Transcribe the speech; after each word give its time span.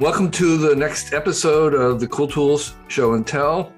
Welcome 0.00 0.32
to 0.32 0.58
the 0.58 0.74
next 0.74 1.12
episode 1.12 1.72
of 1.72 2.00
the 2.00 2.08
Cool 2.08 2.26
Tools 2.26 2.74
Show 2.88 3.14
and 3.14 3.24
Tell. 3.24 3.72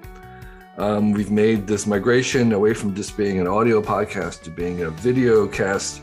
Um, 0.79 1.11
we've 1.11 1.29
made 1.29 1.67
this 1.67 1.85
migration 1.85 2.53
away 2.53 2.73
from 2.73 2.95
just 2.95 3.15
being 3.15 3.39
an 3.39 3.45
audio 3.45 3.83
podcast 3.83 4.41
to 4.43 4.49
being 4.49 4.81
a 4.81 4.89
video 4.89 5.47
cast. 5.47 6.01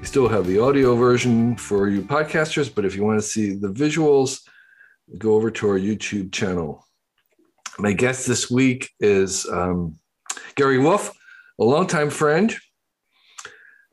We 0.00 0.06
still 0.06 0.26
have 0.26 0.46
the 0.46 0.58
audio 0.58 0.96
version 0.96 1.54
for 1.54 1.90
you 1.90 2.00
podcasters, 2.00 2.74
but 2.74 2.86
if 2.86 2.96
you 2.96 3.04
want 3.04 3.20
to 3.20 3.26
see 3.26 3.52
the 3.52 3.68
visuals, 3.68 4.40
go 5.18 5.34
over 5.34 5.50
to 5.50 5.68
our 5.68 5.78
YouTube 5.78 6.32
channel. 6.32 6.86
My 7.78 7.92
guest 7.92 8.26
this 8.26 8.50
week 8.50 8.88
is 9.00 9.46
um, 9.50 9.98
Gary 10.54 10.78
Wolf, 10.78 11.12
a 11.60 11.64
longtime 11.64 12.08
friend. 12.08 12.56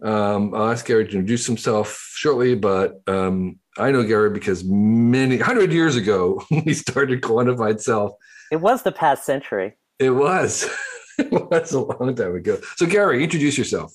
Um, 0.04 0.54
I'll 0.54 0.72
ask 0.72 0.86
Gary 0.86 1.06
to 1.06 1.12
introduce 1.12 1.46
himself 1.46 2.12
shortly, 2.14 2.56
but 2.56 3.02
um, 3.08 3.60
I 3.78 3.92
know 3.92 4.04
Gary 4.04 4.30
because 4.32 4.64
many 4.66 5.38
hundred 5.38 5.72
years 5.72 5.96
ago 5.96 6.44
we 6.66 6.74
started 6.74 7.22
quantified 7.22 7.80
self. 7.80 8.12
It 8.52 8.58
was 8.58 8.84
the 8.84 8.92
past 8.92 9.26
century. 9.26 9.78
It 10.00 10.12
was. 10.12 10.70
it 11.18 11.32
was 11.32 11.72
a 11.72 11.80
long 11.80 12.16
time 12.16 12.36
ago. 12.36 12.60
So 12.76 12.86
Gary, 12.86 13.24
introduce 13.24 13.58
yourself. 13.58 13.94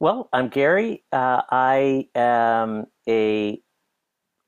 Well, 0.00 0.28
I'm 0.32 0.48
Gary. 0.48 1.04
Uh, 1.12 1.42
I 1.48 2.08
am 2.14 2.86
a 3.08 3.62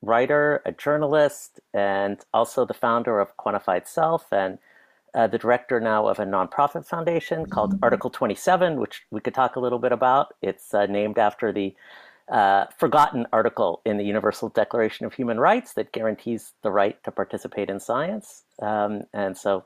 writer, 0.01 0.61
a 0.65 0.71
journalist, 0.71 1.61
and 1.73 2.19
also 2.33 2.65
the 2.65 2.73
founder 2.73 3.19
of 3.19 3.35
Quantified 3.37 3.87
Self 3.87 4.25
and 4.31 4.59
uh, 5.17 5.25
the 5.25 5.37
director 5.39 5.79
now 5.79 6.07
of 6.07 6.19
a 6.19 6.25
nonprofit 6.25 6.85
foundation 6.85 7.47
called 7.47 7.73
Article 7.81 8.11
27, 8.11 8.79
which 8.79 9.01
we 9.09 9.19
could 9.19 9.33
talk 9.33 9.55
a 9.55 9.59
little 9.59 9.79
bit 9.79 9.91
about. 9.91 10.35
It's 10.43 10.75
uh, 10.75 10.85
named 10.85 11.17
after 11.17 11.51
the 11.51 11.73
uh, 12.31 12.65
forgotten 12.77 13.25
article 13.33 13.81
in 13.83 13.97
the 13.97 14.03
Universal 14.03 14.49
Declaration 14.49 15.07
of 15.07 15.15
Human 15.15 15.39
Rights 15.39 15.73
that 15.73 15.91
guarantees 15.91 16.53
the 16.61 16.69
right 16.69 17.03
to 17.03 17.11
participate 17.11 17.67
in 17.67 17.79
science. 17.79 18.43
Um, 18.61 19.05
and 19.11 19.35
so 19.35 19.65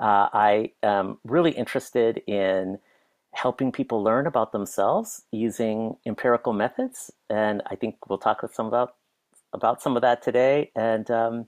uh, 0.00 0.28
I 0.32 0.72
am 0.82 1.18
really 1.24 1.52
interested 1.52 2.20
in 2.26 2.78
helping 3.32 3.70
people 3.70 4.02
learn 4.02 4.26
about 4.26 4.50
themselves 4.50 5.22
using 5.30 5.94
empirical 6.04 6.52
methods. 6.52 7.12
And 7.30 7.62
I 7.66 7.76
think 7.76 8.08
we'll 8.08 8.18
talk 8.18 8.42
with 8.42 8.52
some 8.52 8.66
about 8.66 8.96
about 9.52 9.80
some 9.80 9.94
of 9.94 10.02
that 10.02 10.20
today. 10.20 10.72
And 10.74 11.08
um, 11.12 11.46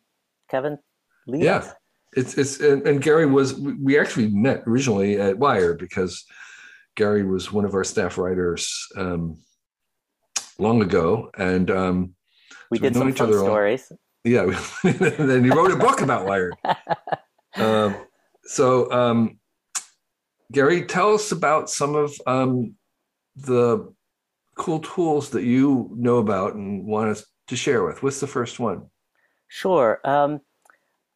Kevin, 0.49 0.79
lead 1.27 1.43
yeah. 1.43 1.57
us. 1.57 1.75
It's 2.17 2.37
it's 2.39 2.61
and, 2.61 2.87
and 2.87 3.03
Gary 3.03 3.27
was 3.27 3.55
we 3.55 3.99
actually 3.99 4.29
met 4.29 4.63
originally 4.67 5.21
at 5.21 5.39
Wired 5.39 5.79
because 5.79 6.25
Gary 6.97 7.23
was 7.25 7.53
one 7.53 7.65
of 7.67 7.75
our 7.75 7.85
staff 7.85 8.17
writers 8.17 8.89
um, 8.97 9.39
long 10.59 10.81
ago, 10.83 11.31
and 11.37 11.71
um, 11.71 12.15
we 12.71 12.79
so 12.79 12.83
did 12.85 12.95
some 12.95 13.09
each 13.11 13.19
fun 13.19 13.29
other 13.29 13.41
all- 13.41 13.45
stories. 13.45 13.93
yeah. 14.25 14.45
and 14.83 15.31
then 15.31 15.45
he 15.45 15.51
wrote 15.51 15.71
a 15.71 15.77
book 15.77 16.01
about 16.01 16.27
Wired. 16.27 16.55
Um, 17.57 17.97
so, 18.45 18.93
um, 18.93 19.39
Gary, 20.53 20.85
tell 20.85 21.15
us 21.15 21.33
about 21.33 21.71
some 21.71 21.95
of 21.95 22.13
um, 22.27 22.75
the 23.35 23.91
cool 24.57 24.81
tools 24.81 25.31
that 25.31 25.45
you 25.45 25.91
know 25.97 26.19
about 26.19 26.55
and 26.55 26.87
want 26.87 27.09
us 27.09 27.25
to 27.49 27.57
share 27.57 27.83
with. 27.83 28.03
What's 28.03 28.21
the 28.21 28.27
first 28.27 28.61
one? 28.61 28.91
Sure. 29.49 30.01
Um, 30.05 30.41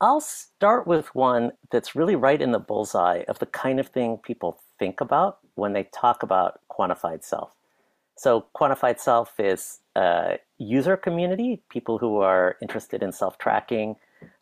I'll 0.00 0.20
start 0.20 0.86
with 0.86 1.14
one 1.14 1.52
that's 1.70 1.94
really 1.94 2.16
right 2.16 2.40
in 2.40 2.52
the 2.52 2.58
bullseye 2.58 3.22
of 3.28 3.38
the 3.38 3.46
kind 3.46 3.78
of 3.78 3.88
thing 3.88 4.18
people 4.18 4.58
think 4.78 5.00
about 5.00 5.38
when 5.56 5.74
they 5.74 5.84
talk 5.84 6.22
about 6.22 6.60
quantified 6.70 7.22
self. 7.22 7.52
So, 8.16 8.46
quantified 8.56 8.98
self 8.98 9.38
is 9.38 9.80
a 9.96 10.38
user 10.58 10.96
community, 10.96 11.62
people 11.70 11.98
who 11.98 12.18
are 12.18 12.56
interested 12.62 13.02
in 13.02 13.12
self 13.12 13.38
tracking, 13.38 13.96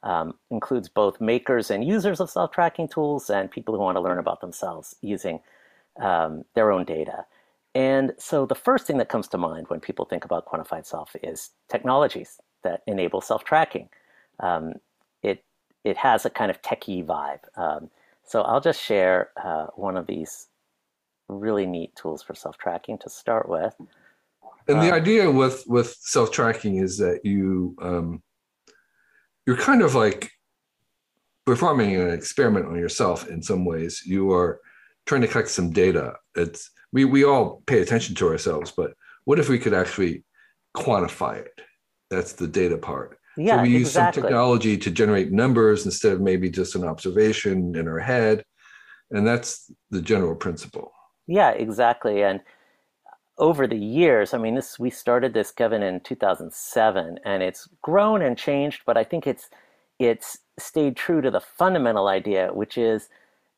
um, 0.04 0.34
includes 0.50 0.88
both 0.88 1.20
makers 1.20 1.70
and 1.70 1.84
users 1.84 2.20
of 2.20 2.30
self 2.30 2.52
tracking 2.52 2.88
tools 2.88 3.30
and 3.30 3.50
people 3.50 3.74
who 3.74 3.80
want 3.80 3.96
to 3.96 4.00
learn 4.00 4.18
about 4.18 4.40
themselves 4.40 4.96
using 5.02 5.40
um, 6.00 6.44
their 6.54 6.70
own 6.72 6.84
data. 6.84 7.24
And 7.74 8.12
so, 8.18 8.46
the 8.46 8.54
first 8.54 8.86
thing 8.86 8.98
that 8.98 9.08
comes 9.08 9.28
to 9.28 9.38
mind 9.38 9.66
when 9.68 9.80
people 9.80 10.04
think 10.04 10.24
about 10.24 10.46
quantified 10.46 10.86
self 10.86 11.14
is 11.22 11.50
technologies 11.68 12.40
that 12.64 12.82
enable 12.86 13.20
self 13.20 13.44
tracking. 13.44 13.88
Um, 14.40 14.74
it 15.22 15.44
it 15.88 15.96
has 15.96 16.26
a 16.26 16.30
kind 16.30 16.50
of 16.50 16.60
techie 16.62 17.04
vibe. 17.04 17.40
Um, 17.56 17.90
so 18.24 18.42
I'll 18.42 18.60
just 18.60 18.80
share 18.80 19.30
uh, 19.42 19.66
one 19.74 19.96
of 19.96 20.06
these 20.06 20.48
really 21.28 21.66
neat 21.66 21.94
tools 21.96 22.22
for 22.22 22.34
self 22.34 22.58
tracking 22.58 22.98
to 22.98 23.10
start 23.10 23.48
with. 23.48 23.74
And 24.68 24.82
the 24.82 24.88
Um, 24.88 24.94
idea 24.94 25.30
with 25.30 25.64
with 25.66 25.96
self 26.00 26.30
tracking 26.30 26.76
is 26.76 26.98
that 26.98 27.24
you 27.24 27.74
um, 27.80 28.22
you're 29.46 29.56
kind 29.56 29.82
of 29.82 29.94
like 29.94 30.30
performing 31.46 31.96
an 31.96 32.10
experiment 32.10 32.66
on 32.66 32.76
yourself 32.76 33.28
in 33.28 33.42
some 33.42 33.64
ways. 33.64 34.02
You 34.04 34.32
are 34.32 34.60
trying 35.06 35.22
to 35.22 35.28
collect 35.28 35.48
some 35.48 35.70
data. 35.70 36.14
It's 36.34 36.70
we 36.92 37.04
we 37.04 37.24
all 37.24 37.62
pay 37.66 37.80
attention 37.80 38.14
to 38.16 38.28
ourselves, 38.28 38.70
but 38.70 38.92
what 39.24 39.38
if 39.38 39.48
we 39.48 39.58
could 39.58 39.74
actually 39.74 40.24
quantify 40.76 41.38
it? 41.38 41.60
That's 42.10 42.34
the 42.34 42.46
data 42.46 42.78
part. 42.78 43.17
Yeah, 43.38 43.56
so 43.56 43.62
we 43.62 43.70
use 43.70 43.88
exactly. 43.88 44.22
some 44.22 44.28
technology 44.28 44.76
to 44.76 44.90
generate 44.90 45.30
numbers 45.30 45.84
instead 45.84 46.12
of 46.12 46.20
maybe 46.20 46.50
just 46.50 46.74
an 46.74 46.84
observation 46.84 47.76
in 47.76 47.86
our 47.86 48.00
head, 48.00 48.44
and 49.10 49.26
that's 49.26 49.70
the 49.90 50.02
general 50.02 50.34
principle. 50.34 50.92
Yeah, 51.28 51.50
exactly. 51.50 52.22
And 52.22 52.40
over 53.38 53.68
the 53.68 53.78
years, 53.78 54.34
I 54.34 54.38
mean, 54.38 54.56
this 54.56 54.78
we 54.78 54.90
started 54.90 55.34
this, 55.34 55.52
Kevin, 55.52 55.82
in 55.82 56.00
2007, 56.00 57.20
and 57.24 57.42
it's 57.42 57.68
grown 57.80 58.22
and 58.22 58.36
changed. 58.36 58.82
But 58.84 58.96
I 58.96 59.04
think 59.04 59.26
it's 59.26 59.48
it's 60.00 60.38
stayed 60.58 60.96
true 60.96 61.20
to 61.20 61.30
the 61.30 61.40
fundamental 61.40 62.08
idea, 62.08 62.52
which 62.52 62.76
is 62.76 63.08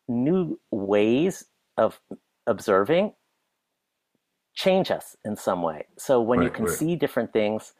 new 0.09 0.61
ways 0.71 1.45
of 1.79 2.01
observing 2.47 3.15
change 4.55 4.91
us 4.91 5.17
in 5.25 5.37
some 5.37 5.63
way. 5.63 5.87
So 5.97 6.21
when 6.21 6.43
you 6.43 6.51
can 6.51 6.67
right. 6.67 6.75
see 6.75 6.97
different 6.97 7.33
things, 7.33 7.73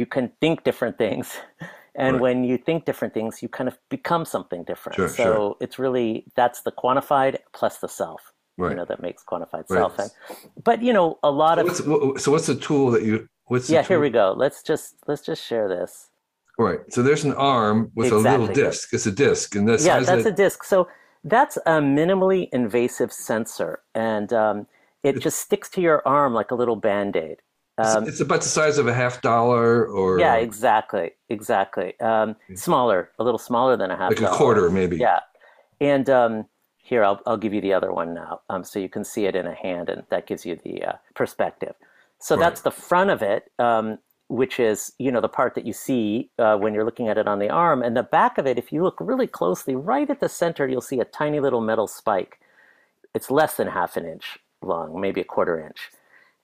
you 0.00 0.06
can 0.06 0.26
think 0.42 0.56
different 0.64 0.96
things. 1.04 1.26
And 2.06 2.12
Right. 2.14 2.22
when 2.26 2.38
you 2.50 2.56
think 2.66 2.84
different 2.90 3.12
things, 3.12 3.42
you 3.42 3.48
kind 3.58 3.68
of 3.72 3.76
become 3.96 4.24
something 4.24 4.62
different. 4.70 4.94
Sure, 5.00 5.08
so 5.08 5.24
sure. 5.24 5.56
it's 5.64 5.76
really 5.84 6.08
that's 6.40 6.60
the 6.66 6.70
quantified 6.82 7.34
plus 7.58 7.74
the 7.84 7.88
self 7.88 8.20
Right. 8.56 8.70
you 8.70 8.76
know 8.76 8.84
that 8.90 9.00
makes 9.08 9.22
quantified 9.30 9.64
Right. 9.68 9.78
self 9.80 9.98
and 10.02 10.10
but 10.68 10.78
you 10.86 10.92
know 10.98 11.18
a 11.30 11.32
lot 11.42 11.56
So 11.58 11.60
of 11.60 11.66
what's, 11.66 11.80
wh- 11.90 12.22
so 12.22 12.26
what's 12.32 12.46
the 12.52 12.54
tool 12.68 12.86
that 12.94 13.02
you? 13.08 13.14
What's 13.50 13.66
the 13.66 13.74
yeah 13.74 13.82
here 13.90 14.00
we 14.06 14.10
go 14.10 14.26
let's 14.44 14.60
just 14.70 14.86
let's 15.08 15.22
just 15.30 15.42
share 15.50 15.66
this 15.76 15.92
Right. 16.66 16.80
So 16.94 16.98
there's 17.06 17.24
an 17.24 17.34
arm 17.34 17.76
with 17.94 18.10
a 18.12 18.16
little 18.18 18.48
disc. 18.48 18.92
It's 18.92 19.06
a 19.06 19.12
disc, 19.26 19.54
and 19.56 19.64
that's 19.68 19.84
yeah 19.86 20.00
that's 20.00 20.26
a 20.26 20.32
disc 20.44 20.58
so 20.72 20.78
that's 21.34 21.56
a 21.74 21.76
minimally 22.00 22.42
invasive 22.52 23.12
sensor 23.12 23.72
and 23.94 24.28
um, 24.32 24.66
it 25.08 25.14
just 25.26 25.38
sticks 25.46 25.68
to 25.74 25.80
your 25.80 25.98
arm 26.06 26.32
like 26.40 26.50
a 26.50 26.54
little 26.54 26.76
band-aid 26.76 27.38
um, 27.78 28.08
it's 28.08 28.20
about 28.20 28.42
the 28.42 28.48
size 28.48 28.78
of 28.78 28.86
a 28.86 28.94
half 28.94 29.22
dollar, 29.22 29.86
or 29.86 30.18
yeah 30.18 30.34
exactly 30.36 31.12
exactly. 31.28 31.98
Um, 32.00 32.36
smaller 32.54 33.10
a 33.18 33.24
little 33.24 33.38
smaller 33.38 33.76
than 33.76 33.90
a 33.90 33.96
half 33.96 34.10
like 34.10 34.20
a 34.20 34.34
quarter, 34.34 34.70
maybe. 34.70 34.96
yeah. 34.96 35.20
And 35.80 36.10
um, 36.10 36.46
here 36.78 37.04
I'll, 37.04 37.20
I'll 37.26 37.36
give 37.36 37.54
you 37.54 37.60
the 37.60 37.72
other 37.72 37.92
one 37.92 38.14
now 38.14 38.40
um, 38.50 38.64
so 38.64 38.78
you 38.78 38.88
can 38.88 39.04
see 39.04 39.26
it 39.26 39.36
in 39.36 39.46
a 39.46 39.54
hand 39.54 39.88
and 39.88 40.02
that 40.10 40.26
gives 40.26 40.44
you 40.44 40.58
the 40.64 40.82
uh, 40.84 40.92
perspective. 41.14 41.74
So 42.18 42.34
Right. 42.34 42.44
that's 42.44 42.62
the 42.62 42.70
front 42.72 43.10
of 43.10 43.22
it 43.22 43.50
um, 43.58 43.98
which 44.28 44.58
is 44.58 44.92
you 44.98 45.12
know 45.12 45.20
the 45.20 45.28
part 45.28 45.54
that 45.54 45.64
you 45.66 45.72
see 45.72 46.30
uh, 46.38 46.56
when 46.56 46.74
you're 46.74 46.84
looking 46.84 47.08
at 47.08 47.16
it 47.16 47.28
on 47.28 47.38
the 47.38 47.48
arm. 47.48 47.82
And 47.82 47.96
the 47.96 48.02
back 48.02 48.38
of 48.38 48.46
it 48.46 48.58
if 48.58 48.72
you 48.72 48.82
look 48.82 48.96
really 49.00 49.26
closely 49.28 49.76
right 49.76 50.08
at 50.10 50.20
the 50.20 50.28
center 50.28 50.66
you'll 50.66 50.80
see 50.80 50.98
a 51.00 51.04
tiny 51.04 51.38
little 51.40 51.60
metal 51.60 51.86
spike. 51.86 52.40
It's 53.14 53.30
less 53.30 53.56
than 53.56 53.68
half 53.68 53.96
an 53.96 54.04
inch 54.06 54.38
long 54.62 55.00
maybe 55.00 55.20
a 55.20 55.24
quarter 55.24 55.60
inch. 55.64 55.90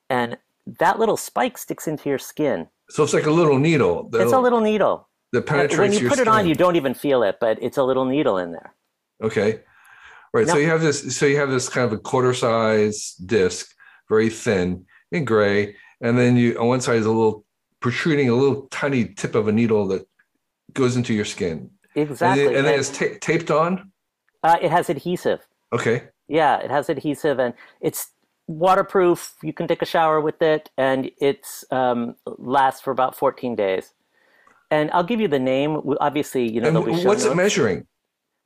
And 0.08 0.36
that 0.66 0.98
little 0.98 1.16
spike 1.16 1.58
sticks 1.58 1.86
into 1.86 2.08
your 2.08 2.18
skin 2.18 2.66
So 2.90 3.02
it's 3.02 3.12
like 3.14 3.26
a 3.26 3.30
little 3.30 3.58
needle. 3.58 4.10
it's 4.12 4.32
a 4.32 4.38
little 4.38 4.60
needle 4.60 5.08
that 5.32 5.46
penetrates 5.46 5.78
when 5.78 5.92
you 5.92 6.08
put 6.08 6.18
it 6.18 6.28
on 6.28 6.46
you 6.46 6.54
don't 6.54 6.76
even 6.76 6.94
feel 6.94 7.22
it 7.22 7.36
but 7.40 7.58
it's 7.62 7.76
a 7.76 7.82
little 7.84 8.04
needle 8.04 8.38
in 8.38 8.52
there 8.52 8.74
Okay. 9.22 9.60
Right. 10.32 10.48
So 10.48 10.56
you 10.56 10.66
have 10.66 10.80
this. 10.80 11.16
So 11.16 11.26
you 11.26 11.36
have 11.36 11.48
this 11.48 11.68
kind 11.68 11.86
of 11.86 11.92
a 11.92 11.98
quarter 11.98 12.34
size 12.34 13.14
disc, 13.24 13.72
very 14.08 14.28
thin 14.28 14.84
and 15.12 15.24
gray, 15.24 15.76
and 16.00 16.18
then 16.18 16.36
you 16.36 16.58
on 16.58 16.66
one 16.66 16.80
side 16.80 16.96
is 16.96 17.06
a 17.06 17.10
little 17.10 17.44
protruding, 17.78 18.28
a 18.28 18.34
little 18.34 18.66
tiny 18.72 19.04
tip 19.14 19.36
of 19.36 19.46
a 19.46 19.52
needle 19.52 19.86
that 19.88 20.06
goes 20.72 20.96
into 20.96 21.14
your 21.14 21.24
skin, 21.24 21.70
exactly 21.94 22.46
and, 22.46 22.50
then, 22.50 22.58
and 22.58 22.66
then 22.66 22.78
it's 22.80 22.90
ta- 22.90 23.16
taped 23.20 23.52
on. 23.52 23.92
Uh, 24.42 24.56
it 24.60 24.72
has 24.72 24.90
adhesive. 24.90 25.46
Okay. 25.72 26.08
Yeah, 26.26 26.58
it 26.58 26.70
has 26.70 26.88
adhesive 26.90 27.38
and 27.38 27.54
it's 27.80 28.08
waterproof. 28.46 29.34
You 29.42 29.52
can 29.52 29.66
take 29.66 29.82
a 29.82 29.86
shower 29.86 30.20
with 30.20 30.40
it 30.42 30.70
and 30.76 31.10
it's 31.18 31.64
um, 31.70 32.16
lasts 32.26 32.80
for 32.80 32.90
about 32.90 33.16
14 33.16 33.54
days. 33.56 33.94
And 34.70 34.90
I'll 34.92 35.04
give 35.04 35.20
you 35.20 35.28
the 35.28 35.38
name. 35.38 35.80
Obviously, 36.00 36.50
you 36.50 36.60
know, 36.60 36.68
And 36.68 37.04
what's 37.04 37.24
it 37.24 37.36
measuring? 37.36 37.86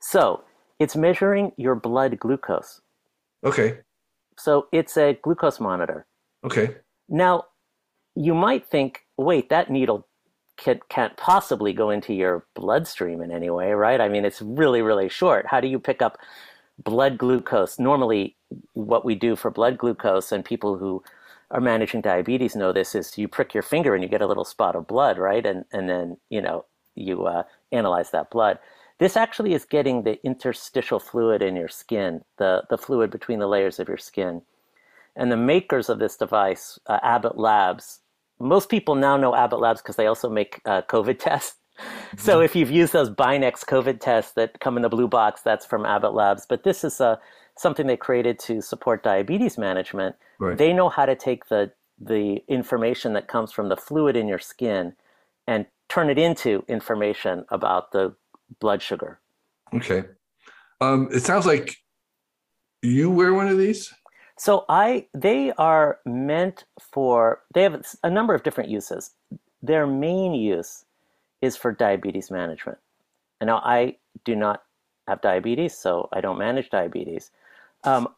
So 0.01 0.43
it's 0.79 0.95
measuring 0.95 1.51
your 1.57 1.75
blood 1.75 2.19
glucose. 2.19 2.81
Okay. 3.43 3.79
So 4.37 4.67
it's 4.71 4.97
a 4.97 5.17
glucose 5.21 5.59
monitor. 5.59 6.05
Okay. 6.45 6.77
Now, 7.09 7.45
you 8.15 8.33
might 8.33 8.67
think, 8.67 9.01
wait, 9.17 9.49
that 9.49 9.69
needle 9.69 10.07
can, 10.57 10.79
can't 10.89 11.15
possibly 11.17 11.73
go 11.73 11.89
into 11.89 12.13
your 12.13 12.45
bloodstream 12.53 13.21
in 13.21 13.31
any 13.31 13.49
way, 13.49 13.71
right? 13.71 13.99
I 13.99 14.09
mean, 14.09 14.25
it's 14.25 14.41
really, 14.41 14.81
really 14.81 15.09
short. 15.09 15.45
How 15.47 15.59
do 15.59 15.67
you 15.67 15.79
pick 15.79 16.01
up 16.01 16.17
blood 16.83 17.17
glucose? 17.17 17.79
Normally, 17.79 18.35
what 18.73 19.05
we 19.05 19.15
do 19.15 19.35
for 19.35 19.51
blood 19.51 19.77
glucose, 19.77 20.31
and 20.31 20.43
people 20.43 20.77
who 20.77 21.03
are 21.51 21.61
managing 21.61 22.01
diabetes 22.01 22.55
know 22.55 22.71
this, 22.71 22.95
is 22.95 23.17
you 23.17 23.27
prick 23.27 23.53
your 23.53 23.63
finger 23.63 23.93
and 23.93 24.03
you 24.03 24.09
get 24.09 24.21
a 24.21 24.27
little 24.27 24.45
spot 24.45 24.75
of 24.75 24.87
blood, 24.87 25.17
right? 25.17 25.45
And 25.45 25.65
and 25.71 25.89
then 25.89 26.17
you 26.29 26.41
know 26.41 26.65
you 26.95 27.25
uh, 27.25 27.43
analyze 27.71 28.11
that 28.11 28.29
blood. 28.29 28.59
This 28.99 29.15
actually 29.15 29.53
is 29.53 29.63
getting 29.63 30.03
the 30.03 30.23
interstitial 30.25 30.99
fluid 30.99 31.41
in 31.41 31.55
your 31.55 31.69
skin, 31.69 32.23
the 32.37 32.63
the 32.69 32.77
fluid 32.77 33.11
between 33.11 33.39
the 33.39 33.47
layers 33.47 33.79
of 33.79 33.87
your 33.87 33.97
skin. 33.97 34.41
And 35.15 35.31
the 35.31 35.37
makers 35.37 35.89
of 35.89 35.99
this 35.99 36.15
device, 36.15 36.79
uh, 36.87 36.99
Abbott 37.03 37.37
Labs, 37.37 37.99
most 38.39 38.69
people 38.69 38.95
now 38.95 39.17
know 39.17 39.35
Abbott 39.35 39.59
Labs 39.59 39.81
because 39.81 39.97
they 39.97 40.07
also 40.07 40.29
make 40.29 40.61
uh, 40.65 40.81
COVID 40.83 41.19
tests. 41.23 41.57
Mm-hmm. 41.79 42.17
So 42.17 42.41
if 42.41 42.55
you've 42.55 42.71
used 42.71 42.93
those 42.93 43.09
Binax 43.09 43.65
COVID 43.65 43.99
tests 43.99 44.33
that 44.33 44.59
come 44.59 44.77
in 44.77 44.83
the 44.83 44.89
blue 44.89 45.07
box, 45.07 45.41
that's 45.41 45.65
from 45.65 45.85
Abbott 45.85 46.13
Labs. 46.13 46.45
But 46.47 46.63
this 46.63 46.83
is 46.83 47.01
uh, 47.01 47.17
something 47.57 47.87
they 47.87 47.97
created 47.97 48.39
to 48.39 48.61
support 48.61 49.03
diabetes 49.03 49.57
management. 49.57 50.15
Right. 50.39 50.57
They 50.57 50.73
know 50.73 50.89
how 50.89 51.05
to 51.05 51.15
take 51.15 51.47
the 51.47 51.71
the 52.01 52.41
information 52.47 53.11
that 53.13 53.27
comes 53.27 53.51
from 53.51 53.67
the 53.67 53.75
fluid 53.75 54.15
in 54.15 54.27
your 54.27 54.39
skin 54.39 54.93
and 55.47 55.65
turn 55.89 56.09
it 56.09 56.17
into 56.17 56.63
information 56.69 57.45
about 57.49 57.91
the 57.91 58.15
blood 58.59 58.81
sugar. 58.81 59.19
Okay. 59.73 60.05
Um, 60.79 61.09
it 61.11 61.23
sounds 61.23 61.45
like 61.45 61.75
you 62.81 63.09
wear 63.09 63.33
one 63.33 63.47
of 63.49 63.57
these. 63.57 63.93
So 64.37 64.63
I 64.69 65.07
they 65.13 65.51
are 65.57 65.99
meant 66.05 66.63
for 66.79 67.41
they 67.53 67.63
have 67.63 67.85
a 68.03 68.09
number 68.09 68.33
of 68.33 68.43
different 68.43 68.69
uses. 68.69 69.11
Their 69.61 69.85
main 69.85 70.33
use 70.33 70.85
is 71.41 71.55
for 71.55 71.71
diabetes 71.71 72.31
management. 72.31 72.77
And 73.39 73.47
now 73.47 73.57
I 73.63 73.97
do 74.25 74.35
not 74.35 74.63
have 75.07 75.21
diabetes, 75.21 75.77
so 75.77 76.09
I 76.11 76.21
don't 76.21 76.37
manage 76.37 76.69
diabetes. 76.69 77.31
Um, 77.83 78.09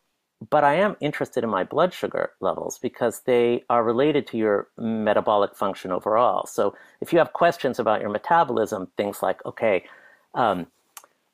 but 0.50 0.64
I 0.64 0.74
am 0.76 0.98
interested 1.00 1.44
in 1.44 1.52
my 1.52 1.64
blood 1.64 1.94
sugar 1.94 2.32
levels 2.40 2.80
because 2.80 3.22
they 3.22 3.64
are 3.70 3.84
related 3.84 4.26
to 4.28 4.38
your 4.38 4.70
metabolic 4.78 5.56
function 5.56 5.92
overall. 5.92 6.48
So 6.48 6.76
if 7.00 7.14
you 7.14 7.20
have 7.20 7.34
questions 7.34 7.78
about 7.78 8.02
your 8.02 8.10
metabolism, 8.10 8.88
things 8.98 9.22
like, 9.22 9.46
okay, 9.46 9.86
um, 10.34 10.68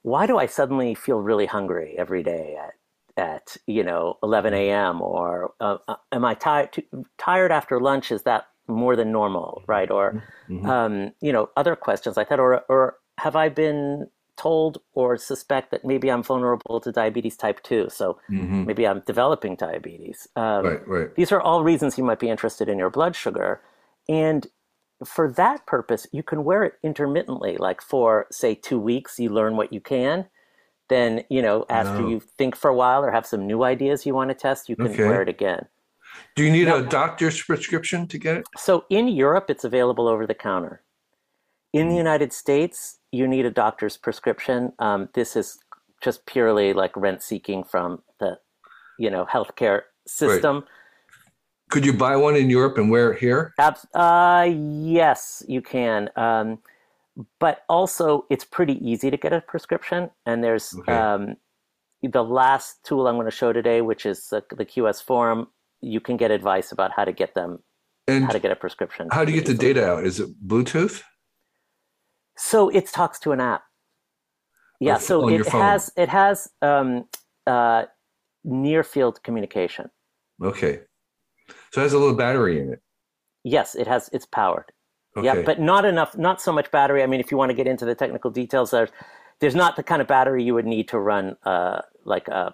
why 0.02 0.28
do 0.28 0.38
I 0.38 0.46
suddenly 0.46 0.94
feel 0.94 1.20
really 1.22 1.46
hungry 1.46 1.96
every 1.98 2.24
day 2.24 2.58
at 2.58 2.74
at 3.18 3.58
you 3.66 3.84
know 3.84 4.18
11 4.22 4.54
a.m. 4.54 5.02
or 5.02 5.52
uh, 5.60 5.78
uh, 5.88 5.96
am 6.12 6.24
I 6.24 6.36
tired 6.36 6.70
tired 7.18 7.52
after 7.52 7.80
lunch? 7.80 8.12
Is 8.12 8.24
that 8.24 8.48
more 8.68 8.96
than 8.96 9.12
normal, 9.12 9.64
right? 9.68 9.90
Or 9.90 10.24
mm-hmm. 10.50 10.66
um, 10.70 11.12
you 11.22 11.32
know 11.32 11.50
other 11.56 11.76
questions 11.76 12.18
like 12.18 12.30
that, 12.30 12.40
or 12.40 12.62
or 12.70 12.98
have 13.18 13.36
I 13.36 13.50
been 13.50 14.08
told 14.38 14.80
or 14.94 15.18
suspect 15.18 15.72
that 15.72 15.84
maybe 15.84 16.10
I'm 16.10 16.22
vulnerable 16.22 16.80
to 16.82 16.92
diabetes 16.92 17.36
type 17.36 17.64
2. 17.64 17.88
So 17.90 18.20
mm-hmm. 18.30 18.66
maybe 18.66 18.86
I'm 18.86 19.02
developing 19.04 19.56
diabetes. 19.56 20.28
Um, 20.36 20.64
right, 20.64 20.88
right. 20.88 21.16
These 21.16 21.32
are 21.32 21.42
all 21.42 21.64
reasons 21.64 21.98
you 21.98 22.04
might 22.04 22.20
be 22.20 22.30
interested 22.30 22.70
in 22.70 22.78
your 22.78 22.92
blood 22.92 23.16
sugar. 23.16 23.62
And 24.08 24.46
for 25.04 25.32
that 25.32 25.66
purpose, 25.66 26.06
you 26.12 26.22
can 26.22 26.44
wear 26.44 26.64
it 26.64 26.74
intermittently, 26.84 27.58
like 27.58 27.82
for, 27.82 28.28
say, 28.30 28.54
two 28.54 28.78
weeks, 28.78 29.18
you 29.18 29.30
learn 29.30 29.58
what 29.58 29.74
you 29.74 29.82
can 29.82 30.28
then 30.90 31.24
you 31.30 31.42
know 31.42 31.66
after 31.70 32.02
no. 32.02 32.08
you 32.08 32.20
think 32.20 32.56
for 32.56 32.70
a 32.70 32.76
while 32.76 33.04
or 33.04 33.12
have 33.12 33.26
some 33.26 33.46
new 33.46 33.64
ideas 33.64 34.06
you 34.06 34.14
want 34.14 34.30
to 34.30 34.36
test 34.36 34.70
you 34.70 34.76
can 34.76 34.88
okay. 34.88 35.04
wear 35.04 35.22
it 35.22 35.30
again 35.30 35.66
do 36.36 36.44
you 36.44 36.52
need 36.52 36.68
a 36.68 36.84
doctor's 36.84 37.42
prescription 37.42 38.08
to 38.08 38.18
get 38.18 38.38
it 38.38 38.46
so 38.58 38.86
in 38.90 39.08
europe 39.08 39.46
it's 39.50 39.64
available 39.64 40.08
over 40.08 40.26
the 40.26 40.34
counter 40.34 40.82
in 41.74 41.88
the 41.88 41.94
hmm. 41.94 41.98
united 41.98 42.34
states 42.34 43.00
you 43.12 43.28
need 43.28 43.46
a 43.46 43.52
doctor's 43.52 43.98
prescription 43.98 44.72
um, 44.80 45.10
this 45.14 45.36
is 45.36 45.60
just 46.02 46.26
purely 46.26 46.74
like 46.74 46.96
rent 46.96 47.22
seeking 47.22 47.64
from 47.64 48.02
the 48.20 48.38
you 49.00 49.10
know 49.10 49.26
healthcare 49.26 49.82
system 50.06 50.58
right. 50.58 50.64
could 51.70 51.86
you 51.86 51.94
buy 51.94 52.16
one 52.16 52.36
in 52.36 52.50
europe 52.50 52.78
and 52.78 52.90
wear 52.90 53.12
it 53.14 53.20
here 53.20 53.54
uh, 53.94 54.48
yes 54.50 55.44
you 55.48 55.62
can 55.62 56.10
um, 56.16 56.60
but 57.40 57.64
also 57.70 58.26
it's 58.30 58.46
pretty 58.46 58.74
easy 58.88 59.10
to 59.10 59.18
get 59.18 59.34
a 59.34 59.42
prescription. 59.42 60.10
And 60.26 60.44
there's 60.44 60.76
okay. 60.80 60.94
um, 60.94 61.36
the 62.04 62.24
last 62.24 62.84
tool 62.84 63.08
I'm 63.08 63.16
going 63.16 63.26
to 63.26 63.32
show 63.32 63.54
today, 63.54 63.82
which 63.82 64.06
is 64.06 64.28
the, 64.30 64.44
the, 64.56 64.66
QS 64.66 65.04
Forum. 65.04 65.48
You 65.82 66.00
can 66.00 66.18
get 66.18 66.32
advice 66.32 66.72
about 66.72 66.92
how 66.96 67.06
to 67.06 67.12
get 67.12 67.34
them, 67.34 67.60
and 68.08 68.26
how 68.26 68.32
to 68.32 68.40
get 68.40 68.52
a 68.52 68.56
prescription. 68.56 69.08
How 69.12 69.26
do 69.26 69.32
you 69.32 69.42
get 69.42 69.48
the 69.48 69.54
data 69.54 69.88
out? 69.88 70.06
Is 70.06 70.20
it 70.20 70.30
Bluetooth? 70.46 71.04
So 72.38 72.70
it 72.70 72.88
talks 72.88 73.20
to 73.20 73.32
an 73.32 73.40
app. 73.40 73.64
Yeah, 74.80 74.98
so 74.98 75.28
it 75.28 75.48
has 75.48 75.92
it 75.98 76.10
has 76.10 76.48
um, 76.62 77.06
uh, 77.48 77.86
near 78.44 78.84
field 78.84 79.24
communication. 79.24 79.90
Okay, 80.44 80.82
so 81.72 81.82
it 81.82 81.84
has 81.84 81.94
a 81.94 81.98
little 81.98 82.16
battery 82.16 82.60
in 82.60 82.74
it. 82.74 82.82
Yes, 83.44 83.76
it 83.76 83.88
has. 83.88 84.10
It's 84.14 84.26
powered. 84.26 84.72
Okay. 85.16 85.26
Yeah, 85.26 85.42
but 85.42 85.60
not 85.60 85.84
enough, 85.84 86.16
not 86.16 86.40
so 86.42 86.52
much 86.52 86.70
battery. 86.70 87.02
I 87.02 87.08
mean, 87.08 87.20
if 87.20 87.32
you 87.32 87.38
want 87.38 87.50
to 87.50 87.56
get 87.56 87.66
into 87.66 87.86
the 87.86 87.96
technical 87.96 88.30
details, 88.30 88.70
there's 88.70 88.90
there's 89.40 89.56
not 89.56 89.76
the 89.76 89.84
kind 89.84 90.02
of 90.02 90.08
battery 90.08 90.44
you 90.44 90.54
would 90.54 90.66
need 90.66 90.88
to 90.90 91.00
run 91.00 91.36
uh, 91.44 91.82
like 92.06 92.28
a 92.28 92.54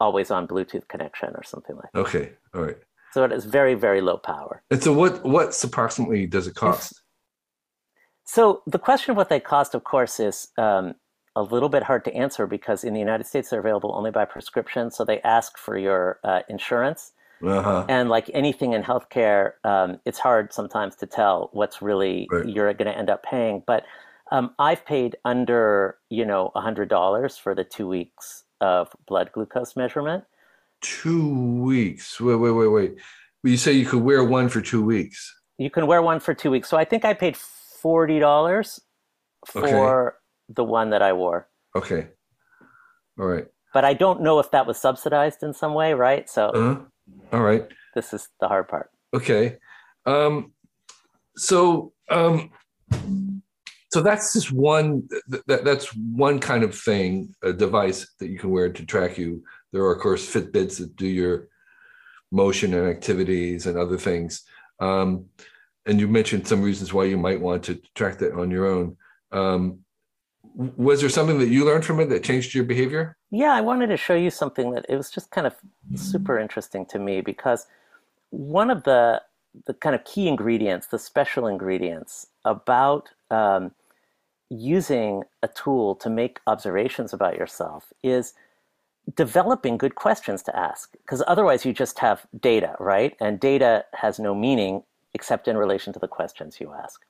always 0.00 0.30
on 0.30 0.46
Bluetooth 0.46 0.88
connection 0.88 1.30
or 1.34 1.42
something 1.42 1.76
like 1.76 1.92
that. 1.92 2.00
Okay, 2.00 2.32
all 2.54 2.62
right. 2.62 2.76
So 3.12 3.24
it 3.24 3.32
is 3.32 3.44
very 3.44 3.74
very 3.74 4.00
low 4.00 4.16
power. 4.16 4.62
And 4.70 4.82
so, 4.82 4.92
what 4.92 5.24
what's 5.24 5.62
approximately 5.62 6.26
does 6.26 6.46
it 6.46 6.54
cost? 6.54 7.02
So 8.24 8.62
the 8.66 8.78
question 8.78 9.10
of 9.10 9.16
what 9.16 9.28
they 9.28 9.40
cost, 9.40 9.74
of 9.74 9.84
course, 9.84 10.20
is 10.20 10.48
um, 10.56 10.94
a 11.34 11.42
little 11.42 11.68
bit 11.68 11.82
hard 11.82 12.04
to 12.04 12.14
answer 12.14 12.46
because 12.46 12.84
in 12.84 12.94
the 12.94 13.00
United 13.00 13.26
States 13.26 13.50
they're 13.50 13.60
available 13.60 13.94
only 13.94 14.10
by 14.10 14.24
prescription. 14.24 14.90
So 14.90 15.04
they 15.04 15.20
ask 15.22 15.58
for 15.58 15.76
your 15.76 16.18
uh, 16.24 16.40
insurance. 16.48 17.12
Uh-huh. 17.44 17.84
And 17.88 18.08
like 18.08 18.30
anything 18.32 18.72
in 18.72 18.82
healthcare, 18.82 19.52
um, 19.64 19.98
it's 20.04 20.18
hard 20.18 20.52
sometimes 20.52 20.94
to 20.96 21.06
tell 21.06 21.50
what's 21.52 21.82
really 21.82 22.28
right. 22.30 22.48
you're 22.48 22.72
going 22.72 22.86
to 22.86 22.96
end 22.96 23.10
up 23.10 23.24
paying. 23.24 23.64
But 23.66 23.84
um, 24.30 24.54
I've 24.58 24.86
paid 24.86 25.16
under, 25.24 25.98
you 26.08 26.24
know, 26.24 26.52
hundred 26.54 26.88
dollars 26.88 27.36
for 27.36 27.54
the 27.54 27.64
two 27.64 27.88
weeks 27.88 28.44
of 28.62 28.88
blood 29.06 29.30
glucose 29.32 29.76
measurement. 29.76 30.24
Two 30.80 31.62
weeks. 31.62 32.20
Wait, 32.20 32.36
wait, 32.36 32.50
wait, 32.52 32.68
wait. 32.68 32.94
You 33.42 33.56
say 33.56 33.72
you 33.72 33.84
could 33.84 34.02
wear 34.02 34.24
one 34.24 34.48
for 34.48 34.60
two 34.60 34.82
weeks. 34.84 35.34
You 35.58 35.68
can 35.68 35.86
wear 35.86 36.00
one 36.00 36.20
for 36.20 36.32
two 36.32 36.50
weeks. 36.50 36.68
So 36.68 36.76
I 36.76 36.84
think 36.84 37.04
I 37.04 37.12
paid 37.12 37.36
forty 37.36 38.18
dollars 38.18 38.80
for 39.46 40.08
okay. 40.08 40.16
the 40.48 40.64
one 40.64 40.90
that 40.90 41.02
I 41.02 41.12
wore. 41.12 41.48
Okay. 41.76 42.08
All 43.18 43.26
right. 43.26 43.46
But 43.74 43.84
I 43.84 43.94
don't 43.94 44.22
know 44.22 44.38
if 44.38 44.50
that 44.52 44.66
was 44.66 44.78
subsidized 44.78 45.42
in 45.42 45.52
some 45.52 45.74
way, 45.74 45.94
right? 45.94 46.28
So. 46.28 46.48
Uh-huh. 46.48 46.80
All 47.32 47.42
right. 47.42 47.66
This 47.94 48.14
is 48.14 48.28
the 48.40 48.48
hard 48.48 48.68
part. 48.68 48.90
Okay. 49.12 49.58
Um, 50.06 50.52
so 51.36 51.92
um, 52.10 52.50
so 53.92 54.00
that's 54.00 54.32
just 54.32 54.50
one 54.50 55.06
that, 55.28 55.64
that's 55.64 55.94
one 55.94 56.40
kind 56.40 56.64
of 56.64 56.74
thing, 56.74 57.34
a 57.42 57.52
device 57.52 58.10
that 58.18 58.30
you 58.30 58.38
can 58.38 58.50
wear 58.50 58.72
to 58.72 58.86
track 58.86 59.18
you. 59.18 59.44
There 59.70 59.82
are 59.82 59.94
of 59.94 60.00
course 60.00 60.26
Fitbits 60.32 60.78
that 60.78 60.96
do 60.96 61.06
your 61.06 61.48
motion 62.30 62.72
and 62.72 62.88
activities 62.88 63.66
and 63.66 63.76
other 63.76 63.98
things. 63.98 64.44
Um, 64.80 65.26
and 65.84 66.00
you 66.00 66.08
mentioned 66.08 66.48
some 66.48 66.62
reasons 66.62 66.94
why 66.94 67.04
you 67.04 67.18
might 67.18 67.40
want 67.40 67.64
to 67.64 67.80
track 67.94 68.18
that 68.18 68.32
on 68.32 68.50
your 68.50 68.66
own. 68.66 68.96
Um, 69.30 69.80
was 70.54 71.00
there 71.00 71.10
something 71.10 71.38
that 71.38 71.48
you 71.48 71.64
learned 71.64 71.84
from 71.84 72.00
it 72.00 72.08
that 72.08 72.24
changed 72.24 72.54
your 72.54 72.64
behavior? 72.64 73.16
Yeah, 73.30 73.52
I 73.52 73.60
wanted 73.60 73.88
to 73.88 73.96
show 73.96 74.14
you 74.14 74.30
something 74.30 74.72
that 74.72 74.86
it 74.88 74.96
was 74.96 75.10
just 75.10 75.30
kind 75.30 75.46
of 75.46 75.54
super 75.94 76.38
interesting 76.38 76.86
to 76.86 76.98
me 76.98 77.20
because 77.20 77.66
one 78.30 78.70
of 78.70 78.84
the 78.84 79.20
the 79.66 79.74
kind 79.74 79.94
of 79.94 80.02
key 80.04 80.28
ingredients, 80.28 80.86
the 80.86 80.98
special 80.98 81.46
ingredients 81.46 82.28
about 82.46 83.10
um, 83.30 83.72
using 84.52 85.22
a 85.42 85.48
tool 85.48 85.94
to 85.96 86.10
make 86.10 86.40
observations 86.46 87.12
about 87.12 87.36
yourself 87.36 87.92
is 88.02 88.34
developing 89.16 89.76
good 89.76 89.94
questions 89.94 90.42
to 90.42 90.56
ask 90.56 90.92
because 90.92 91.22
otherwise 91.26 91.64
you 91.64 91.72
just 91.72 91.98
have 91.98 92.26
data 92.40 92.76
right 92.78 93.16
and 93.18 93.40
data 93.40 93.84
has 93.94 94.18
no 94.18 94.34
meaning 94.34 94.82
except 95.14 95.48
in 95.48 95.56
relation 95.56 95.92
to 95.92 95.98
the 95.98 96.06
questions 96.06 96.60
you 96.60 96.72
ask 96.72 97.04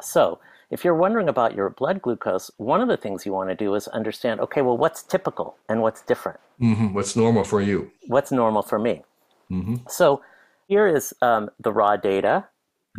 so 0.00 0.38
if 0.70 0.84
you're 0.84 0.94
wondering 0.94 1.28
about 1.28 1.54
your 1.54 1.70
blood 1.70 2.02
glucose, 2.02 2.50
one 2.58 2.80
of 2.80 2.88
the 2.88 2.96
things 2.96 3.24
you 3.24 3.32
want 3.32 3.48
to 3.48 3.54
do 3.54 3.74
is 3.74 3.88
understand 3.88 4.40
okay, 4.40 4.60
well, 4.60 4.76
what's 4.76 5.02
typical 5.02 5.56
and 5.68 5.80
what's 5.80 6.02
different? 6.02 6.40
Mm-hmm. 6.60 6.92
What's 6.92 7.16
normal 7.16 7.44
for 7.44 7.60
you? 7.60 7.90
What's 8.06 8.30
normal 8.30 8.62
for 8.62 8.78
me? 8.78 9.02
Mm-hmm. 9.50 9.76
So 9.88 10.20
here 10.66 10.86
is 10.86 11.14
um, 11.22 11.50
the 11.58 11.72
raw 11.72 11.96
data. 11.96 12.46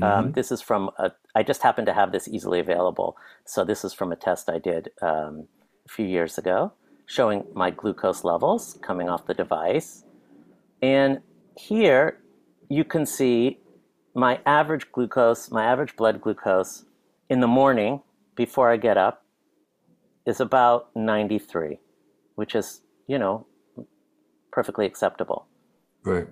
Um, 0.01 0.25
mm-hmm. 0.25 0.31
this 0.31 0.51
is 0.51 0.61
from, 0.61 0.89
a, 0.97 1.11
I 1.35 1.43
just 1.43 1.61
happen 1.61 1.85
to 1.85 1.93
have 1.93 2.11
this 2.11 2.27
easily 2.27 2.59
available. 2.59 3.17
So 3.45 3.63
this 3.63 3.83
is 3.83 3.93
from 3.93 4.11
a 4.11 4.15
test 4.15 4.49
I 4.49 4.59
did 4.59 4.89
um, 5.01 5.47
a 5.85 5.89
few 5.89 6.05
years 6.05 6.37
ago 6.37 6.73
showing 7.05 7.43
my 7.55 7.71
glucose 7.71 8.23
levels 8.23 8.77
coming 8.83 9.09
off 9.09 9.25
the 9.25 9.33
device. 9.33 10.03
And 10.81 11.21
here 11.57 12.19
you 12.69 12.83
can 12.83 13.05
see 13.05 13.59
my 14.13 14.39
average 14.45 14.91
glucose, 14.91 15.49
my 15.49 15.65
average 15.65 15.95
blood 15.95 16.21
glucose 16.21 16.85
in 17.29 17.39
the 17.39 17.47
morning 17.47 18.01
before 18.35 18.71
I 18.71 18.77
get 18.77 18.95
up 18.95 19.25
is 20.25 20.39
about 20.39 20.89
93, 20.95 21.79
which 22.35 22.53
is, 22.53 22.81
you 23.07 23.17
know, 23.17 23.47
perfectly 24.51 24.85
acceptable. 24.85 25.47
Right. 26.03 26.27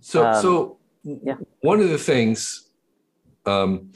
So, 0.00 0.26
Um, 0.26 0.42
so 0.42 0.78
yeah. 1.04 1.36
one 1.60 1.80
of 1.80 1.88
the 1.88 1.98
things 1.98 2.68
um, 3.46 3.92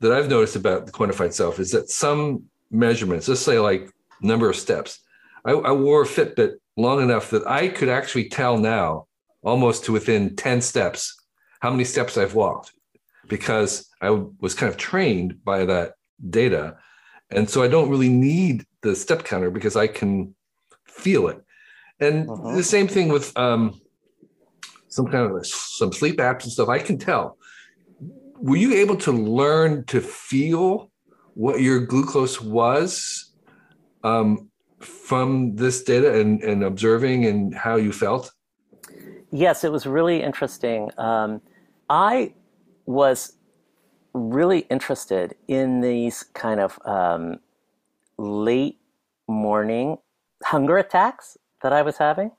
that 0.00 0.12
I've 0.12 0.28
noticed 0.28 0.56
about 0.56 0.86
the 0.86 0.92
quantified 0.92 1.32
self 1.32 1.58
is 1.58 1.70
that 1.72 1.90
some 1.90 2.44
measurements, 2.70 3.28
let's 3.28 3.40
say 3.40 3.58
like 3.58 3.90
number 4.20 4.48
of 4.48 4.56
steps, 4.56 5.00
I, 5.44 5.52
I 5.52 5.72
wore 5.72 6.02
a 6.02 6.06
Fitbit 6.06 6.56
long 6.76 7.02
enough 7.02 7.30
that 7.30 7.46
I 7.46 7.68
could 7.68 7.88
actually 7.88 8.28
tell 8.28 8.58
now, 8.58 9.06
almost 9.42 9.84
to 9.84 9.92
within 9.92 10.34
10 10.36 10.60
steps, 10.60 11.14
how 11.60 11.70
many 11.70 11.84
steps 11.84 12.18
I've 12.18 12.34
walked 12.34 12.72
because 13.28 13.88
I 14.00 14.10
was 14.10 14.54
kind 14.54 14.70
of 14.70 14.76
trained 14.76 15.44
by 15.44 15.64
that 15.64 15.94
data. 16.30 16.76
And 17.30 17.48
so 17.48 17.62
I 17.62 17.68
don't 17.68 17.88
really 17.88 18.08
need 18.08 18.64
the 18.82 18.94
step 18.94 19.24
counter 19.24 19.50
because 19.50 19.76
I 19.76 19.86
can 19.86 20.34
feel 20.84 21.28
it. 21.28 21.42
And 21.98 22.28
Mhm. 22.28 22.56
the 22.56 22.62
same 22.62 22.86
thing 22.88 23.08
with 23.08 23.36
um, 23.36 23.80
some 24.96 25.06
kind 25.06 25.30
of 25.30 25.46
some 25.46 25.92
sleep 25.92 26.16
apps 26.16 26.44
and 26.44 26.52
stuff. 26.52 26.70
I 26.70 26.78
can 26.78 26.96
tell. 26.96 27.36
Were 28.40 28.56
you 28.56 28.72
able 28.72 28.96
to 28.96 29.12
learn 29.12 29.84
to 29.86 30.00
feel 30.00 30.90
what 31.34 31.60
your 31.60 31.80
glucose 31.80 32.40
was 32.40 33.32
um, 34.04 34.48
from 34.80 35.54
this 35.56 35.82
data 35.82 36.18
and, 36.18 36.42
and 36.42 36.64
observing 36.64 37.26
and 37.26 37.54
how 37.54 37.76
you 37.76 37.92
felt? 37.92 38.32
Yes, 39.30 39.64
it 39.64 39.70
was 39.70 39.86
really 39.86 40.22
interesting. 40.22 40.90
Um, 40.96 41.42
I 41.90 42.32
was 42.86 43.36
really 44.14 44.60
interested 44.70 45.34
in 45.46 45.82
these 45.82 46.22
kind 46.32 46.60
of 46.60 46.78
um, 46.86 47.38
late 48.16 48.78
morning 49.28 49.98
hunger 50.42 50.78
attacks 50.78 51.36
that 51.62 51.72
I 51.74 51.82
was 51.82 51.98
having. 51.98 52.30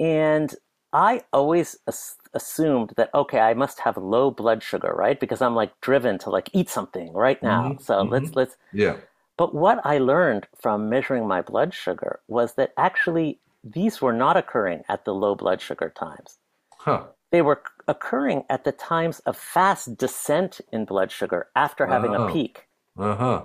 And 0.00 0.54
I 0.92 1.22
always 1.32 1.76
as- 1.86 2.16
assumed 2.34 2.94
that, 2.96 3.12
okay, 3.14 3.40
I 3.40 3.54
must 3.54 3.80
have 3.80 3.96
low 3.98 4.30
blood 4.30 4.62
sugar, 4.62 4.92
right? 4.96 5.18
Because 5.20 5.42
I'm 5.42 5.54
like 5.54 5.78
driven 5.80 6.18
to 6.20 6.30
like 6.30 6.50
eat 6.52 6.68
something 6.70 7.12
right 7.12 7.42
now. 7.42 7.74
Mhm, 7.74 7.82
So 7.82 7.94
mhm. 8.04 8.10
let's, 8.10 8.34
let's, 8.36 8.56
Yeah. 8.72 8.96
but 9.36 9.54
what 9.54 9.80
I 9.84 9.98
learned 9.98 10.48
from 10.60 10.88
measuring 10.88 11.26
my 11.26 11.42
blood 11.42 11.74
sugar 11.74 12.20
was 12.28 12.54
that 12.54 12.72
actually 12.76 13.40
these 13.64 14.00
were 14.00 14.12
not 14.12 14.36
occurring 14.36 14.84
at 14.88 15.04
the 15.04 15.14
low 15.14 15.34
blood 15.34 15.60
sugar 15.60 15.90
times 15.90 16.38
Huh. 16.78 17.08
they 17.32 17.42
were 17.42 17.62
occurring 17.88 18.44
at 18.48 18.64
the 18.64 18.72
times 18.72 19.20
of 19.20 19.36
fast 19.36 19.96
descent 19.98 20.60
in 20.72 20.84
blood 20.84 21.10
sugar 21.12 21.48
after 21.56 21.86
having 21.86 22.14
Oh. 22.14 22.28
a 22.28 22.32
peak. 22.32 22.68
Uh 22.98 23.14
huh. 23.16 23.42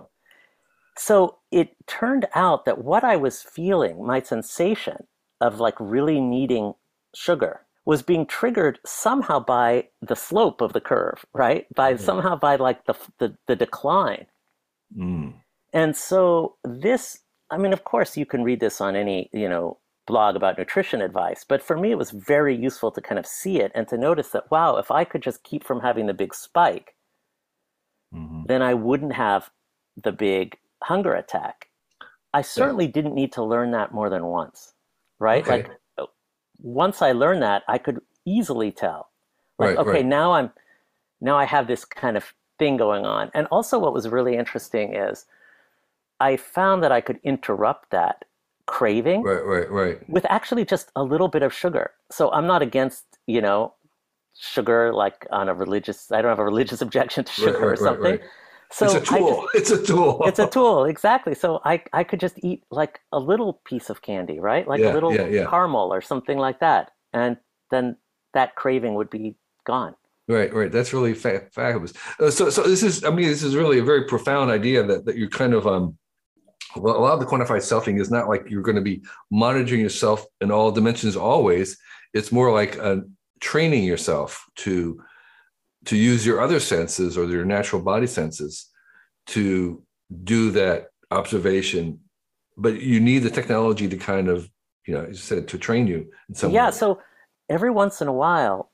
So 0.98 1.40
it 1.52 1.76
turned 1.88 2.28
out 2.36 2.66
that 2.66 2.84
what 2.84 3.04
I 3.04 3.16
was 3.16 3.42
feeling, 3.42 4.06
my 4.06 4.22
sensation 4.22 5.08
of 5.42 5.60
like 5.60 5.76
really 5.80 6.20
needing 6.22 6.76
sugar, 7.15 7.62
was 7.86 8.01
being 8.03 8.25
triggered 8.25 8.79
somehow 8.86 9.39
by 9.39 9.89
the 10.01 10.15
slope 10.15 10.62
of 10.62 10.74
the 10.74 10.82
curve, 10.82 11.25
right? 11.34 11.67
By 11.75 11.96
Yeah. 11.98 11.98
somehow 11.98 12.36
by 12.38 12.55
like 12.58 12.86
the, 12.86 12.96
the 13.20 13.38
the 13.48 13.55
decline. 13.55 14.27
Mm. 14.98 15.34
And 15.74 15.96
so 15.96 16.58
this, 16.63 17.20
I 17.51 17.58
mean, 17.58 17.74
of 17.74 17.84
course, 17.84 18.17
you 18.17 18.25
can 18.25 18.43
read 18.43 18.60
this 18.60 18.82
on 18.82 18.96
any, 18.96 19.29
you 19.34 19.50
know, 19.50 19.79
blog 20.08 20.36
about 20.36 20.58
nutrition 20.58 21.01
advice, 21.01 21.43
but 21.48 21.62
for 21.63 21.77
me, 21.77 21.91
it 21.91 21.98
was 21.98 22.12
very 22.12 22.55
useful 22.55 22.91
to 22.91 23.01
kind 23.01 23.20
of 23.20 23.25
see 23.27 23.60
it 23.60 23.72
and 23.75 23.88
to 23.88 23.98
notice 23.98 24.29
that, 24.29 24.51
wow, 24.51 24.77
if 24.77 24.91
I 24.91 25.03
could 25.05 25.22
just 25.24 25.43
keep 25.43 25.63
from 25.63 25.82
having 25.82 26.08
the 26.08 26.13
big 26.13 26.34
spike, 26.34 26.96
hmm 28.12 28.43
then 28.46 28.62
I 28.62 28.74
wouldn't 28.74 29.13
have 29.13 29.51
the 30.01 30.12
big 30.12 30.58
hunger 30.84 31.13
attack. 31.13 31.67
I 32.34 32.41
certainly 32.41 32.88
didn't 32.88 33.15
need 33.15 33.32
to 33.34 33.43
learn 33.43 33.72
that 33.72 33.93
more 33.93 34.10
than 34.10 34.25
once, 34.25 34.74
right? 35.20 35.46
Okay. 35.46 35.51
Like 35.51 35.72
once 36.63 37.01
I 37.01 37.12
learned 37.12 37.43
that, 37.43 37.63
I 37.67 37.77
could 37.77 38.00
easily 38.25 38.72
tell. 38.72 39.10
Like, 39.60 39.70
Right, 39.70 39.77
okay, 39.77 39.91
right. 39.91 40.05
now 40.05 40.32
I'm 40.34 40.51
now 41.22 41.38
I 41.38 41.46
have 41.46 41.67
this 41.67 41.86
kind 41.86 42.17
of 42.17 42.34
thing 42.58 42.77
going 42.77 43.05
on. 43.05 43.29
And 43.34 43.48
also 43.51 43.77
what 43.77 43.93
was 43.93 44.10
really 44.10 44.36
interesting 44.36 44.96
is 44.96 45.25
I 46.20 46.38
found 46.38 46.84
that 46.84 46.91
I 46.91 47.01
could 47.01 47.20
interrupt 47.24 47.91
that 47.91 48.25
craving 48.65 49.24
Right. 49.24 49.46
Right. 49.46 49.70
Right. 49.70 50.10
with 50.10 50.25
actually 50.29 50.65
just 50.65 50.91
a 50.96 51.03
little 51.03 51.27
bit 51.27 51.43
of 51.43 51.53
sugar. 51.53 51.91
So 52.12 52.32
I'm 52.32 52.48
not 52.48 52.62
against, 52.62 53.05
you 53.27 53.41
know, 53.41 53.74
sugar 54.36 54.91
like 54.93 55.27
on 55.32 55.48
a 55.48 55.53
religious 55.53 56.12
I 56.12 56.22
don't 56.22 56.29
have 56.29 56.39
a 56.39 56.46
religious 56.46 56.82
objection 56.88 57.24
to 57.25 57.32
sugar 57.32 57.58
or 57.58 57.62
right, 57.62 57.70
right, 57.70 57.79
something. 57.79 58.20
So 58.74 58.86
it's 58.86 58.96
a 58.96 58.98
I 58.98 59.00
just- 59.01 59.12
tool. 59.12 59.48
it's 59.53 59.72
a 59.72 59.84
tool. 59.86 60.22
it's 60.25 60.39
a 60.39 60.48
tool, 60.48 60.86
exactly. 60.86 61.36
So 61.36 61.62
I, 61.63 61.84
I 61.94 62.03
could 62.03 62.20
just 62.20 62.39
eat 62.44 62.63
like 62.72 63.00
a 63.12 63.20
little 63.20 63.62
piece 63.65 63.89
of 63.89 64.01
candy, 64.01 64.39
right? 64.39 64.68
Like 64.68 64.82
Yeah, 64.82 64.92
a 64.92 64.96
little 64.96 65.13
yeah, 65.13 65.27
yeah. 65.27 65.50
caramel 65.50 65.94
or 65.94 66.01
something 66.01 66.38
like 66.38 66.60
that. 66.60 66.92
And 67.13 67.38
then 67.72 67.98
that 68.34 68.56
craving 68.56 68.96
would 68.96 69.10
be 69.12 69.36
gone. 69.65 69.96
Right, 70.27 70.51
right. 70.53 70.72
That's 70.72 70.94
really 70.94 71.13
fa- 71.13 71.48
fabulous. 71.51 71.94
Uh, 72.20 72.32
so, 72.32 72.50
so 72.50 72.63
this 72.63 72.82
is, 72.82 73.03
I 73.03 73.10
mean, 73.10 73.27
this 73.27 73.44
is 73.44 73.56
really 73.56 73.77
a 73.80 73.84
very 73.84 74.06
profound 74.06 74.50
idea 74.50 74.82
that 74.84 75.06
that 75.06 75.18
you're 75.18 75.30
kind 75.30 75.53
of, 75.53 75.68
um, 75.68 75.98
well, 76.75 76.98
a 76.98 77.01
lot 77.06 77.13
of 77.13 77.20
the 77.20 77.25
quantified 77.25 77.62
selfing 77.62 78.00
is 78.00 78.10
not 78.10 78.27
like 78.27 78.50
you're 78.50 78.63
going 78.63 78.77
to 78.77 78.82
be 78.82 79.03
monitoring 79.30 79.82
yourself 79.82 80.25
in 80.42 80.50
all 80.50 80.72
dimensions 80.72 81.15
always. 81.15 81.77
It's 82.13 82.32
more 82.32 82.51
like 82.51 82.80
uh, 82.80 82.98
training 83.42 83.84
yourself 83.84 84.44
to 84.58 85.00
to 85.86 85.98
use 85.98 86.25
your 86.25 86.42
other 86.42 86.60
senses 86.60 87.18
or 87.18 87.25
your 87.25 87.46
natural 87.46 87.82
body 87.82 88.08
senses 88.08 88.70
to 89.28 89.84
do 90.24 90.52
that 90.52 90.88
observation. 91.12 92.00
But 92.58 92.82
you 92.82 93.00
need 93.00 93.20
the 93.20 93.30
technology 93.30 93.88
to 93.88 93.98
kind 93.98 94.30
of, 94.30 94.50
you 94.88 94.94
know, 94.94 95.02
as 95.02 95.10
you 95.10 95.16
said, 95.16 95.48
to 95.48 95.58
train 95.58 95.88
you 95.88 96.10
in 96.30 96.36
some 96.36 96.52
yeah, 96.52 96.68
way. 96.68 96.72
so 96.72 97.00
every 97.50 97.72
once 97.72 98.02
in 98.02 98.08
a 98.08 98.13
while 98.13 98.72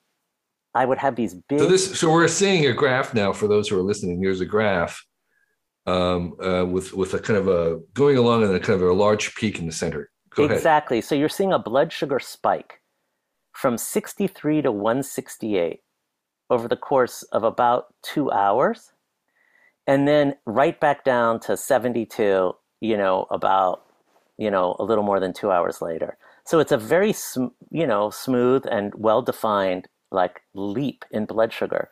I 0.76 0.86
would 0.86 0.98
have 1.00 1.16
these 1.16 1.34
big 1.34 1.60
So 1.60 1.66
this, 1.66 2.00
so 2.00 2.12
we're 2.12 2.28
seeing 2.28 2.66
a 2.68 2.74
graph 2.74 3.14
now 3.14 3.34
for 3.34 3.48
those 3.48 3.68
who 3.68 3.78
are 3.80 3.84
listening. 3.84 4.22
Here's 4.22 4.42
a 4.42 4.46
graph 4.46 5.04
um, 5.86 6.36
uh, 6.42 6.66
with 6.66 6.94
with 6.94 7.14
a 7.14 7.20
kind 7.20 7.40
of 7.40 7.48
a 7.48 7.80
going 7.94 8.18
along 8.18 8.44
and 8.44 8.54
a 8.54 8.60
kind 8.60 8.80
of 8.80 8.88
a 8.88 8.94
large 8.94 9.34
peak 9.36 9.60
in 9.60 9.66
the 9.66 9.72
center. 9.72 10.12
Go 10.36 10.44
ahead. 10.44 10.58
Exactly. 10.58 11.02
So 11.02 11.16
you're 11.16 11.30
seeing 11.30 11.54
a 11.54 11.60
blood 11.60 11.92
sugar 11.92 12.20
spike 12.20 12.82
from 13.54 13.78
63 13.78 14.62
to 14.62 14.72
168 14.72 15.80
over 16.50 16.68
the 16.68 16.76
course 16.76 17.24
of 17.32 17.44
about 17.44 17.94
two 18.02 18.32
hours. 18.32 18.94
And 19.88 20.08
then 20.08 20.36
right 20.46 20.80
back 20.80 21.04
down 21.04 21.40
to 21.42 21.58
72, 21.58 22.54
you 22.82 22.98
know, 22.98 23.26
about, 23.32 23.86
you 24.38 24.52
know, 24.52 24.76
a 24.80 24.84
little 24.84 25.04
more 25.04 25.20
than 25.20 25.34
two 25.34 25.52
hours 25.52 25.82
later. 25.82 26.18
So 26.46 26.60
it's 26.60 26.72
a 26.72 26.78
very, 26.78 27.14
sm- 27.14 27.56
you 27.72 27.88
know, 27.88 28.10
smooth 28.10 28.66
and 28.70 28.94
well 28.96 29.22
defined 29.22 29.88
like 30.12 30.42
leap 30.54 31.06
in 31.12 31.26
blood 31.26 31.54
sugar. 31.54 31.90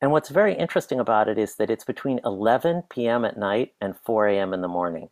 And 0.00 0.10
what's 0.10 0.28
very 0.28 0.54
interesting 0.54 1.00
about 1.00 1.28
it 1.28 1.38
is 1.38 1.56
that 1.56 1.70
it's 1.70 1.84
between 1.84 2.20
11 2.24 2.84
p.m. 2.90 3.24
at 3.24 3.38
night 3.38 3.72
and 3.80 3.94
4 4.04 4.28
a.m. 4.28 4.52
in 4.52 4.60
the 4.60 4.68
morning 4.68 5.08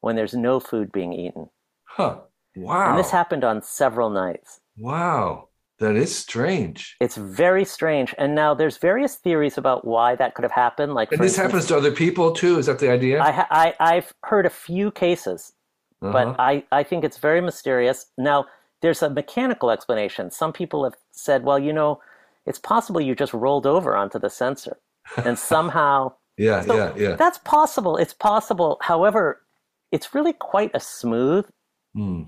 when 0.00 0.16
there's 0.16 0.34
no 0.34 0.58
food 0.58 0.90
being 0.90 1.12
eaten. 1.12 1.50
Huh. 1.84 2.20
Wow. 2.56 2.90
And 2.90 2.98
this 2.98 3.10
happened 3.10 3.44
on 3.44 3.62
several 3.62 4.10
nights. 4.10 4.60
wow. 4.76 5.48
That 5.82 5.96
is 5.96 6.10
strange. 6.26 6.96
It's 7.00 7.16
very 7.16 7.64
strange. 7.64 8.14
And 8.18 8.34
now 8.42 8.54
there's 8.54 8.78
various 8.90 9.14
theories 9.24 9.56
about 9.58 9.80
why 9.94 10.14
that 10.20 10.34
could 10.34 10.44
have 10.48 10.52
happened. 10.66 10.94
Like, 10.94 11.10
And 11.12 11.20
this 11.20 11.32
instance, 11.32 11.46
happens 11.46 11.66
to 11.66 11.76
other 11.76 11.92
people 12.04 12.32
too. 12.32 12.54
Is 12.60 12.66
that 12.66 12.78
the 12.78 12.90
idea? 12.98 13.20
I, 13.20 13.46
I 13.62 13.74
I've 13.92 14.12
heard 14.30 14.46
a 14.46 14.50
few 14.68 14.90
cases, 15.04 15.40
Uh-huh. 16.00 16.12
but 16.16 16.26
I, 16.50 16.52
I 16.80 16.82
think 16.88 17.04
it's 17.04 17.18
very 17.28 17.40
mysterious. 17.50 17.98
Now, 18.16 18.46
there's 18.80 19.02
a 19.02 19.10
mechanical 19.10 19.70
explanation. 19.70 20.30
Some 20.30 20.52
people 20.52 20.80
have 20.84 20.96
said, 21.10 21.44
well, 21.44 21.58
you 21.58 21.72
know, 21.72 22.00
it's 22.46 22.58
possible 22.72 23.00
you 23.00 23.14
just 23.14 23.34
rolled 23.34 23.66
over 23.66 23.90
onto 24.02 24.18
the 24.18 24.30
sensor 24.42 24.76
and 25.26 25.38
somehow 25.52 26.12
yeah, 26.38 26.62
so 26.64 26.74
yeah, 26.74 26.92
yeah. 26.96 27.14
that's 27.22 27.38
possible. 27.38 27.94
It's 28.02 28.14
possible. 28.14 28.78
However, 28.90 29.42
it's 29.92 30.14
really 30.14 30.32
quite 30.32 30.70
a 30.74 30.80
smooth 30.80 31.44
Hmm. 31.94 32.22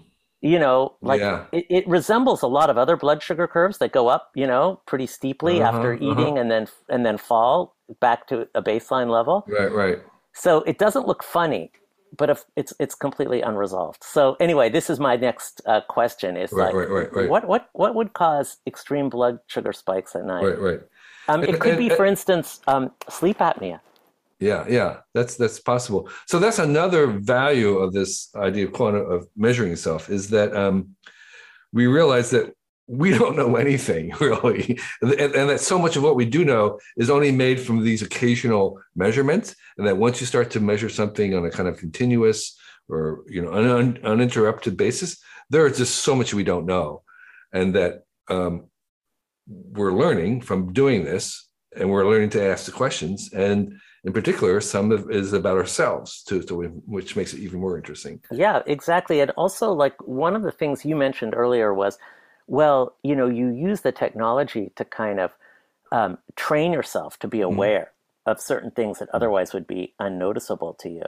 You 0.53 0.59
know, 0.65 0.77
like 1.11 1.21
Yeah. 1.23 1.47
it, 1.59 1.65
it 1.79 1.85
resembles 1.89 2.43
a 2.43 2.51
lot 2.59 2.69
of 2.73 2.77
other 2.83 2.97
blood 3.05 3.21
sugar 3.29 3.47
curves 3.57 3.79
that 3.79 3.93
go 3.93 4.05
up, 4.15 4.25
you 4.43 4.47
know, 4.53 4.65
pretty 4.91 5.07
steeply 5.19 5.57
Uh-huh, 5.63 5.71
after 5.71 5.89
uh-huh. 5.95 6.09
eating 6.09 6.35
and 6.41 6.49
then 6.53 6.65
and 6.95 7.03
then 7.07 7.17
fall 7.31 7.55
back 8.07 8.21
to 8.31 8.35
a 8.55 8.63
baseline 8.71 9.11
level. 9.19 9.37
Right, 9.59 9.73
right. 9.83 9.99
So 10.45 10.51
it 10.71 10.77
doesn't 10.85 11.07
look 11.11 11.23
funny, 11.39 11.65
but 12.21 12.29
if 12.35 12.45
it's 12.61 12.73
it's 12.85 12.95
completely 13.07 13.41
unresolved. 13.51 14.03
So 14.17 14.23
anyway, 14.47 14.69
this 14.77 14.87
is 14.93 14.99
my 15.01 15.17
next 15.29 15.63
uh, 15.67 15.81
question: 15.97 16.37
is 16.45 16.53
Right, 16.53 16.67
like, 16.67 16.75
right, 16.81 16.91
right, 16.97 17.11
right. 17.17 17.29
what 17.33 17.43
what 17.53 17.63
what 17.83 17.93
would 17.99 18.13
cause 18.25 18.49
extreme 18.67 19.09
blood 19.17 19.39
sugar 19.55 19.73
spikes 19.73 20.13
at 20.19 20.25
night? 20.35 20.45
Right, 20.51 20.61
right. 20.69 20.81
Um, 21.29 21.43
it 21.43 21.59
could 21.65 21.79
be, 21.79 21.89
for 21.89 22.05
instance, 22.05 22.61
um, 22.73 22.85
sleep 23.09 23.39
apnea. 23.39 23.81
Yeah, 24.41 24.65
yeah, 24.69 24.99
that's 25.15 25.37
that's 25.37 25.61
possible. 25.61 26.09
So 26.27 26.39
that's 26.39 26.59
another 26.59 27.07
value 27.07 27.79
of 27.79 27.93
this 27.93 28.35
idea 28.35 28.67
of 28.67 28.73
quantum 28.73 29.11
of 29.11 29.29
measuring 29.37 29.71
yourself 29.71 30.11
is 30.11 30.31
that 30.31 30.55
um, 30.57 30.97
we 31.73 31.87
realize 31.87 32.31
that 32.31 32.55
we 32.87 33.11
don't 33.19 33.37
know 33.37 33.57
anything 33.57 34.13
really 34.21 34.79
and, 35.01 35.13
and, 35.13 35.49
that 35.49 35.61
so 35.61 35.79
much 35.79 35.97
of 35.97 36.03
what 36.03 36.17
we 36.17 36.25
do 36.25 36.45
know 36.45 36.79
is 36.97 37.11
only 37.11 37.33
made 37.33 37.61
from 37.61 37.83
these 37.83 38.03
occasional 38.03 38.79
measurements 38.95 39.57
and 39.79 39.87
that 39.87 39.97
once 39.97 40.21
you 40.21 40.27
start 40.27 40.51
to 40.51 40.61
measure 40.61 40.89
something 40.89 41.35
on 41.35 41.45
a 41.47 41.51
kind 41.51 41.69
of 41.69 41.79
continuous 41.79 42.59
or 42.89 43.25
you 43.27 43.43
know 43.43 43.53
un, 43.53 43.99
uninterrupted 44.05 44.77
basis 44.77 45.19
there 45.51 45.67
is 45.67 45.79
just 45.79 45.97
so 46.05 46.15
much 46.15 46.35
we 46.35 46.45
don't 46.45 46.67
know 46.67 47.03
and 47.53 47.75
that 47.75 48.03
um, 48.29 48.67
we're 49.47 49.93
learning 49.93 50.41
from 50.41 50.73
doing 50.73 51.05
this 51.05 51.49
and 51.77 51.91
we're 51.91 52.09
learning 52.09 52.31
to 52.31 52.43
ask 52.43 52.67
the 52.67 52.73
questions 52.73 53.33
and 53.33 53.75
in 54.05 54.13
particular 54.13 54.61
some 54.61 54.93
of 54.93 55.11
is 55.11 55.33
about 55.33 55.57
ourselves 55.57 56.23
too, 56.23 56.43
to 56.43 56.63
which 56.87 57.17
makes 57.17 57.33
it 57.33 57.41
even 57.41 57.61
more 57.61 57.77
interesting 57.77 58.21
yeah 58.31 58.63
exactly 58.67 59.21
and 59.21 59.31
also 59.33 59.73
like 59.73 59.95
one 60.07 60.37
of 60.37 60.43
the 60.43 60.53
things 60.53 60.85
you 60.85 60.97
mentioned 60.97 61.35
earlier 61.35 61.73
was 61.73 61.99
well, 62.47 62.97
you 63.03 63.17
know, 63.17 63.27
you 63.27 63.51
use 63.51 63.81
the 63.81 63.93
technology 63.93 64.73
to 64.77 64.85
kind 64.85 65.21
of 65.21 65.33
um, 65.93 66.19
train 66.37 66.73
yourself 66.73 67.19
to 67.21 67.29
be 67.29 67.39
mm-hmm. 67.39 67.55
aware 67.55 67.81
mm-hmm. 67.81 68.31
of 68.31 68.41
certain 68.41 68.71
things 68.71 68.99
that 68.99 69.09
otherwise 69.11 69.53
would 69.53 69.67
be 69.67 69.95
unnoticeable 69.99 70.75
to 70.75 70.89
you. 70.89 71.05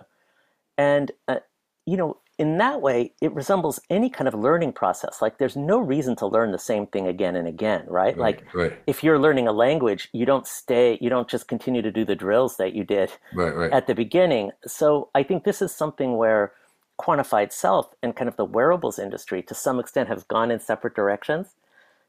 And, 0.79 1.13
uh, 1.29 1.41
you 1.85 1.97
know, 1.97 2.19
in 2.39 2.59
that 2.59 2.83
way, 2.83 3.13
it 3.23 3.33
resembles 3.33 3.81
any 3.89 4.11
kind 4.11 4.29
of 4.29 4.35
learning 4.35 4.73
process. 4.73 5.23
Like, 5.23 5.39
there's 5.39 5.57
no 5.57 5.79
reason 5.79 6.17
to 6.17 6.27
learn 6.27 6.53
the 6.53 6.59
same 6.59 6.87
thing 6.87 7.07
again 7.07 7.35
and 7.35 7.49
again, 7.49 7.85
right? 7.87 8.17
right 8.17 8.19
like, 8.19 8.55
right. 8.55 8.79
if 8.87 9.03
you're 9.03 9.19
learning 9.19 9.49
a 9.49 9.53
language, 9.53 10.09
you 10.13 10.27
don't 10.27 10.47
stay, 10.47 10.99
you 11.01 11.09
don't 11.09 11.29
just 11.29 11.49
continue 11.49 11.81
to 11.81 11.91
do 11.91 12.05
the 12.05 12.15
drills 12.15 12.59
that 12.59 12.75
you 12.75 12.85
did 12.85 13.11
right, 13.35 13.73
at 13.73 13.87
the 13.87 13.95
beginning. 13.95 14.51
So, 14.67 15.09
I 15.15 15.23
think 15.23 15.45
this 15.45 15.63
is 15.63 15.75
something 15.75 16.17
where 16.17 16.53
quantified 16.99 17.53
self 17.53 17.95
and 18.03 18.17
kind 18.17 18.29
of 18.29 18.37
the 18.37 18.45
wearables 18.45 18.99
industry 18.99 19.43
to 19.43 19.55
some 19.55 19.79
extent 19.79 20.09
have 20.09 20.27
gone 20.29 20.51
in 20.51 20.59
separate 20.59 20.95
directions 20.95 21.55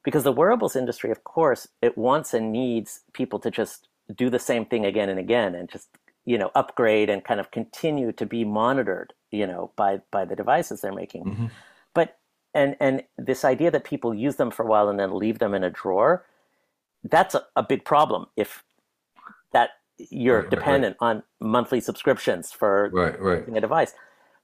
because 0.03 0.23
the 0.23 0.31
wearables 0.31 0.77
industry 0.77 1.11
of 1.11 1.25
course 1.25 1.67
it 1.81 1.97
wants 1.97 2.33
and 2.33 2.53
needs 2.53 3.01
people 3.11 3.37
to 3.37 3.51
just 3.51 3.89
do 4.15 4.29
the 4.29 4.39
same 4.39 4.65
thing 4.65 4.85
again 4.85 5.09
and 5.09 5.19
again 5.19 5.53
and 5.53 5.69
just 5.69 5.89
you 6.27 6.37
know 6.37 6.51
upgrade 6.53 7.09
and 7.09 7.23
kind 7.23 7.39
of 7.39 7.49
continue 7.49 8.11
to 8.11 8.25
be 8.25 8.43
monitored 8.43 9.13
you 9.31 9.47
know 9.47 9.71
by 9.75 9.99
by 10.11 10.23
the 10.25 10.35
devices 10.35 10.81
they're 10.81 10.93
making 10.93 11.23
mm-hmm. 11.23 11.45
but 11.95 12.19
and 12.53 12.75
and 12.79 13.03
this 13.17 13.43
idea 13.43 13.71
that 13.71 13.83
people 13.83 14.13
use 14.13 14.35
them 14.35 14.51
for 14.51 14.63
a 14.63 14.67
while 14.67 14.89
and 14.89 14.99
then 14.99 15.15
leave 15.15 15.39
them 15.39 15.53
in 15.55 15.63
a 15.63 15.69
drawer 15.69 16.25
that's 17.03 17.33
a, 17.33 17.43
a 17.55 17.63
big 17.63 17.83
problem 17.83 18.27
if 18.35 18.63
that 19.53 19.71
you're 20.11 20.41
right, 20.41 20.49
dependent 20.51 20.95
right. 21.01 21.07
on 21.07 21.23
monthly 21.39 21.81
subscriptions 21.81 22.51
for 22.51 22.91
right, 22.93 23.19
right. 23.19 23.47
a 23.47 23.61
device 23.61 23.93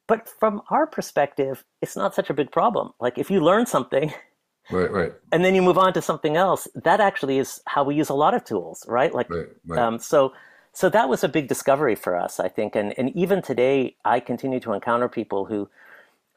but 0.07 0.27
from 0.27 0.61
our 0.69 0.85
perspective, 0.85 1.63
it's 1.81 1.95
not 1.95 2.13
such 2.13 2.29
a 2.29 2.33
big 2.33 2.51
problem. 2.51 2.91
Like 2.99 3.17
if 3.17 3.31
you 3.31 3.39
learn 3.39 3.65
something, 3.65 4.13
right, 4.71 4.91
right, 4.91 5.13
and 5.31 5.45
then 5.45 5.55
you 5.55 5.61
move 5.61 5.77
on 5.77 5.93
to 5.93 6.01
something 6.01 6.35
else, 6.35 6.67
that 6.75 6.99
actually 6.99 7.37
is 7.37 7.61
how 7.67 7.83
we 7.83 7.95
use 7.95 8.09
a 8.09 8.13
lot 8.13 8.33
of 8.33 8.43
tools, 8.43 8.85
right? 8.87 9.13
Like, 9.13 9.29
right, 9.29 9.47
right. 9.65 9.79
Um, 9.79 9.99
so, 9.99 10.33
so 10.73 10.89
that 10.89 11.07
was 11.07 11.23
a 11.23 11.29
big 11.29 11.47
discovery 11.47 11.95
for 11.95 12.15
us, 12.15 12.39
I 12.39 12.49
think. 12.49 12.75
And 12.75 12.97
and 12.97 13.15
even 13.15 13.41
today, 13.41 13.95
I 14.03 14.19
continue 14.19 14.59
to 14.61 14.73
encounter 14.73 15.07
people 15.07 15.45
who 15.45 15.69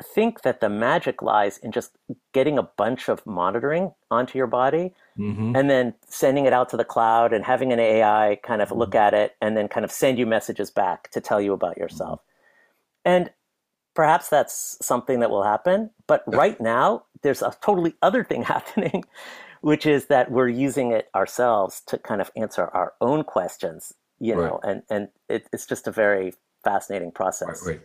think 0.03 0.43
that 0.43 0.61
the 0.61 0.69
magic 0.69 1.23
lies 1.23 1.57
in 1.59 1.73
just 1.73 1.97
getting 2.33 2.59
a 2.59 2.63
bunch 2.63 3.09
of 3.09 3.25
monitoring 3.25 3.93
onto 4.11 4.37
your 4.37 4.47
body 4.47 4.93
mm-hmm. 5.19 5.57
and 5.57 5.71
then 5.71 5.95
sending 6.07 6.45
it 6.45 6.53
out 6.53 6.69
to 6.69 6.77
the 6.77 6.85
cloud 6.85 7.33
and 7.33 7.45
having 7.45 7.73
an 7.73 7.81
AI 7.81 8.39
kind 8.43 8.61
of 8.61 8.69
mm-hmm. 8.69 8.79
look 8.79 8.95
at 8.95 9.15
it 9.15 9.37
and 9.41 9.57
then 9.57 9.69
kind 9.69 9.85
of 9.85 9.91
send 9.91 10.19
you 10.19 10.27
messages 10.27 10.71
back 10.71 11.11
to 11.11 11.21
tell 11.21 11.41
you 11.41 11.53
about 11.53 11.79
yourself. 11.79 12.21
Mm-hmm. 12.21 13.09
And 13.09 13.31
perhaps 13.95 14.29
that's 14.29 14.77
something 14.83 15.21
that 15.21 15.31
will 15.31 15.45
happen. 15.45 15.91
But 16.07 16.23
right 16.27 16.61
now, 16.61 17.05
there's 17.23 17.43
a 17.43 17.57
totally 17.63 17.95
other 18.03 18.23
thing 18.23 18.43
happening, 18.55 19.05
which 19.63 19.87
is 19.87 20.07
that 20.07 20.31
we're 20.31 20.49
using 20.49 20.93
it 20.93 21.09
ourselves 21.15 21.83
to 21.87 21.99
kind 21.99 22.21
of 22.21 22.31
answer 22.37 22.67
our 22.67 22.93
own 23.01 23.25
questions, 23.25 23.95
you 24.19 24.35
know, 24.35 24.61
and, 24.63 24.83
and 24.91 25.09
it, 25.29 25.49
it's 25.53 25.67
just 25.67 25.87
a 25.87 25.91
very 25.91 26.35
fascinating 26.65 27.11
process. 27.13 27.63
Right, 27.67 27.77
right, 27.77 27.81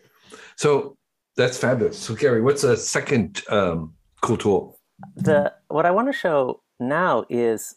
So 0.55 0.97
that's 1.35 1.57
fabulous. 1.57 1.97
So, 1.97 2.15
Gary, 2.15 2.41
what's 2.41 2.63
a 2.63 2.77
second 2.77 3.43
um, 3.49 3.93
cool 4.21 4.37
tool? 4.37 4.79
The 5.15 5.53
What 5.67 5.85
I 5.85 5.91
want 5.91 6.07
to 6.07 6.13
show 6.13 6.61
now 6.79 7.25
is 7.29 7.75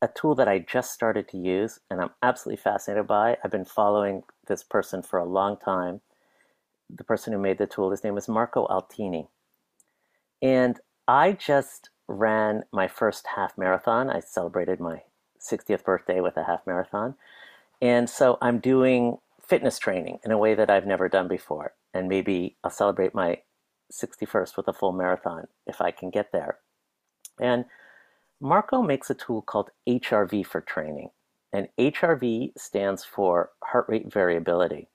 a 0.00 0.08
tool 0.08 0.34
that 0.34 0.48
I 0.48 0.58
just 0.60 0.92
started 0.92 1.28
to 1.28 1.38
use 1.38 1.78
and 1.90 2.00
I'm 2.00 2.10
absolutely 2.22 2.60
fascinated 2.62 3.06
by. 3.06 3.36
I've 3.44 3.50
been 3.50 3.64
following 3.64 4.22
this 4.48 4.64
person 4.64 5.02
for 5.02 5.18
a 5.18 5.24
long 5.24 5.56
time 5.58 6.00
the 6.96 7.04
person 7.04 7.32
who 7.32 7.38
made 7.38 7.58
the 7.58 7.66
tool, 7.66 7.90
his 7.90 8.04
name 8.04 8.16
is 8.16 8.28
Marco 8.28 8.66
Altini. 8.66 9.28
And 10.40 10.78
I 11.08 11.32
just 11.32 11.90
ran 12.08 12.64
my 12.72 12.88
first 12.88 13.26
half 13.34 13.56
marathon. 13.56 14.10
I 14.10 14.20
celebrated 14.20 14.80
my 14.80 15.02
60th 15.40 15.84
birthday 15.84 16.20
with 16.20 16.36
a 16.36 16.44
half 16.44 16.66
marathon. 16.66 17.14
And 17.82 18.08
so 18.08 18.38
I'm 18.40 18.60
doing 18.60 19.18
fitness 19.44 19.80
training 19.80 20.20
in 20.24 20.30
a 20.30 20.38
way 20.38 20.54
that 20.54 20.70
I've 20.70 20.86
never 20.86 21.08
done 21.08 21.26
before. 21.26 21.74
And 21.92 22.08
maybe 22.08 22.56
I'll 22.62 22.70
celebrate 22.70 23.12
my 23.12 23.42
61st 23.92 24.56
with 24.56 24.68
a 24.68 24.72
full 24.72 24.92
marathon 24.92 25.48
if 25.66 25.80
I 25.80 25.90
can 25.90 26.08
get 26.08 26.30
there. 26.32 26.58
And 27.40 27.64
Marco 28.40 28.82
makes 28.82 29.10
a 29.10 29.14
tool 29.14 29.42
called 29.42 29.70
HRV 29.88 30.46
for 30.46 30.60
training. 30.60 31.10
And 31.52 31.68
HRV 31.76 32.52
stands 32.56 33.04
for 33.04 33.50
heart 33.64 33.86
rate 33.88 34.12
variability. 34.12 34.88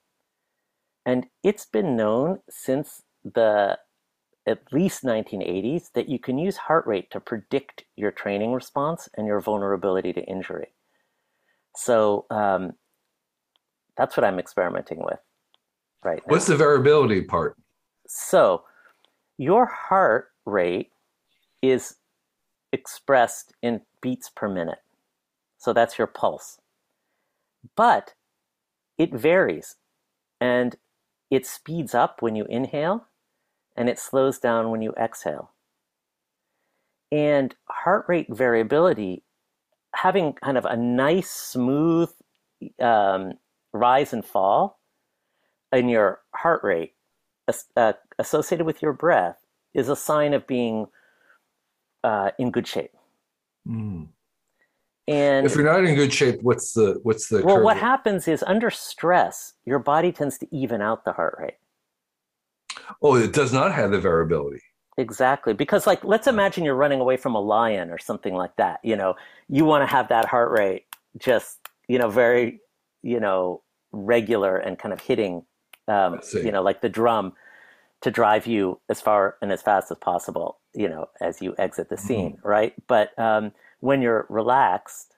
And 1.04 1.26
it's 1.44 1.66
been 1.66 1.94
known 1.94 2.40
since 2.48 3.02
the 3.22 3.78
at 4.46 4.72
least 4.72 5.04
1980s 5.04 5.92
that 5.92 6.08
you 6.08 6.18
can 6.18 6.38
use 6.38 6.56
heart 6.56 6.86
rate 6.86 7.10
to 7.10 7.20
predict 7.20 7.84
your 7.96 8.10
training 8.10 8.54
response 8.54 9.10
and 9.14 9.26
your 9.26 9.40
vulnerability 9.40 10.14
to 10.14 10.24
injury. 10.24 10.72
So 11.78 12.26
um, 12.28 12.72
that's 13.96 14.16
what 14.16 14.24
I'm 14.24 14.40
experimenting 14.40 14.98
with 14.98 15.20
right 16.02 16.20
now. 16.26 16.32
What's 16.32 16.48
the 16.48 16.56
variability 16.56 17.22
part? 17.22 17.56
So 18.08 18.64
your 19.38 19.66
heart 19.66 20.32
rate 20.44 20.90
is 21.62 21.94
expressed 22.72 23.52
in 23.62 23.82
beats 24.02 24.28
per 24.28 24.48
minute. 24.48 24.80
So 25.56 25.72
that's 25.72 25.98
your 25.98 26.08
pulse. 26.08 26.58
But 27.76 28.14
it 28.98 29.14
varies. 29.14 29.76
And 30.40 30.74
it 31.30 31.46
speeds 31.46 31.94
up 31.94 32.22
when 32.22 32.34
you 32.34 32.44
inhale 32.46 33.06
and 33.76 33.88
it 33.88 34.00
slows 34.00 34.40
down 34.40 34.72
when 34.72 34.82
you 34.82 34.94
exhale. 35.00 35.52
And 37.12 37.54
heart 37.68 38.04
rate 38.08 38.26
variability, 38.28 39.22
having 40.02 40.32
kind 40.34 40.56
of 40.56 40.64
a 40.64 40.76
nice, 40.76 41.30
smooth 41.30 42.08
um, 42.80 43.32
rise 43.72 44.12
and 44.12 44.24
fall 44.24 44.78
in 45.72 45.88
your 45.88 46.20
heart 46.34 46.62
rate 46.62 46.94
uh, 47.76 47.92
associated 48.18 48.64
with 48.64 48.80
your 48.80 48.92
breath, 48.92 49.38
is 49.74 49.88
a 49.88 49.96
sign 49.96 50.34
of 50.34 50.46
being 50.46 50.86
uh, 52.04 52.30
in 52.38 52.50
good 52.50 52.66
shape. 52.66 52.92
Mm. 53.66 54.08
And 55.08 55.46
if 55.46 55.54
you're 55.54 55.64
not 55.64 55.84
in 55.84 55.94
good 55.94 56.12
shape, 56.12 56.42
what's 56.42 56.74
the 56.74 57.00
what's 57.02 57.28
the 57.28 57.42
well? 57.42 57.56
Curve? 57.56 57.64
What 57.64 57.76
happens 57.78 58.28
is 58.28 58.44
under 58.46 58.70
stress, 58.70 59.54
your 59.64 59.78
body 59.78 60.12
tends 60.12 60.38
to 60.38 60.46
even 60.54 60.80
out 60.80 61.04
the 61.04 61.12
heart 61.12 61.36
rate. 61.40 61.58
Oh, 63.02 63.16
it 63.16 63.32
does 63.32 63.52
not 63.52 63.72
have 63.72 63.90
the 63.90 63.98
variability. 63.98 64.60
Exactly, 64.98 65.54
because 65.54 65.86
like 65.86 66.02
let's 66.02 66.26
imagine 66.26 66.64
you're 66.64 66.74
running 66.74 66.98
away 66.98 67.16
from 67.16 67.36
a 67.36 67.40
lion 67.40 67.90
or 67.90 67.98
something 67.98 68.34
like 68.34 68.56
that. 68.56 68.80
You 68.82 68.96
know, 68.96 69.14
you 69.48 69.64
want 69.64 69.82
to 69.82 69.86
have 69.86 70.08
that 70.08 70.24
heart 70.24 70.50
rate 70.50 70.86
just 71.16 71.60
you 71.86 71.98
know 72.00 72.10
very 72.10 72.60
you 73.02 73.20
know 73.20 73.62
regular 73.92 74.56
and 74.58 74.76
kind 74.76 74.92
of 74.92 75.00
hitting 75.00 75.44
um, 75.86 76.20
you 76.34 76.50
know 76.50 76.62
like 76.62 76.80
the 76.80 76.88
drum 76.88 77.32
to 78.00 78.10
drive 78.10 78.48
you 78.48 78.80
as 78.88 79.00
far 79.00 79.36
and 79.40 79.52
as 79.52 79.62
fast 79.62 79.92
as 79.92 79.98
possible. 79.98 80.58
You 80.74 80.88
know, 80.88 81.08
as 81.20 81.40
you 81.40 81.54
exit 81.58 81.90
the 81.90 81.94
mm-hmm. 81.94 82.06
scene, 82.06 82.32
mm-hmm. 82.32 82.48
right? 82.48 82.74
But 82.88 83.16
um, 83.20 83.52
when 83.78 84.02
you're 84.02 84.26
relaxed, 84.28 85.14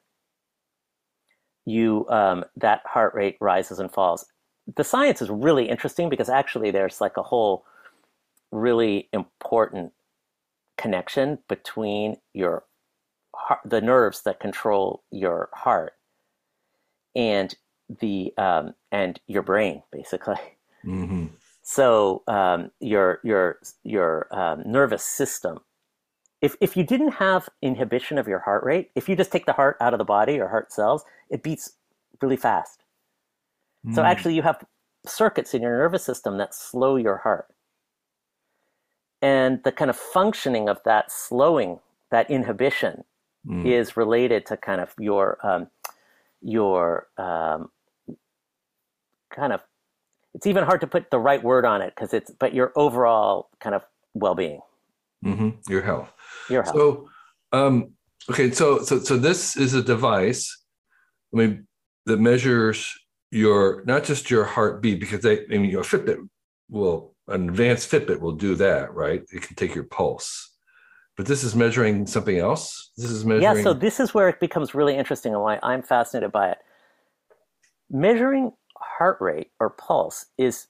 you 1.65 2.07
um, 2.11 2.45
that 2.57 2.83
heart 2.85 3.15
rate 3.15 3.39
rises 3.41 3.79
and 3.79 3.91
falls. 3.91 4.27
The 4.77 4.85
science 4.85 5.23
is 5.23 5.31
really 5.31 5.71
interesting 5.71 6.11
because 6.11 6.29
actually 6.29 6.71
there's 6.71 7.01
like 7.01 7.17
a 7.17 7.23
whole 7.23 7.65
really 8.51 9.09
important 9.13 9.93
connection 10.77 11.39
between 11.49 12.17
your 12.33 12.65
heart, 13.35 13.61
the 13.65 13.81
nerves 13.81 14.23
that 14.23 14.41
control 14.41 15.03
your 15.11 15.49
heart 15.53 15.93
and 17.15 17.55
the 18.01 18.33
um, 18.39 18.75
and 18.91 19.21
your 19.27 19.43
brain 19.43 19.83
basically. 19.93 20.37
Mm-hmm. 20.85 21.27
So 21.63 22.25
um, 22.27 22.73
your 22.81 23.21
your 23.23 23.61
your 23.85 24.27
um, 24.33 24.63
nervous 24.67 25.05
system 25.05 25.61
if, 26.41 26.57
if 26.61 26.77
you 26.77 26.85
didn't 26.85 27.13
have 27.13 27.49
inhibition 27.61 28.19
of 28.19 28.27
your 28.27 28.39
heart 28.39 28.65
rate, 28.65 28.91
if 28.95 29.09
you 29.09 29.17
just 29.17 29.31
take 29.31 29.47
the 29.47 29.53
heart 29.53 29.77
out 29.81 29.93
of 29.93 29.99
the 29.99 30.05
body 30.05 30.39
or 30.39 30.49
heart 30.49 30.73
cells, 30.73 31.05
it 31.29 31.43
beats 31.43 31.73
really 32.23 32.37
fast. 32.37 32.83
Mm. 33.87 33.95
So 33.95 34.03
actually, 34.03 34.35
you 34.35 34.43
have 34.43 34.65
circuits 35.07 35.55
in 35.55 35.63
your 35.63 35.77
nervous 35.77 36.05
system 36.05 36.39
that 36.39 36.55
slow 36.55 36.97
your 36.97 37.19
heart. 37.19 37.47
And 39.23 39.63
the 39.65 39.73
kind 39.73 39.91
of 39.91 39.97
functioning 39.97 40.69
of 40.69 40.81
that 40.85 41.13
slowing 41.13 41.81
that 42.11 42.31
inhibition 42.31 43.05
Mm. 43.47 43.65
is 43.65 43.97
related 43.97 44.45
to 44.47 44.57
kind 44.59 44.83
of 44.83 44.95
your 44.99 45.39
um, 45.43 45.69
your 46.43 47.09
um, 47.17 47.71
kind 49.35 49.55
of 49.55 49.63
it's 50.35 50.47
even 50.47 50.63
hard 50.65 50.83
to 50.83 50.87
put 50.87 51.11
the 51.11 51.19
right 51.19 51.43
word 51.43 51.65
on 51.65 51.81
it 51.81 51.95
because 51.95 52.13
it's 52.13 52.31
but 52.39 52.53
your 52.53 52.71
overall 52.77 53.49
kind 53.59 53.75
of 53.75 53.85
well-being 54.13 54.61
hmm 55.23 55.51
Your 55.69 55.81
health. 55.83 56.13
your 56.51 56.63
health 56.63 56.77
So, 56.77 57.09
um, 57.53 57.93
okay, 58.31 58.51
so 58.51 58.83
so 58.83 58.99
so 58.99 59.17
this 59.17 59.57
is 59.57 59.73
a 59.73 59.83
device. 59.83 60.55
I 61.33 61.39
mean, 61.39 61.67
that 62.07 62.19
measures 62.21 62.93
your 63.31 63.83
not 63.87 64.05
just 64.05 64.31
your 64.31 64.45
heartbeat 64.45 65.01
because 65.01 65.21
they. 65.23 65.45
I 65.47 65.59
mean, 65.59 65.71
your 65.71 65.85
Fitbit 65.85 66.19
will 66.69 67.15
an 67.31 67.49
advanced 67.49 67.91
Fitbit 67.91 68.21
will 68.21 68.33
do 68.33 68.55
that, 68.57 68.93
right? 68.95 69.23
It 69.33 69.43
can 69.43 69.57
take 69.57 69.75
your 69.75 69.85
pulse, 69.85 70.51
but 71.17 71.27
this 71.27 71.43
is 71.45 71.55
measuring 71.55 72.07
something 72.07 72.39
else. 72.39 72.91
This 72.97 73.11
is 73.11 73.25
measuring. 73.25 73.57
yeah 73.57 73.63
so 73.63 73.73
this 73.73 74.01
is 74.01 74.13
where 74.15 74.29
it 74.29 74.41
becomes 74.41 74.75
really 74.75 74.97
interesting 74.97 75.33
and 75.33 75.43
why 75.43 75.59
i'm 75.63 75.83
fascinated 75.83 76.31
by 76.33 76.51
it 76.51 76.59
measuring 77.91 78.53
heart 78.77 79.19
rate 79.21 79.51
or 79.61 79.71
pulse 79.71 80.27
is 80.39 80.67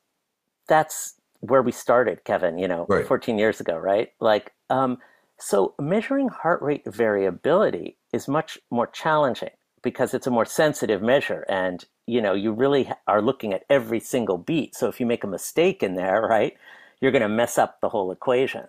that's 0.69 1.15
where 1.41 1.63
we 1.63 1.73
started 1.73 2.23
kevin 2.25 2.59
you 2.59 2.69
know 2.69 2.87
Right. 2.89 3.07
14 3.07 3.39
years 3.39 3.61
ago 3.61 3.77
right 3.77 4.11
like 4.21 4.53
um, 4.71 4.99
so 5.39 5.75
measuring 5.81 6.29
heart 6.29 6.63
rate 6.63 6.83
variability 6.87 7.97
is 8.13 8.29
much 8.29 8.59
more 8.71 8.87
challenging 8.87 9.51
because 9.83 10.15
it's 10.15 10.27
a 10.27 10.31
more 10.31 10.45
sensitive 10.45 11.03
measure 11.03 11.45
and 11.49 11.85
you 12.07 12.21
know 12.21 12.35
you 12.35 12.53
really 12.53 12.91
are 13.07 13.23
looking 13.23 13.53
at 13.53 13.65
every 13.71 14.01
single 14.01 14.39
beat 14.39 14.75
so 14.75 14.89
if 14.89 15.01
you 15.01 15.07
make 15.07 15.25
a 15.25 15.29
mistake 15.29 15.83
in 15.83 15.95
there 15.95 16.23
right 16.23 16.55
you're 17.01 17.13
going 17.13 17.23
to 17.23 17.29
mess 17.29 17.59
up 17.59 17.81
the 17.81 17.89
whole 17.89 18.13
equation 18.13 18.67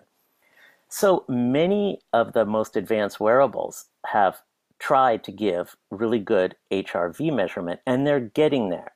so 0.88 1.24
many 1.26 2.00
of 2.12 2.34
the 2.34 2.44
most 2.44 2.76
advanced 2.76 3.18
wearables 3.18 3.86
have 4.04 4.42
tried 4.78 5.24
to 5.24 5.32
give 5.32 5.74
really 5.90 6.18
good 6.18 6.56
HRV 6.70 7.34
measurement, 7.34 7.80
and 7.86 8.06
they're 8.06 8.20
getting 8.20 8.68
there. 8.68 8.92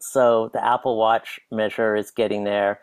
So 0.00 0.50
the 0.52 0.62
Apple 0.62 0.98
Watch 0.98 1.40
measure 1.50 1.96
is 1.96 2.10
getting 2.10 2.44
there, 2.44 2.80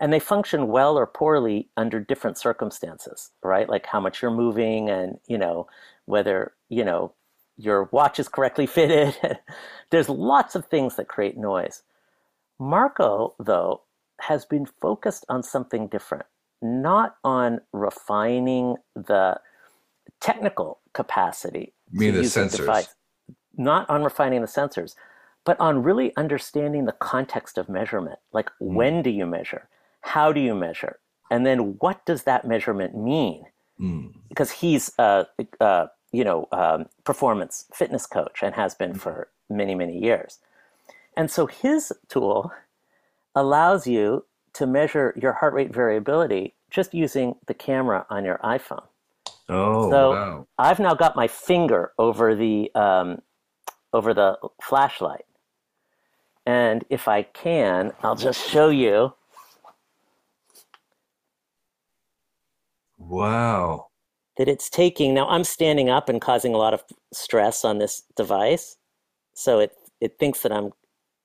and 0.00 0.12
they 0.12 0.18
function 0.18 0.68
well 0.68 0.96
or 0.96 1.06
poorly 1.06 1.68
under 1.76 2.00
different 2.00 2.38
circumstances, 2.38 3.32
right? 3.42 3.68
Like 3.68 3.86
how 3.86 4.00
much 4.00 4.22
you're 4.22 4.30
moving, 4.30 4.88
and 4.88 5.18
you 5.26 5.36
know 5.36 5.66
whether 6.06 6.52
you 6.70 6.84
know 6.84 7.12
your 7.58 7.90
watch 7.92 8.18
is 8.20 8.28
correctly 8.28 8.66
fitted. 8.76 9.16
There's 9.90 10.08
lots 10.08 10.54
of 10.54 10.66
things 10.66 10.96
that 10.96 11.08
create 11.08 11.36
noise. 11.36 11.82
Marco, 12.58 13.34
though, 13.38 13.82
has 14.22 14.44
been 14.44 14.66
focused 14.66 15.24
on 15.28 15.42
something 15.42 15.88
different, 15.88 16.26
not 16.62 17.16
on 17.24 17.60
refining 17.72 18.76
the 18.94 19.40
technical 20.20 20.80
capacity. 20.92 21.72
You 21.92 22.12
the 22.12 22.20
sensors. 22.20 22.56
device, 22.58 22.94
Not 23.56 23.88
on 23.90 24.02
refining 24.04 24.40
the 24.40 24.46
sensors, 24.48 24.94
but 25.44 25.58
on 25.60 25.82
really 25.82 26.14
understanding 26.16 26.84
the 26.86 26.92
context 26.92 27.58
of 27.58 27.68
measurement. 27.68 28.18
Like, 28.32 28.50
Hmm. 28.60 28.74
when 28.74 29.02
do 29.02 29.10
you 29.10 29.26
measure? 29.26 29.68
How 30.02 30.32
do 30.32 30.40
you 30.40 30.54
measure? 30.54 30.98
And 31.30 31.44
then 31.46 31.76
what 31.78 32.04
does 32.06 32.24
that 32.24 32.46
measurement 32.46 32.96
mean? 32.96 33.44
Mm. 33.80 34.12
because 34.28 34.50
he's 34.50 34.90
a, 34.98 35.26
a 35.60 35.88
you 36.12 36.24
know 36.24 36.48
um, 36.52 36.86
performance 37.04 37.66
fitness 37.72 38.06
coach 38.06 38.42
and 38.42 38.54
has 38.54 38.74
been 38.74 38.94
for 38.94 39.28
many 39.50 39.74
many 39.74 39.98
years. 39.98 40.38
And 41.16 41.30
so 41.30 41.46
his 41.46 41.92
tool 42.08 42.52
allows 43.34 43.86
you 43.86 44.24
to 44.54 44.66
measure 44.66 45.14
your 45.20 45.32
heart 45.34 45.52
rate 45.54 45.72
variability 45.72 46.54
just 46.70 46.94
using 46.94 47.36
the 47.46 47.54
camera 47.54 48.06
on 48.10 48.24
your 48.24 48.38
iphone. 48.44 48.84
Oh 49.48 49.90
So- 49.90 50.10
wow! 50.12 50.46
i've 50.58 50.78
now 50.80 50.94
got 50.94 51.16
my 51.16 51.28
finger 51.28 51.92
over 51.98 52.34
the 52.34 52.70
um, 52.74 53.22
over 53.92 54.12
the 54.14 54.38
flashlight. 54.62 55.24
And 56.46 56.84
if 56.90 57.08
i 57.08 57.22
can 57.22 57.92
i'll 58.02 58.16
just 58.16 58.48
show 58.50 58.68
you. 58.70 59.12
Wow! 62.98 63.87
That 64.38 64.48
it's 64.48 64.70
taking 64.70 65.12
now 65.14 65.28
i'm 65.28 65.44
standing 65.44 65.90
up 65.90 66.08
and 66.08 66.20
causing 66.20 66.54
a 66.54 66.58
lot 66.58 66.72
of 66.74 66.82
stress 67.12 67.64
on 67.64 67.78
this 67.78 68.02
device 68.16 68.76
so 69.34 69.58
it 69.58 69.72
it 70.00 70.18
thinks 70.18 70.40
that 70.42 70.52
i'm 70.52 70.70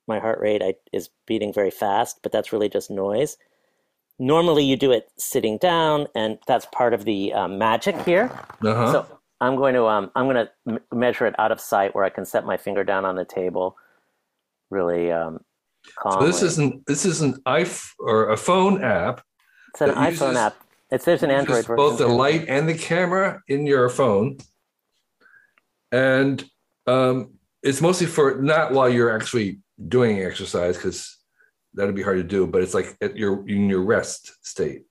my 0.08 0.19
heart 0.19 0.39
rate 0.41 0.62
I, 0.62 0.73
is 0.91 1.10
beating 1.28 1.54
very 1.54 1.71
fast 1.71 2.19
but 2.23 2.32
that's 2.32 2.52
really 2.52 2.67
just 2.69 2.91
noise 2.91 3.38
normally 4.19 4.63
you 4.65 4.76
do 4.76 4.91
it 4.91 5.10
sitting 5.17 5.58
down 5.58 6.08
and 6.15 6.38
that's 6.47 6.65
part 6.73 6.93
of 6.93 7.06
the 7.06 7.34
um, 7.34 7.58
magic 7.58 7.95
here 8.02 8.30
Uh 8.63 8.73
huh. 8.76 8.91
so 8.91 9.19
i'm 9.41 9.56
going 9.56 9.73
to 9.76 9.86
um, 9.86 10.12
i'm 10.15 10.26
going 10.26 10.36
to 10.45 10.52
m- 10.67 10.80
measure 10.91 11.26
it 11.26 11.36
out 11.39 11.52
of 11.52 11.62
sight 11.62 11.95
where 11.95 12.04
i 12.04 12.10
can 12.10 12.26
set 12.26 12.45
my 12.45 12.58
finger 12.58 12.84
down 12.84 13.06
on 13.06 13.15
the 13.15 13.26
table 13.26 13.78
really 14.71 15.12
um, 15.12 15.39
So 16.12 16.26
this 16.26 16.41
isn't 16.41 16.86
this 16.88 17.06
is 17.06 17.21
an 17.21 17.36
iPhone 17.45 17.91
or 17.99 18.30
a 18.32 18.38
phone 18.38 18.84
app. 18.84 19.21
it's 19.69 19.82
an 19.82 19.89
iphone 19.91 20.10
uses- 20.10 20.38
app 20.38 20.56
it's 20.93 21.06
there's 21.06 21.23
an 21.23 21.32
android 21.32 21.65
version 21.65 21.75
both 21.75 21.97
the 21.97 22.08
light 22.08 22.45
and 22.47 22.69
the 22.69 22.77
camera 22.77 23.41
in 23.47 23.65
your 23.65 23.89
phone, 23.89 24.38
and 25.91 26.43
um, 26.88 27.34
it's 27.63 27.82
mostly 27.82 28.08
for 28.08 28.41
not 28.41 28.73
while 28.73 28.89
you're 28.89 29.15
actually 29.15 29.60
doing 29.88 30.19
exercise 30.21 30.77
because 30.77 31.17
that'd 31.73 31.95
be 31.95 32.03
hard 32.03 32.17
to 32.17 32.23
do. 32.23 32.45
But 32.45 32.62
it's 32.62 32.73
like 32.73 32.95
at 33.01 33.17
your 33.17 33.47
in 33.47 33.69
your 33.69 33.82
rest 33.82 34.34
state. 34.45 34.84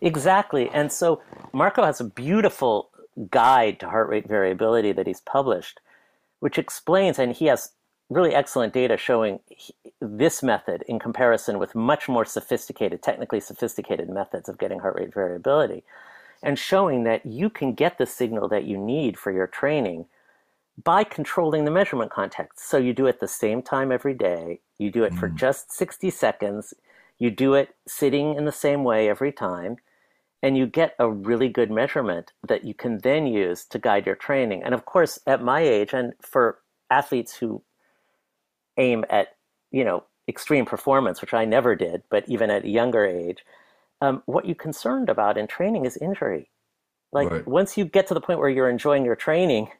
Exactly. 0.00 0.68
And 0.70 0.92
so 0.92 1.22
Marco 1.52 1.82
has 1.82 2.00
a 2.00 2.04
beautiful 2.04 2.90
guide 3.30 3.80
to 3.80 3.88
heart 3.88 4.08
rate 4.08 4.28
variability 4.28 4.92
that 4.92 5.06
he's 5.06 5.20
published, 5.22 5.80
which 6.40 6.58
explains, 6.58 7.18
and 7.18 7.32
he 7.32 7.46
has 7.46 7.72
really 8.10 8.34
excellent 8.34 8.72
data 8.72 8.96
showing 8.96 9.40
this 10.00 10.42
method 10.42 10.82
in 10.88 10.98
comparison 10.98 11.58
with 11.58 11.74
much 11.74 12.08
more 12.08 12.24
sophisticated, 12.24 13.02
technically 13.02 13.40
sophisticated 13.40 14.08
methods 14.08 14.48
of 14.48 14.58
getting 14.58 14.78
heart 14.80 14.96
rate 14.96 15.12
variability, 15.12 15.84
and 16.42 16.58
showing 16.58 17.04
that 17.04 17.26
you 17.26 17.50
can 17.50 17.74
get 17.74 17.98
the 17.98 18.06
signal 18.06 18.48
that 18.48 18.64
you 18.64 18.78
need 18.78 19.18
for 19.18 19.32
your 19.32 19.46
training 19.46 20.06
by 20.82 21.02
controlling 21.04 21.64
the 21.64 21.70
measurement 21.70 22.10
context. 22.10 22.68
So 22.68 22.78
you 22.78 22.94
do 22.94 23.06
it 23.06 23.20
the 23.20 23.28
same 23.28 23.62
time 23.62 23.90
every 23.90 24.14
day, 24.14 24.60
you 24.78 24.90
do 24.90 25.02
it 25.04 25.14
for 25.14 25.28
Mm. 25.28 25.36
just 25.36 25.72
60 25.72 26.08
seconds, 26.08 26.72
you 27.18 27.30
do 27.30 27.54
it 27.54 27.74
sitting 27.86 28.36
in 28.36 28.44
the 28.44 28.52
same 28.52 28.84
way 28.84 29.08
every 29.08 29.32
time, 29.32 29.78
and 30.40 30.56
you 30.56 30.66
get 30.66 30.94
a 31.00 31.10
really 31.10 31.48
good 31.48 31.70
measurement 31.70 32.32
that 32.46 32.64
you 32.64 32.74
can 32.74 32.98
then 32.98 33.26
use 33.26 33.64
to 33.66 33.78
guide 33.78 34.06
your 34.06 34.14
training. 34.14 34.62
And 34.62 34.72
of 34.72 34.84
course, 34.84 35.18
at 35.26 35.42
my 35.42 35.60
age, 35.60 35.92
and 35.92 36.12
for 36.22 36.60
athletes 36.90 37.36
who 37.36 37.62
aim 38.78 39.04
at, 39.10 39.36
you 39.70 39.84
know, 39.84 40.04
extreme 40.28 40.66
performance, 40.66 41.20
which 41.20 41.34
I 41.34 41.44
never 41.44 41.74
did, 41.76 42.02
but 42.10 42.28
even 42.28 42.50
at 42.50 42.64
a 42.64 42.68
younger 42.68 43.04
age, 43.04 43.44
um, 44.00 44.22
what 44.26 44.46
you're 44.46 44.54
concerned 44.54 45.08
about 45.08 45.38
in 45.38 45.46
training 45.46 45.86
is 45.86 45.96
injury. 45.98 46.50
Like 47.12 47.30
Right. 47.30 47.48
once 47.48 47.76
you 47.78 47.84
get 47.84 48.06
to 48.08 48.14
the 48.14 48.20
point 48.20 48.38
where 48.38 48.50
you're 48.50 48.70
enjoying 48.70 49.04
your 49.04 49.16
training, 49.16 49.70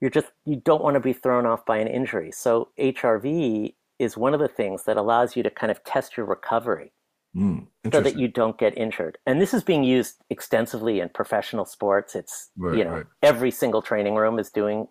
you're 0.00 0.10
just 0.10 0.28
you 0.44 0.56
don't 0.56 0.82
want 0.82 0.94
to 0.94 1.00
be 1.00 1.12
thrown 1.12 1.46
off 1.46 1.66
by 1.66 1.78
an 1.78 1.88
injury. 1.88 2.30
So 2.32 2.68
HRV 2.78 3.74
is 3.98 4.16
one 4.16 4.34
of 4.34 4.40
the 4.40 4.48
things 4.48 4.84
that 4.84 4.96
allows 4.96 5.36
you 5.36 5.42
to 5.42 5.50
kind 5.50 5.70
of 5.70 5.82
test 5.84 6.16
your 6.16 6.26
recovery 6.26 6.92
Mm, 7.34 7.66
so 7.92 8.00
that 8.00 8.16
you 8.16 8.28
don't 8.28 8.58
get 8.58 8.76
injured. 8.76 9.18
And 9.26 9.40
this 9.40 9.54
is 9.54 9.62
being 9.62 9.84
used 9.84 10.16
extensively 10.30 11.00
in 11.00 11.08
professional 11.10 11.64
sports. 11.64 12.14
It's 12.14 12.50
Right, 12.56 12.76
you 12.76 12.84
know 12.84 12.92
right. 12.94 13.06
every 13.22 13.50
single 13.50 13.82
training 13.82 14.14
room 14.14 14.38
is 14.38 14.50
doing 14.50 14.88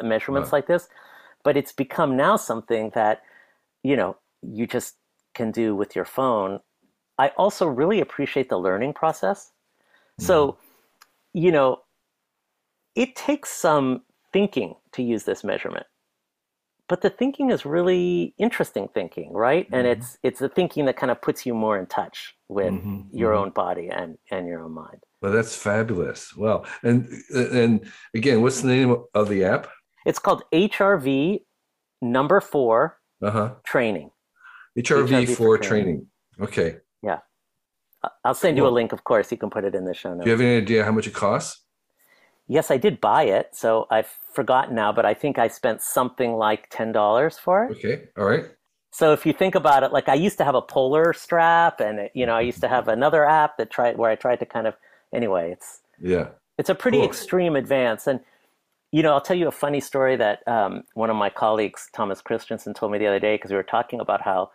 measurements 0.00 0.52
Right. 0.52 0.58
like 0.58 0.66
this, 0.66 0.88
but 1.48 1.56
it's 1.56 1.72
become 1.72 2.14
now 2.14 2.36
something 2.36 2.90
that 2.94 3.22
you 3.82 3.96
know 3.96 4.18
you 4.42 4.66
just 4.66 4.96
can 5.32 5.50
do 5.50 5.74
with 5.74 5.96
your 5.96 6.04
phone. 6.04 6.60
I 7.16 7.28
also 7.38 7.66
really 7.66 8.02
appreciate 8.02 8.50
the 8.50 8.58
learning 8.58 8.92
process. 8.92 9.50
So, 10.18 10.58
Mm-hmm. 10.58 10.60
you 11.32 11.50
know, 11.50 11.78
it 12.94 13.16
takes 13.16 13.48
some 13.48 14.02
thinking 14.30 14.74
to 14.92 15.02
use 15.02 15.24
this 15.24 15.42
measurement. 15.42 15.86
But 16.86 17.00
the 17.00 17.08
thinking 17.08 17.50
is 17.50 17.64
really 17.64 18.34
interesting 18.36 18.88
thinking, 18.92 19.32
right? 19.32 19.66
And 19.72 19.86
Mhm. 19.86 19.92
it's 19.92 20.18
it's 20.22 20.40
the 20.40 20.50
thinking 20.50 20.84
that 20.84 20.98
kind 20.98 21.10
of 21.10 21.22
puts 21.22 21.46
you 21.46 21.54
more 21.54 21.78
in 21.78 21.86
touch 21.86 22.34
with 22.48 22.74
Mhm, 22.74 23.10
your 23.10 23.32
mhm. 23.32 23.38
own 23.40 23.50
body 23.52 23.88
and 23.88 24.18
and 24.30 24.46
your 24.46 24.60
own 24.64 24.72
mind. 24.72 25.00
Well, 25.22 25.32
that's 25.32 25.56
fabulous. 25.56 26.36
Well, 26.36 26.66
and 26.82 27.08
and 27.34 27.90
again, 28.14 28.42
what's 28.42 28.60
the 28.60 28.68
name 28.68 28.94
of 29.14 29.28
the 29.30 29.44
app? 29.44 29.68
It's 30.08 30.18
called 30.18 30.42
HRV 30.52 31.42
number 32.00 32.40
4 32.40 32.98
Uh 33.22 33.30
huh. 33.30 33.54
training. 33.64 34.10
HRV, 34.78 35.08
HRV 35.08 35.26
for 35.28 35.34
for 35.36 35.58
training. 35.58 36.06
Okay. 36.40 36.76
Yeah. 37.02 37.18
I'll 38.24 38.34
send 38.34 38.56
you 38.56 38.66
a 38.66 38.74
link, 38.78 38.92
of 38.92 39.04
course. 39.04 39.30
You 39.32 39.36
can 39.38 39.50
put 39.50 39.64
it 39.64 39.74
in 39.74 39.84
the 39.84 39.92
show 39.94 40.10
notes. 40.14 40.24
Do 40.24 40.30
you 40.30 40.36
have 40.36 40.40
any 40.40 40.56
idea 40.56 40.84
how 40.84 40.92
much 40.92 41.06
it 41.06 41.14
costs? 41.14 41.62
Yes, 42.46 42.70
I 42.70 42.78
did 42.78 43.00
buy 43.00 43.24
it, 43.24 43.46
so 43.52 43.86
I've 43.90 44.10
forgotten 44.32 44.74
now, 44.74 44.90
but 44.92 45.04
I 45.04 45.12
think 45.12 45.38
I 45.38 45.48
spent 45.48 45.82
something 45.82 46.32
like 46.46 46.62
ten 46.70 46.92
dollars 46.92 47.36
for 47.38 47.64
it. 47.64 47.72
Okay. 47.72 47.96
All 48.16 48.24
right. 48.24 48.46
So 48.92 49.12
if 49.12 49.26
you 49.26 49.34
think 49.34 49.54
about 49.54 49.82
it, 49.82 49.92
like 49.92 50.08
I 50.08 50.14
used 50.14 50.38
to 50.38 50.44
have 50.44 50.54
a 50.54 50.62
polar 50.62 51.12
strap, 51.12 51.80
and 51.80 52.08
you 52.14 52.24
know, 52.24 52.34
I 52.34 52.40
used 52.40 52.62
to 52.62 52.68
have 52.68 52.88
another 52.88 53.22
app 53.26 53.58
that 53.58 53.68
tried 53.70 53.98
where 53.98 54.10
I 54.10 54.16
tried 54.16 54.38
to 54.40 54.46
kind 54.46 54.66
of. 54.66 54.74
Anyway, 55.12 55.50
it's 55.52 55.80
Yeah. 56.00 56.28
It's 56.56 56.70
a 56.70 56.74
pretty 56.74 56.98
cool. 56.98 57.06
extreme 57.08 57.54
advance. 57.56 58.06
And, 58.06 58.20
you 58.90 59.02
know, 59.02 59.12
I'll 59.12 59.20
tell 59.20 59.36
you 59.36 59.48
a 59.48 59.52
funny 59.52 59.80
story 59.80 60.16
that 60.16 60.46
um, 60.48 60.84
one 60.94 61.10
of 61.10 61.16
my 61.16 61.30
colleagues, 61.30 61.88
Thomas 61.92 62.22
Christiansen, 62.22 62.74
told 62.74 62.92
me 62.92 62.98
the 62.98 63.06
other 63.06 63.20
day 63.20 63.34
because 63.34 63.50
we 63.50 63.56
were 63.56 63.62
talking 63.62 64.00
about 64.00 64.22
how 64.22 64.50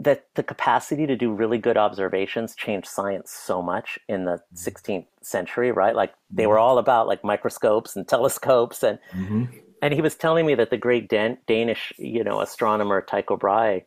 that 0.00 0.26
the 0.34 0.42
capacity 0.42 1.06
to 1.06 1.14
do 1.14 1.32
really 1.32 1.58
good 1.58 1.76
observations 1.76 2.56
changed 2.56 2.88
science 2.88 3.30
so 3.30 3.62
much 3.62 3.98
in 4.08 4.24
the 4.24 4.40
16th 4.54 5.06
century, 5.20 5.70
right? 5.70 5.94
Like 5.94 6.14
they 6.30 6.46
were 6.46 6.56
mm-hmm. 6.56 6.62
all 6.62 6.78
about 6.78 7.06
like 7.06 7.22
microscopes 7.22 7.94
and 7.94 8.08
telescopes 8.08 8.82
and 8.82 8.98
mm-hmm. 9.12 9.44
and 9.80 9.94
he 9.94 10.00
was 10.00 10.16
telling 10.16 10.46
me 10.46 10.54
that 10.54 10.70
the 10.70 10.76
great 10.76 11.08
Dan- 11.08 11.38
Danish, 11.46 11.92
you 11.98 12.24
know, 12.24 12.40
astronomer 12.40 13.02
Tycho 13.02 13.36
Brahe 13.36 13.84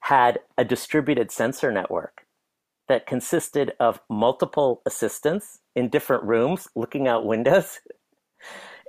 had 0.00 0.40
a 0.58 0.64
distributed 0.64 1.30
sensor 1.30 1.72
network 1.72 2.23
that 2.88 3.06
consisted 3.06 3.72
of 3.80 4.00
multiple 4.08 4.82
assistants 4.86 5.60
in 5.74 5.88
different 5.88 6.24
rooms 6.24 6.68
looking 6.74 7.08
out 7.08 7.26
windows. 7.26 7.80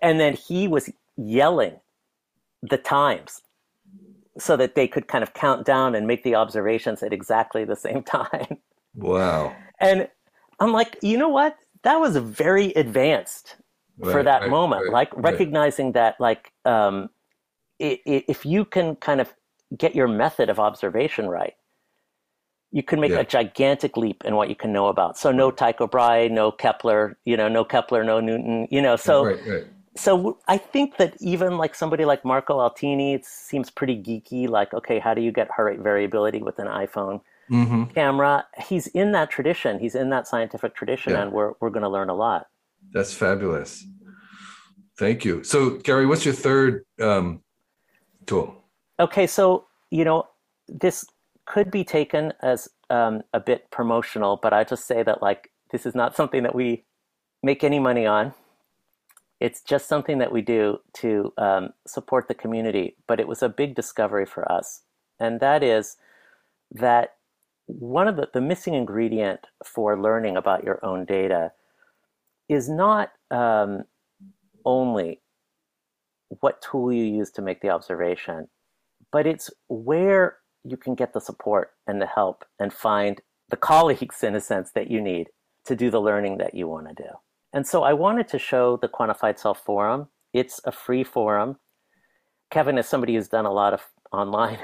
And 0.01 0.19
then 0.19 0.33
he 0.33 0.67
was 0.67 0.89
yelling 1.15 1.79
the 2.61 2.77
times 2.77 3.41
so 4.37 4.57
that 4.57 4.75
they 4.75 4.87
could 4.87 5.07
kind 5.07 5.23
of 5.23 5.33
count 5.33 5.65
down 5.65 5.95
and 5.95 6.05
make 6.05 6.23
the 6.23 6.35
observations 6.35 7.01
at 7.01 7.13
exactly 7.13 7.63
the 7.63 7.75
same 7.75 8.03
time. 8.17 8.57
Wow. 8.95 9.55
And 9.79 10.09
I'm 10.59 10.73
like, 10.73 10.97
you 11.01 11.17
know 11.17 11.29
what? 11.29 11.57
That 11.83 11.99
was 11.99 12.17
very 12.17 12.73
advanced 12.73 13.55
right, 13.99 14.11
for 14.11 14.23
that 14.23 14.41
right, 14.41 14.49
moment. 14.49 14.83
Right, 14.85 14.93
like 14.93 15.15
recognizing 15.15 15.93
that, 15.93 16.19
like, 16.19 16.51
um, 16.65 17.09
it, 17.79 18.01
it, 18.05 18.25
if 18.27 18.45
you 18.45 18.65
can 18.65 18.95
kind 18.95 19.21
of 19.21 19.33
get 19.77 19.95
your 19.95 20.07
method 20.07 20.49
of 20.49 20.59
observation 20.59 21.27
right, 21.27 21.53
you 22.75 22.83
can 22.83 22.99
make 22.99 23.11
yeah. 23.11 23.19
a 23.19 23.23
gigantic 23.23 23.95
leap 23.95 24.25
in 24.25 24.35
what 24.35 24.49
you 24.49 24.55
can 24.55 24.73
know 24.73 24.87
about. 24.87 25.17
So 25.17 25.31
no 25.31 25.49
Tycho 25.49 25.87
Brahe, 25.87 26.29
no 26.29 26.51
Kepler, 26.51 27.17
you 27.23 27.37
know, 27.37 27.47
no 27.47 27.63
Kepler, 27.63 28.03
no 28.03 28.19
Newton, 28.19 28.67
you 28.69 28.81
know. 28.81 28.97
So 28.97 29.27
right, 29.27 29.47
right. 29.47 29.63
so 29.95 30.37
I 30.49 30.57
think 30.57 30.97
that 30.97 31.15
even 31.21 31.57
like 31.57 31.73
somebody 31.73 32.03
like 32.03 32.25
Marco 32.25 32.59
Altini, 32.59 33.15
it 33.15 33.23
seems 33.25 33.69
pretty 33.69 33.95
geeky. 33.95 34.49
Like, 34.49 34.73
okay, 34.73 34.99
how 34.99 35.13
do 35.13 35.21
you 35.21 35.31
get 35.31 35.49
heart 35.49 35.67
rate 35.67 35.79
variability 35.79 36.39
with 36.39 36.59
an 36.59 36.67
iPhone 36.67 37.21
mm-hmm. 37.49 37.85
camera? 37.93 38.45
He's 38.67 38.87
in 38.87 39.13
that 39.13 39.29
tradition. 39.29 39.79
He's 39.79 39.95
in 39.95 40.09
that 40.09 40.27
scientific 40.27 40.75
tradition, 40.75 41.13
yeah. 41.13 41.21
and 41.21 41.31
we're 41.31 41.53
we're 41.61 41.69
going 41.69 41.83
to 41.83 41.89
learn 41.89 42.09
a 42.09 42.15
lot. 42.15 42.47
That's 42.91 43.13
fabulous. 43.13 43.85
Thank 44.99 45.23
you. 45.23 45.45
So, 45.45 45.77
Gary, 45.77 46.05
what's 46.05 46.25
your 46.25 46.33
third 46.33 46.83
um, 46.99 47.41
tool? 48.25 48.53
Okay, 48.99 49.27
so 49.27 49.65
you 49.91 50.03
know 50.03 50.27
this 50.67 51.05
could 51.45 51.71
be 51.71 51.83
taken 51.83 52.33
as 52.41 52.69
um, 52.89 53.21
a 53.33 53.39
bit 53.39 53.69
promotional, 53.71 54.39
but 54.41 54.53
I 54.53 54.63
just 54.63 54.85
say 54.85 55.03
that 55.03 55.21
like 55.21 55.51
this 55.71 55.85
is 55.85 55.95
not 55.95 56.15
something 56.15 56.43
that 56.43 56.55
we 56.55 56.85
make 57.43 57.63
any 57.63 57.79
money 57.79 58.05
on. 58.05 58.33
It's 59.39 59.61
just 59.61 59.87
something 59.87 60.17
that 60.19 60.31
we 60.31 60.41
do 60.41 60.79
to 60.93 61.33
um, 61.37 61.69
support 61.85 62.27
the 62.27 62.33
community. 62.33 62.95
But 63.07 63.19
it 63.19 63.27
was 63.27 63.43
a 63.43 63.49
big 63.49 63.75
discovery 63.75 64.25
for 64.25 64.49
us, 64.51 64.81
and 65.19 65.39
that 65.39 65.63
is 65.63 65.97
that 66.71 67.15
one 67.67 68.07
of 68.07 68.15
the, 68.15 68.29
the 68.33 68.41
missing 68.41 68.73
ingredient 68.73 69.47
for 69.63 69.99
learning 69.99 70.37
about 70.37 70.63
your 70.63 70.83
own 70.85 71.05
data 71.05 71.51
is 72.47 72.69
not 72.69 73.11
um, 73.31 73.83
only 74.65 75.21
what 76.41 76.61
tool 76.61 76.91
you 76.91 77.03
use 77.03 77.31
to 77.31 77.41
make 77.41 77.61
the 77.61 77.69
observation, 77.69 78.47
but 79.11 79.25
it's 79.25 79.49
where 79.67 80.37
you 80.65 80.77
can 80.77 80.95
get 80.95 81.13
the 81.13 81.21
support 81.21 81.71
and 81.87 82.01
the 82.01 82.07
help 82.07 82.43
and 82.59 82.73
find 82.73 83.21
the 83.49 83.57
colleagues, 83.57 84.23
in 84.23 84.35
a 84.35 84.41
sense, 84.41 84.71
that 84.71 84.89
you 84.89 84.99
need 84.99 85.27
to 85.65 85.75
do 85.75 85.89
the 85.89 86.01
learning 86.01 86.37
that 86.37 86.55
you 86.55 86.67
want 86.67 86.87
to 86.87 87.03
do. 87.03 87.09
And 87.53 87.65
so 87.65 87.83
I 87.83 87.93
wanted 87.93 88.27
to 88.29 88.39
show 88.39 88.77
the 88.77 88.89
Quantified 88.89 89.37
Self 89.37 89.63
Forum. 89.63 90.09
It's 90.33 90.59
a 90.65 90.71
free 90.71 91.03
forum. 91.03 91.57
Kevin, 92.51 92.77
as 92.77 92.87
somebody 92.87 93.15
who's 93.15 93.27
done 93.27 93.45
a 93.45 93.53
lot 93.53 93.73
of 93.73 93.81
online 94.11 94.59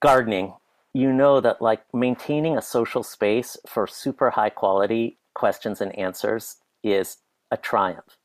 gardening, 0.00 0.54
you 0.92 1.12
know 1.12 1.40
that 1.40 1.62
like 1.62 1.82
maintaining 1.94 2.56
a 2.56 2.62
social 2.62 3.02
space 3.02 3.56
for 3.68 3.86
super 3.86 4.30
high 4.30 4.50
quality 4.50 5.18
questions 5.34 5.80
and 5.80 5.96
answers 5.98 6.56
is 6.82 7.18
a 7.50 7.56
triumph. 7.56 8.16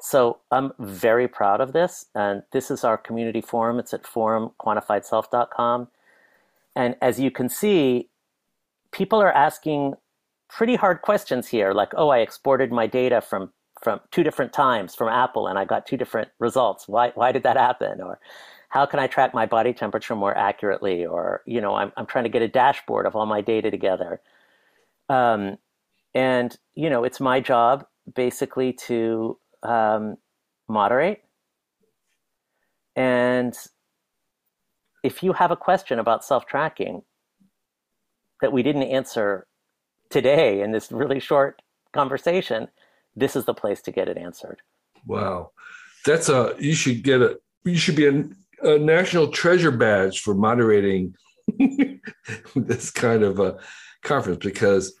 So 0.00 0.38
I'm 0.50 0.72
very 0.78 1.26
proud 1.28 1.60
of 1.60 1.72
this. 1.72 2.06
And 2.14 2.42
this 2.52 2.70
is 2.70 2.84
our 2.84 2.96
community 2.96 3.40
forum. 3.40 3.78
It's 3.78 3.92
at 3.92 4.04
forumquantifiedself.com. 4.04 5.88
And 6.76 6.96
as 7.02 7.18
you 7.18 7.30
can 7.30 7.48
see, 7.48 8.08
people 8.92 9.20
are 9.20 9.32
asking 9.32 9.94
pretty 10.48 10.76
hard 10.76 11.02
questions 11.02 11.48
here, 11.48 11.72
like, 11.72 11.92
oh, 11.96 12.08
I 12.08 12.18
exported 12.18 12.72
my 12.72 12.86
data 12.86 13.20
from 13.20 13.52
from 13.80 14.00
two 14.10 14.24
different 14.24 14.52
times 14.52 14.96
from 14.96 15.08
Apple 15.08 15.46
and 15.46 15.56
I 15.56 15.64
got 15.64 15.86
two 15.86 15.96
different 15.96 16.30
results. 16.40 16.88
Why 16.88 17.10
why 17.14 17.32
did 17.32 17.44
that 17.44 17.56
happen? 17.56 18.00
Or 18.00 18.18
how 18.70 18.86
can 18.86 18.98
I 18.98 19.06
track 19.06 19.32
my 19.34 19.46
body 19.46 19.72
temperature 19.72 20.16
more 20.16 20.36
accurately? 20.36 21.06
Or, 21.06 21.42
you 21.46 21.60
know, 21.60 21.74
I'm 21.74 21.92
I'm 21.96 22.06
trying 22.06 22.24
to 22.24 22.30
get 22.30 22.42
a 22.42 22.48
dashboard 22.48 23.06
of 23.06 23.14
all 23.16 23.26
my 23.26 23.40
data 23.40 23.70
together. 23.70 24.20
Um, 25.08 25.58
and, 26.14 26.56
you 26.74 26.90
know, 26.90 27.04
it's 27.04 27.20
my 27.20 27.40
job 27.40 27.86
basically 28.14 28.72
to 28.72 29.38
um, 29.62 30.16
moderate. 30.68 31.22
And 32.96 33.56
if 35.04 35.22
you 35.22 35.32
have 35.32 35.50
a 35.50 35.56
question 35.56 35.98
about 35.98 36.24
self 36.24 36.46
tracking 36.46 37.02
that 38.40 38.52
we 38.52 38.62
didn't 38.62 38.84
answer 38.84 39.46
today 40.10 40.60
in 40.60 40.72
this 40.72 40.90
really 40.90 41.20
short 41.20 41.62
conversation, 41.92 42.68
this 43.16 43.36
is 43.36 43.44
the 43.44 43.54
place 43.54 43.80
to 43.82 43.92
get 43.92 44.08
it 44.08 44.16
answered. 44.16 44.60
Wow. 45.06 45.50
That's 46.06 46.28
a, 46.28 46.54
you 46.58 46.74
should 46.74 47.02
get 47.02 47.20
a, 47.20 47.38
you 47.64 47.76
should 47.76 47.96
be 47.96 48.06
a, 48.06 48.24
a 48.62 48.78
national 48.78 49.28
treasure 49.28 49.70
badge 49.70 50.20
for 50.20 50.34
moderating 50.34 51.14
this 52.56 52.90
kind 52.90 53.22
of 53.22 53.40
a 53.40 53.58
conference 54.02 54.44
because 54.44 54.94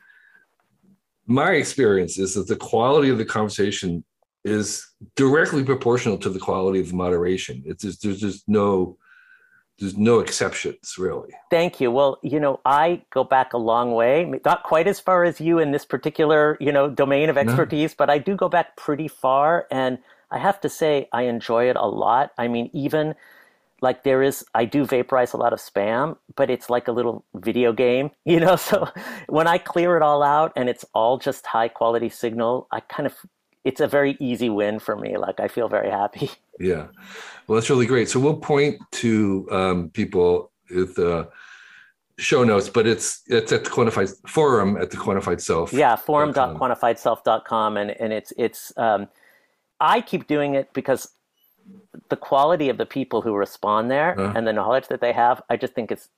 my 1.26 1.52
experience 1.52 2.18
is 2.18 2.34
that 2.34 2.48
the 2.48 2.56
quality 2.56 3.10
of 3.10 3.18
the 3.18 3.24
conversation 3.24 4.04
is 4.50 4.86
directly 5.16 5.64
proportional 5.64 6.18
to 6.18 6.30
the 6.30 6.38
quality 6.38 6.80
of 6.80 6.88
the 6.88 6.94
moderation. 6.94 7.62
It's 7.66 7.84
just, 7.84 8.02
there's 8.02 8.20
just 8.20 8.48
no 8.48 8.96
there's 9.78 9.96
no 9.96 10.18
exceptions 10.18 10.96
really. 10.98 11.30
Thank 11.50 11.80
you. 11.80 11.92
Well, 11.92 12.18
you 12.22 12.40
know, 12.40 12.60
I 12.64 13.02
go 13.10 13.22
back 13.22 13.52
a 13.52 13.58
long 13.58 13.92
way, 13.92 14.28
not 14.44 14.64
quite 14.64 14.88
as 14.88 14.98
far 14.98 15.22
as 15.22 15.40
you 15.40 15.60
in 15.60 15.70
this 15.70 15.84
particular, 15.84 16.56
you 16.60 16.72
know, 16.72 16.90
domain 16.90 17.30
of 17.30 17.38
expertise, 17.38 17.92
no. 17.92 17.94
but 17.98 18.10
I 18.10 18.18
do 18.18 18.34
go 18.34 18.48
back 18.48 18.76
pretty 18.76 19.06
far 19.06 19.66
and 19.70 19.98
I 20.30 20.38
have 20.38 20.60
to 20.62 20.68
say 20.68 21.08
I 21.12 21.22
enjoy 21.22 21.70
it 21.70 21.76
a 21.76 21.86
lot. 21.86 22.32
I 22.36 22.48
mean, 22.48 22.70
even 22.72 23.14
like 23.80 24.02
there 24.02 24.22
is 24.22 24.44
I 24.54 24.64
do 24.64 24.84
vaporize 24.84 25.32
a 25.32 25.36
lot 25.36 25.52
of 25.52 25.60
spam, 25.60 26.16
but 26.34 26.50
it's 26.50 26.68
like 26.68 26.88
a 26.88 26.92
little 26.92 27.24
video 27.34 27.72
game, 27.72 28.10
you 28.24 28.40
know. 28.40 28.56
So 28.56 28.88
when 29.28 29.46
I 29.46 29.58
clear 29.58 29.96
it 29.96 30.02
all 30.02 30.22
out 30.22 30.52
and 30.56 30.68
it's 30.68 30.84
all 30.92 31.18
just 31.18 31.46
high 31.46 31.68
quality 31.68 32.08
signal, 32.08 32.66
I 32.72 32.80
kind 32.80 33.06
of 33.06 33.14
it's 33.64 33.80
a 33.80 33.86
very 33.86 34.16
easy 34.20 34.48
win 34.48 34.78
for 34.78 34.96
me. 34.96 35.16
Like 35.16 35.40
I 35.40 35.48
feel 35.48 35.68
very 35.68 35.90
happy. 35.90 36.30
Yeah, 36.60 36.88
well, 37.46 37.54
that's 37.54 37.70
really 37.70 37.86
great. 37.86 38.08
So 38.08 38.18
we'll 38.18 38.36
point 38.36 38.80
to 38.90 39.46
um, 39.52 39.90
people 39.90 40.50
with 40.74 40.96
the 40.96 41.28
show 42.18 42.42
notes, 42.42 42.68
but 42.68 42.84
it's 42.84 43.22
it's 43.28 43.52
at 43.52 43.62
the 43.62 43.70
quantified 43.70 44.12
forum 44.26 44.76
at 44.76 44.90
the 44.90 44.96
quantified 44.96 45.40
self. 45.40 45.72
Yeah, 45.72 45.94
forum.quantifiedself.com, 45.94 47.76
and 47.76 47.92
and 47.92 48.12
it's 48.12 48.32
it's 48.36 48.72
um, 48.76 49.06
I 49.78 50.00
keep 50.00 50.26
doing 50.26 50.56
it 50.56 50.72
because 50.72 51.12
the 52.08 52.16
quality 52.16 52.68
of 52.70 52.76
the 52.76 52.86
people 52.86 53.22
who 53.22 53.34
respond 53.36 53.88
there 53.88 54.18
uh-huh. 54.18 54.32
and 54.34 54.44
the 54.44 54.52
knowledge 54.52 54.88
that 54.88 55.00
they 55.00 55.12
have, 55.12 55.40
I 55.48 55.56
just 55.56 55.74
think 55.74 55.92
it's 55.92 56.08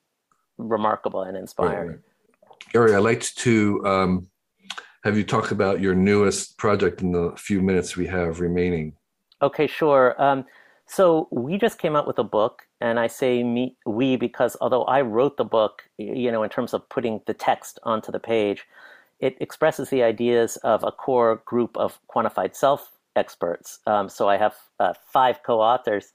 remarkable 0.57 1.23
and 1.23 1.37
inspiring. 1.37 1.89
Right, 1.89 1.89
right. 1.89 2.73
Gary, 2.73 2.95
I'd 2.95 2.99
like 2.99 3.21
to 3.21 3.87
um, 3.87 4.30
have 5.03 5.17
you 5.17 5.25
talked 5.25 5.51
about 5.51 5.81
your 5.81 5.95
newest 5.95 6.59
project 6.59 7.01
in 7.01 7.13
the 7.13 7.33
few 7.37 7.61
minutes 7.63 7.97
we 7.97 8.07
have 8.07 8.41
remaining? 8.41 8.95
Okay, 9.43 9.67
sure. 9.67 10.21
Um, 10.23 10.45
so 10.87 11.29
we 11.31 11.57
just 11.57 11.79
came 11.79 11.97
out 11.97 12.07
with 12.07 12.19
a 12.19 12.25
book, 12.25 12.63
and 12.81 12.99
I 12.99 13.07
say 13.07 13.43
me, 13.43 13.77
we 13.87 14.17
because 14.17 14.57
although 14.61 14.85
I 14.85 15.01
wrote 15.01 15.37
the 15.37 15.45
book, 15.45 15.85
you 15.97 16.31
know, 16.31 16.43
in 16.43 16.51
terms 16.51 16.75
of 16.75 16.87
putting 16.89 17.21
the 17.27 17.35
text 17.35 17.79
onto 17.85 18.13
the 18.13 18.19
page, 18.19 18.67
it 19.21 19.37
expresses 19.41 19.89
the 19.89 20.03
ideas 20.03 20.57
of 20.59 20.85
a 20.85 20.93
core 20.93 21.43
group 21.47 21.77
of 21.77 21.99
quantified 22.15 22.55
self 22.55 22.91
experts. 23.17 23.79
Um, 23.87 24.09
so 24.09 24.29
I 24.29 24.37
have 24.37 24.55
uh, 24.79 24.93
five 25.13 25.43
co-authors, 25.43 26.13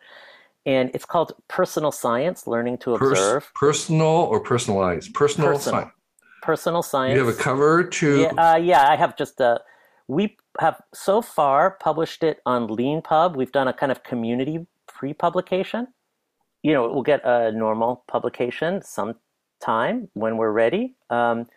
and 0.65 0.91
it's 0.93 1.05
called 1.05 1.33
Personal 1.47 1.91
Science: 1.91 2.45
Learning 2.45 2.77
to 2.79 2.95
Observe. 2.95 3.43
Pers- 3.43 3.51
personal 3.55 4.07
or 4.07 4.39
personalized? 4.41 5.13
Personal, 5.13 5.53
personal. 5.53 5.81
science 5.81 5.95
personal 6.45 6.83
science. 6.83 7.17
You 7.17 7.25
have 7.25 7.35
a 7.35 7.37
cover 7.37 7.83
to. 7.83 8.21
Yeah, 8.21 8.33
uh, 8.37 8.57
yeah, 8.57 8.87
I 8.87 8.95
have 8.95 9.17
just 9.17 9.39
a. 9.39 9.61
We 10.07 10.37
have 10.59 10.79
so 10.93 11.21
far 11.21 11.71
published 11.71 12.23
it 12.23 12.39
on 12.45 12.67
LeanPub. 12.67 13.35
We've 13.35 13.51
done 13.51 13.67
a 13.67 13.73
kind 13.73 13.91
of 13.91 14.03
community 14.03 14.67
pre-publication. 14.87 15.87
You 16.61 16.73
know, 16.73 16.91
we'll 16.91 17.01
get 17.01 17.21
a 17.25 17.51
normal 17.51 18.03
publication 18.07 18.83
sometime 18.83 20.09
when 20.13 20.37
we're 20.37 20.51
ready. 20.51 20.95
Um, 21.09 21.47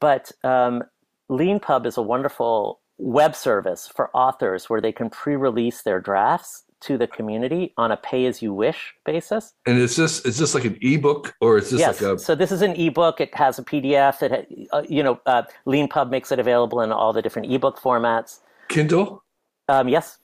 but 0.00 0.32
um, 0.42 0.82
LeanPub 1.30 1.84
is 1.84 1.98
a 1.98 2.02
wonderful 2.02 2.80
web 2.96 3.36
service 3.36 3.86
for 3.86 4.10
authors 4.16 4.70
where 4.70 4.80
they 4.80 4.92
can 4.92 5.10
pre-release 5.10 5.82
their 5.82 6.00
drafts 6.00 6.64
to 6.82 6.98
the 6.98 7.06
community 7.06 7.72
on 7.76 7.90
a 7.92 7.96
pay-as-you-wish 7.96 8.94
basis. 9.04 9.54
And 9.66 9.78
is 9.78 9.96
this 9.96 10.24
is 10.24 10.38
this 10.38 10.54
like 10.54 10.64
an 10.64 10.78
ebook 10.82 11.34
or 11.40 11.58
is 11.58 11.70
this 11.70 11.80
yes. 11.80 12.00
like 12.00 12.12
a? 12.12 12.18
So 12.18 12.34
this 12.34 12.52
is 12.52 12.62
an 12.62 12.72
ebook. 12.72 13.20
It 13.20 13.34
has 13.34 13.58
a 13.58 13.64
PDF. 13.64 14.22
It 14.22 14.68
uh, 14.72 14.82
you 14.88 15.02
know 15.02 15.20
uh, 15.26 15.42
LeanPub 15.66 16.10
makes 16.10 16.32
it 16.32 16.38
available 16.38 16.80
in 16.80 16.92
all 16.92 17.12
the 17.12 17.22
different 17.22 17.52
ebook 17.52 17.78
formats. 17.78 18.40
Kindle. 18.68 19.22
Um, 19.68 19.88
yes. 19.88 20.18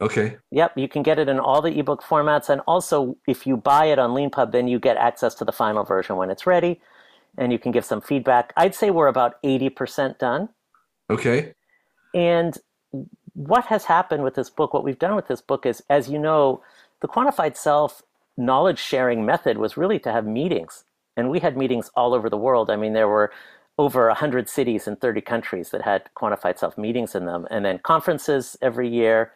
Okay. 0.00 0.36
Yep, 0.50 0.72
you 0.76 0.88
can 0.88 1.02
get 1.02 1.18
it 1.18 1.28
in 1.28 1.38
all 1.38 1.62
the 1.62 1.78
ebook 1.78 2.02
formats, 2.02 2.48
and 2.48 2.60
also 2.66 3.16
if 3.28 3.46
you 3.46 3.56
buy 3.56 3.86
it 3.86 3.98
on 3.98 4.10
LeanPub, 4.10 4.50
then 4.50 4.66
you 4.66 4.78
get 4.78 4.96
access 4.96 5.34
to 5.36 5.44
the 5.44 5.52
final 5.52 5.84
version 5.84 6.16
when 6.16 6.30
it's 6.30 6.46
ready, 6.46 6.80
and 7.38 7.52
you 7.52 7.58
can 7.58 7.70
give 7.70 7.84
some 7.84 8.00
feedback. 8.00 8.52
I'd 8.56 8.74
say 8.74 8.90
we're 8.90 9.06
about 9.06 9.36
eighty 9.42 9.70
percent 9.70 10.18
done. 10.18 10.48
Okay. 11.10 11.54
And 12.14 12.56
what 13.34 13.66
has 13.66 13.84
happened 13.84 14.22
with 14.22 14.34
this 14.34 14.48
book, 14.50 14.72
what 14.72 14.84
we've 14.84 14.98
done 14.98 15.14
with 15.16 15.28
this 15.28 15.40
book 15.40 15.66
is, 15.66 15.82
as 15.90 16.08
you 16.08 16.18
know, 16.18 16.62
the 17.00 17.08
quantified 17.08 17.56
self 17.56 18.02
knowledge 18.36 18.78
sharing 18.78 19.24
method 19.24 19.58
was 19.58 19.76
really 19.76 19.98
to 20.00 20.10
have 20.12 20.26
meetings. 20.26 20.84
And 21.16 21.30
we 21.30 21.38
had 21.40 21.56
meetings 21.56 21.90
all 21.94 22.14
over 22.14 22.28
the 22.28 22.36
world. 22.36 22.70
I 22.70 22.76
mean, 22.76 22.92
there 22.92 23.06
were 23.08 23.30
over 23.78 24.06
100 24.08 24.48
cities 24.48 24.86
in 24.88 24.96
30 24.96 25.20
countries 25.20 25.70
that 25.70 25.82
had 25.82 26.02
quantified 26.16 26.58
self 26.58 26.78
meetings 26.78 27.14
in 27.14 27.26
them, 27.26 27.46
and 27.50 27.64
then 27.64 27.78
conferences 27.78 28.56
every 28.62 28.88
year. 28.88 29.32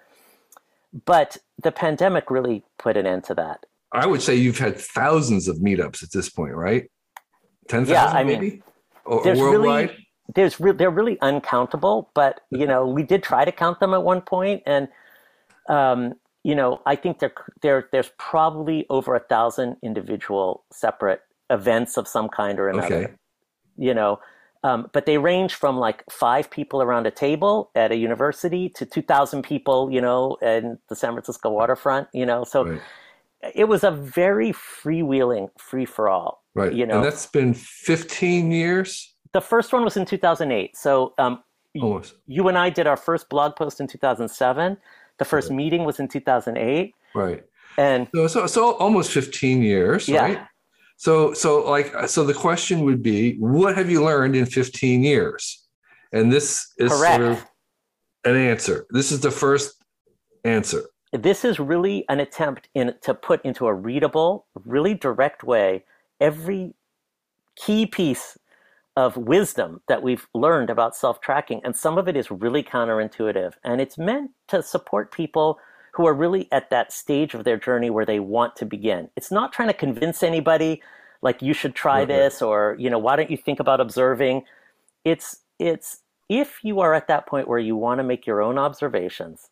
But 1.05 1.37
the 1.63 1.71
pandemic 1.73 2.31
really 2.31 2.65
put 2.79 2.97
an 2.97 3.07
end 3.07 3.25
to 3.25 3.35
that. 3.35 3.67
I 3.93 4.07
would 4.07 4.23
say 4.23 4.35
you've 4.35 4.59
had 4.59 4.79
thousands 4.79 5.49
of 5.49 5.59
meetups 5.59 6.03
at 6.03 6.13
this 6.13 6.29
point, 6.31 6.55
right? 6.55 6.91
10,000 7.69 7.93
Yeah, 7.93 8.07
I 8.07 8.23
maybe? 8.25 8.51
mean, 8.51 8.63
or, 9.05 9.19
or 9.19 9.25
there's 9.25 9.39
really- 9.41 9.51
worldwide? 9.59 9.97
There's 10.35 10.61
re- 10.61 10.73
they're 10.73 10.91
really 10.91 11.19
uncountable 11.21 12.11
but 12.15 12.41
you 12.51 12.67
know 12.67 12.87
we 12.87 13.03
did 13.03 13.23
try 13.23 13.45
to 13.45 13.53
count 13.53 13.81
them 13.81 13.95
at 13.95 14.03
one 14.03 14.21
point 14.21 14.63
and 14.67 14.89
um, 15.69 16.15
you 16.45 16.55
know 16.55 16.81
i 16.87 16.95
think 16.95 17.19
there, 17.19 17.33
there 17.63 17.89
there's 17.93 18.11
probably 18.19 18.87
over 18.91 19.15
a 19.15 19.21
thousand 19.21 19.77
individual 19.83 20.65
separate 20.73 21.23
events 21.51 21.97
of 21.97 22.07
some 22.07 22.29
kind 22.29 22.59
or 22.61 22.69
another 22.69 22.97
Okay. 23.05 23.13
you 23.77 23.95
know 23.95 24.21
um, 24.65 24.91
but 24.93 25.07
they 25.07 25.19
range 25.19 25.55
from 25.55 25.77
like 25.79 26.03
five 26.11 26.51
people 26.51 26.83
around 26.83 27.07
a 27.07 27.13
table 27.13 27.71
at 27.77 27.93
a 27.93 27.97
university 27.97 28.69
to 28.71 28.85
2000 28.85 29.43
people 29.43 29.91
you 29.91 30.01
know 30.01 30.37
in 30.43 30.79
the 30.89 30.97
san 30.97 31.13
francisco 31.13 31.51
waterfront 31.51 32.09
you 32.13 32.27
know 32.27 32.45
so 32.45 32.65
Right. 32.65 32.81
it 33.55 33.65
was 33.69 33.83
a 33.85 33.91
very 33.91 34.53
freewheeling 34.53 35.49
free-for-all 35.59 36.43
Right. 36.55 36.73
you 36.73 36.85
know 36.87 36.97
and 36.97 37.05
that's 37.05 37.27
been 37.27 37.55
15 37.55 38.51
years 38.51 39.15
the 39.33 39.41
first 39.41 39.73
one 39.73 39.85
was 39.85 39.97
in 39.97 40.05
2008 40.05 40.77
so 40.77 41.15
um, 41.19 41.43
almost. 41.81 42.15
you 42.27 42.49
and 42.49 42.57
I 42.59 42.71
did 42.71 42.87
our 42.87 42.97
first 42.97 43.29
blog 43.29 43.57
post 43.57 43.81
in 43.81 43.87
2007. 43.87 44.77
The 45.19 45.25
first 45.25 45.51
Right. 45.51 45.57
meeting 45.57 45.85
was 45.85 45.99
in 45.99 46.07
2008, 46.09 46.95
Right. 47.15 47.45
and 47.77 48.09
So, 48.15 48.27
so, 48.29 48.47
so 48.47 48.75
almost 48.75 49.11
15 49.13 49.63
years, 49.63 50.09
Yeah. 50.09 50.23
right? 50.23 50.41
So, 50.97 51.33
so 51.35 51.69
like, 51.69 51.93
so 52.09 52.25
the 52.25 52.35
question 52.35 52.85
would 52.85 53.03
be, 53.03 53.35
what 53.39 53.77
have 53.77 53.91
you 53.91 54.03
learned 54.05 54.35
in 54.37 54.47
15 54.47 55.03
years? 55.03 55.65
And 56.13 56.33
this 56.33 56.73
is 56.79 56.91
correct. 56.93 57.17
sort 57.23 57.33
of 57.33 57.45
an 58.25 58.37
answer. 58.37 58.87
This 58.91 59.11
is 59.13 59.21
the 59.21 59.31
first 59.31 59.75
answer. 60.45 60.83
this 61.13 61.43
is 61.45 61.59
really 61.59 62.05
an 62.09 62.21
attempt 62.21 62.69
in 62.75 62.95
to 63.03 63.15
put 63.15 63.43
into 63.45 63.67
a 63.67 63.73
readable, 63.75 64.47
really 64.65 64.95
direct 64.95 65.43
way 65.43 65.85
every 66.21 66.75
key 67.57 67.87
piece 67.87 68.37
of 68.99 69.17
wisdom 69.17 69.81
that 69.87 70.03
we've 70.03 70.27
learned 70.35 70.71
about 70.71 70.97
self-tracking, 70.97 71.61
and 71.63 71.77
some 71.77 71.99
of 71.99 72.09
it 72.09 72.17
is 72.17 72.33
really 72.33 72.65
counterintuitive, 72.65 73.53
and 73.63 73.81
it's 73.81 73.97
meant 73.97 74.33
to 74.49 74.61
support 74.61 75.13
people 75.13 75.61
who 75.95 76.05
are 76.05 76.13
really 76.13 76.49
at 76.51 76.69
that 76.71 76.93
stage 76.93 77.33
of 77.33 77.45
their 77.45 77.57
journey 77.57 77.91
where 77.91 78.05
they 78.05 78.19
want 78.19 78.57
to 78.57 78.67
begin. 78.67 79.09
It's 79.17 79.31
not 79.31 79.53
trying 79.53 79.69
to 79.69 79.75
convince 79.75 80.25
anybody 80.25 80.83
like 81.23 81.41
you 81.43 81.55
should 81.55 81.77
try 81.77 82.01
Right. 82.01 82.09
this 82.09 82.43
or 82.43 82.75
you 82.77 82.91
know 82.91 82.99
why 82.99 83.15
don't 83.15 83.31
you 83.31 83.37
think 83.37 83.61
about 83.61 83.81
observing. 83.81 84.43
It's 85.05 85.45
it's 85.61 86.03
if 86.29 86.59
you 86.65 86.81
are 86.81 86.93
at 86.93 87.07
that 87.07 87.27
point 87.29 87.47
where 87.47 87.61
you 87.61 87.77
want 87.77 87.99
to 88.01 88.05
make 88.05 88.27
your 88.27 88.43
own 88.43 88.59
observations 88.59 89.49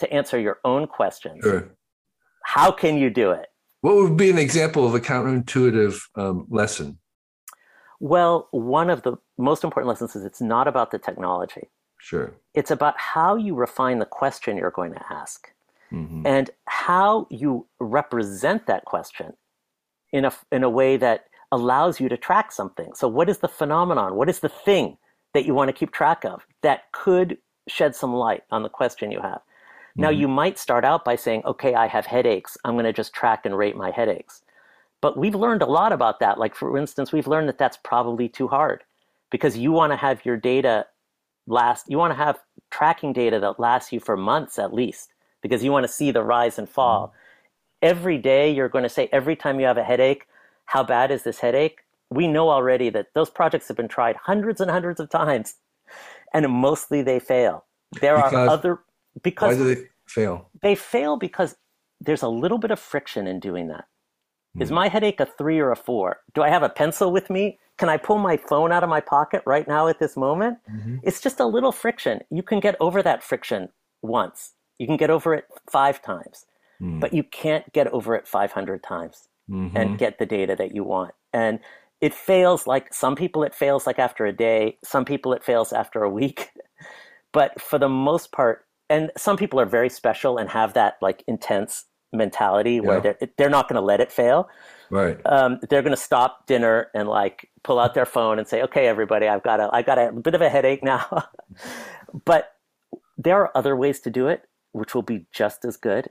to 0.00 0.12
answer 0.12 0.40
your 0.40 0.58
own 0.64 0.88
questions, 0.88 1.44
Sure. 1.44 1.70
how 2.42 2.72
can 2.72 2.98
you 2.98 3.10
do 3.10 3.30
it? 3.30 3.46
What 3.82 3.94
would 3.94 4.16
be 4.16 4.28
an 4.30 4.38
example 4.38 4.84
of 4.88 4.94
a 4.94 5.00
counterintuitive 5.00 6.00
um, 6.16 6.46
lesson? 6.50 6.98
Well, 8.00 8.48
one 8.50 8.90
of 8.90 9.02
the 9.02 9.16
most 9.38 9.64
important 9.64 9.88
lessons 9.88 10.14
is 10.16 10.24
it's 10.24 10.40
not 10.40 10.68
about 10.68 10.90
the 10.90 10.98
technology. 10.98 11.70
Sure. 11.98 12.34
It's 12.54 12.70
about 12.70 12.98
how 12.98 13.36
you 13.36 13.54
refine 13.54 13.98
the 13.98 14.06
question 14.06 14.56
you're 14.56 14.70
going 14.70 14.92
to 14.92 15.12
ask 15.12 15.52
Mhm. 15.92 16.22
and 16.26 16.50
how 16.66 17.26
you 17.30 17.66
represent 17.80 18.66
that 18.66 18.84
question 18.84 19.34
in 20.12 20.24
a, 20.24 20.32
in 20.52 20.62
a 20.62 20.70
way 20.70 20.96
that 20.96 21.26
allows 21.52 22.00
you 22.00 22.08
to 22.08 22.16
track 22.16 22.52
something. 22.52 22.94
So, 22.94 23.08
what 23.08 23.28
is 23.28 23.38
the 23.38 23.48
phenomenon? 23.48 24.16
What 24.16 24.28
is 24.28 24.40
the 24.40 24.48
thing 24.48 24.98
that 25.32 25.44
you 25.44 25.54
want 25.54 25.68
to 25.68 25.72
keep 25.72 25.92
track 25.92 26.24
of 26.24 26.46
that 26.62 26.90
could 26.92 27.38
shed 27.68 27.94
some 27.94 28.14
light 28.14 28.44
on 28.50 28.62
the 28.62 28.68
question 28.68 29.10
you 29.10 29.20
have? 29.20 29.40
Now, 29.96 30.10
Mhm. 30.10 30.18
you 30.18 30.28
might 30.28 30.58
start 30.58 30.84
out 30.84 31.04
by 31.04 31.16
saying, 31.16 31.42
okay, 31.46 31.74
I 31.74 31.86
have 31.86 32.06
headaches. 32.06 32.58
I'm 32.64 32.74
going 32.74 32.84
to 32.84 32.92
just 32.92 33.14
track 33.14 33.46
and 33.46 33.56
rate 33.56 33.76
my 33.76 33.90
headaches. 33.90 34.42
But 35.02 35.18
we've 35.18 35.34
learned 35.34 35.62
a 35.62 35.66
lot 35.66 35.92
about 35.92 36.20
that. 36.20 36.38
Like, 36.38 36.54
for 36.54 36.76
instance, 36.78 37.12
we've 37.12 37.26
learned 37.26 37.48
that 37.48 37.58
that's 37.58 37.78
probably 37.84 38.28
too 38.28 38.48
hard 38.48 38.82
because 39.30 39.56
you 39.56 39.72
want 39.72 39.92
to 39.92 39.96
have 39.96 40.24
your 40.24 40.36
data 40.36 40.86
last, 41.46 41.86
you 41.88 41.98
want 41.98 42.12
to 42.12 42.16
have 42.16 42.38
tracking 42.70 43.12
data 43.12 43.38
that 43.40 43.60
lasts 43.60 43.92
you 43.92 44.00
for 44.00 44.16
months 44.16 44.58
at 44.58 44.72
least 44.72 45.12
because 45.42 45.62
you 45.62 45.70
want 45.70 45.84
to 45.84 45.92
see 45.92 46.10
the 46.10 46.22
rise 46.22 46.58
and 46.58 46.68
fall. 46.68 47.08
Mm-hmm. 47.08 47.16
Every 47.82 48.18
day, 48.18 48.50
you're 48.50 48.70
going 48.70 48.84
to 48.84 48.88
say, 48.88 49.08
every 49.12 49.36
time 49.36 49.60
you 49.60 49.66
have 49.66 49.76
a 49.76 49.84
headache, 49.84 50.26
how 50.64 50.82
bad 50.82 51.10
is 51.10 51.22
this 51.22 51.38
headache? 51.38 51.80
We 52.10 52.26
know 52.26 52.48
already 52.50 52.88
that 52.90 53.08
those 53.14 53.30
projects 53.30 53.68
have 53.68 53.76
been 53.76 53.88
tried 53.88 54.16
hundreds 54.16 54.60
and 54.60 54.70
hundreds 54.70 54.98
of 54.98 55.10
times 55.10 55.54
and 56.32 56.48
mostly 56.50 57.02
they 57.02 57.18
fail. 57.20 57.64
There 58.00 58.16
Because- 58.16 58.32
are 58.32 58.48
other, 58.48 58.78
because. 59.22 59.56
Why 59.56 59.62
do 59.62 59.74
they 59.74 59.82
fail? 60.06 60.48
they 60.62 60.74
fail 60.74 61.16
because 61.16 61.56
there's 62.00 62.22
a 62.22 62.28
little 62.28 62.58
bit 62.58 62.70
of 62.70 62.78
friction 62.80 63.26
in 63.26 63.40
doing 63.40 63.68
that. 63.68 63.84
Is 64.60 64.68
Hmm. 64.68 64.74
my 64.76 64.88
headache 64.88 65.20
a 65.20 65.26
three 65.26 65.58
or 65.58 65.70
a 65.70 65.76
four? 65.76 66.20
Do 66.34 66.42
I 66.42 66.48
have 66.48 66.62
a 66.62 66.68
pencil 66.68 67.12
with 67.12 67.30
me? 67.30 67.58
Can 67.78 67.88
I 67.88 67.96
pull 67.96 68.18
my 68.18 68.36
phone 68.36 68.72
out 68.72 68.82
of 68.82 68.88
my 68.88 69.00
pocket 69.00 69.42
right 69.46 69.68
now 69.68 69.86
at 69.88 69.98
this 69.98 70.16
moment? 70.16 70.58
Mhm. 70.70 71.00
It's 71.02 71.20
just 71.20 71.40
a 71.40 71.46
little 71.46 71.72
friction. 71.72 72.22
You 72.30 72.42
can 72.42 72.60
get 72.60 72.76
over 72.80 73.02
that 73.02 73.22
friction 73.22 73.68
once. 74.02 74.54
You 74.78 74.86
can 74.86 74.96
get 74.96 75.10
over 75.10 75.34
it 75.34 75.46
five 75.70 76.00
times, 76.00 76.46
Mm. 76.80 77.00
but 77.00 77.12
you 77.12 77.22
can't 77.22 77.70
get 77.72 77.86
over 77.88 78.14
it 78.14 78.26
500 78.26 78.82
times 78.82 79.28
Mhm. 79.50 79.72
and 79.74 79.98
get 79.98 80.18
the 80.18 80.26
data 80.26 80.56
that 80.56 80.74
you 80.74 80.84
want. 80.84 81.14
And 81.32 81.60
it 82.00 82.14
fails 82.14 82.66
like 82.66 82.92
some 82.94 83.16
people, 83.16 83.42
it 83.42 83.54
fails 83.54 83.86
like 83.86 83.98
after 83.98 84.26
a 84.26 84.32
day, 84.32 84.78
some 84.84 85.04
people, 85.04 85.32
it 85.32 85.44
fails 85.44 85.72
after 85.72 86.02
a 86.02 86.10
week. 86.10 86.50
but 87.32 87.60
for 87.60 87.78
the 87.78 87.88
most 87.88 88.32
part, 88.32 88.66
and 88.88 89.10
some 89.16 89.36
people 89.36 89.58
are 89.60 89.66
very 89.66 89.88
special 89.90 90.38
and 90.38 90.48
have 90.50 90.72
that 90.74 90.96
like 91.02 91.22
intense 91.26 91.84
mentality 92.12 92.80
where 92.80 93.00
they're, 93.00 93.18
they're 93.36 93.50
not 93.50 93.68
going 93.68 93.80
to 93.80 93.84
let 93.84 94.00
it 94.00 94.12
fail. 94.12 94.48
Right. 94.90 95.18
Um, 95.26 95.58
they're 95.68 95.82
going 95.82 95.94
to 95.94 96.00
stop 96.00 96.46
dinner 96.46 96.88
and 96.94 97.08
like 97.08 97.50
pull 97.62 97.78
out 97.78 97.94
their 97.94 98.06
phone 98.06 98.38
and 98.38 98.46
say, 98.46 98.62
"Okay, 98.62 98.86
everybody, 98.86 99.26
I've 99.26 99.42
got 99.42 99.60
a 99.60 99.68
I've 99.72 99.86
got 99.86 99.98
a 99.98 100.12
bit 100.12 100.34
of 100.34 100.40
a 100.40 100.48
headache 100.48 100.84
now." 100.84 101.28
but 102.24 102.52
there 103.18 103.40
are 103.40 103.56
other 103.56 103.74
ways 103.74 104.00
to 104.00 104.10
do 104.10 104.28
it, 104.28 104.42
which 104.72 104.94
will 104.94 105.02
be 105.02 105.26
just 105.32 105.64
as 105.64 105.76
good. 105.76 106.10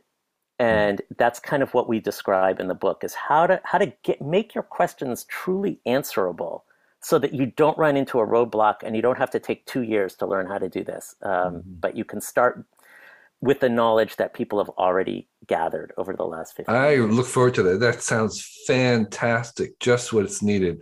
And 0.57 1.01
that's 1.17 1.39
kind 1.39 1.61
of 1.63 1.73
what 1.73 1.89
we 1.89 1.99
describe 1.99 2.59
in 2.59 2.67
the 2.67 2.75
book 2.75 3.03
is 3.03 3.13
how 3.13 3.47
to 3.47 3.61
how 3.63 3.77
to 3.77 3.93
get 4.03 4.21
make 4.21 4.55
your 4.55 4.63
questions 4.63 5.25
truly 5.25 5.79
answerable, 5.85 6.65
so 7.01 7.19
that 7.19 7.33
you 7.33 7.45
don't 7.45 7.77
run 7.77 7.95
into 7.95 8.19
a 8.19 8.27
roadblock 8.27 8.75
and 8.83 8.95
you 8.95 9.01
don't 9.01 9.17
have 9.17 9.31
to 9.31 9.39
take 9.39 9.65
two 9.65 9.83
years 9.83 10.15
to 10.15 10.25
learn 10.25 10.47
how 10.47 10.57
to 10.57 10.69
do 10.69 10.83
this. 10.83 11.15
Um, 11.21 11.61
But 11.65 11.95
you 11.95 12.03
can 12.03 12.21
start 12.21 12.65
with 13.41 13.59
the 13.59 13.69
knowledge 13.69 14.15
that 14.15 14.33
people 14.33 14.59
have 14.59 14.69
already 14.69 15.27
gathered 15.47 15.93
over 15.97 16.13
the 16.15 16.23
last 16.25 16.55
15 16.55 16.73
I 16.75 16.91
years. 16.91 17.11
look 17.13 17.25
forward 17.27 17.53
to 17.55 17.63
that. 17.63 17.79
That 17.79 18.01
sounds 18.01 18.63
fantastic. 18.67 19.79
Just 19.79 20.13
what 20.13 20.25
it's 20.25 20.41
needed. 20.41 20.81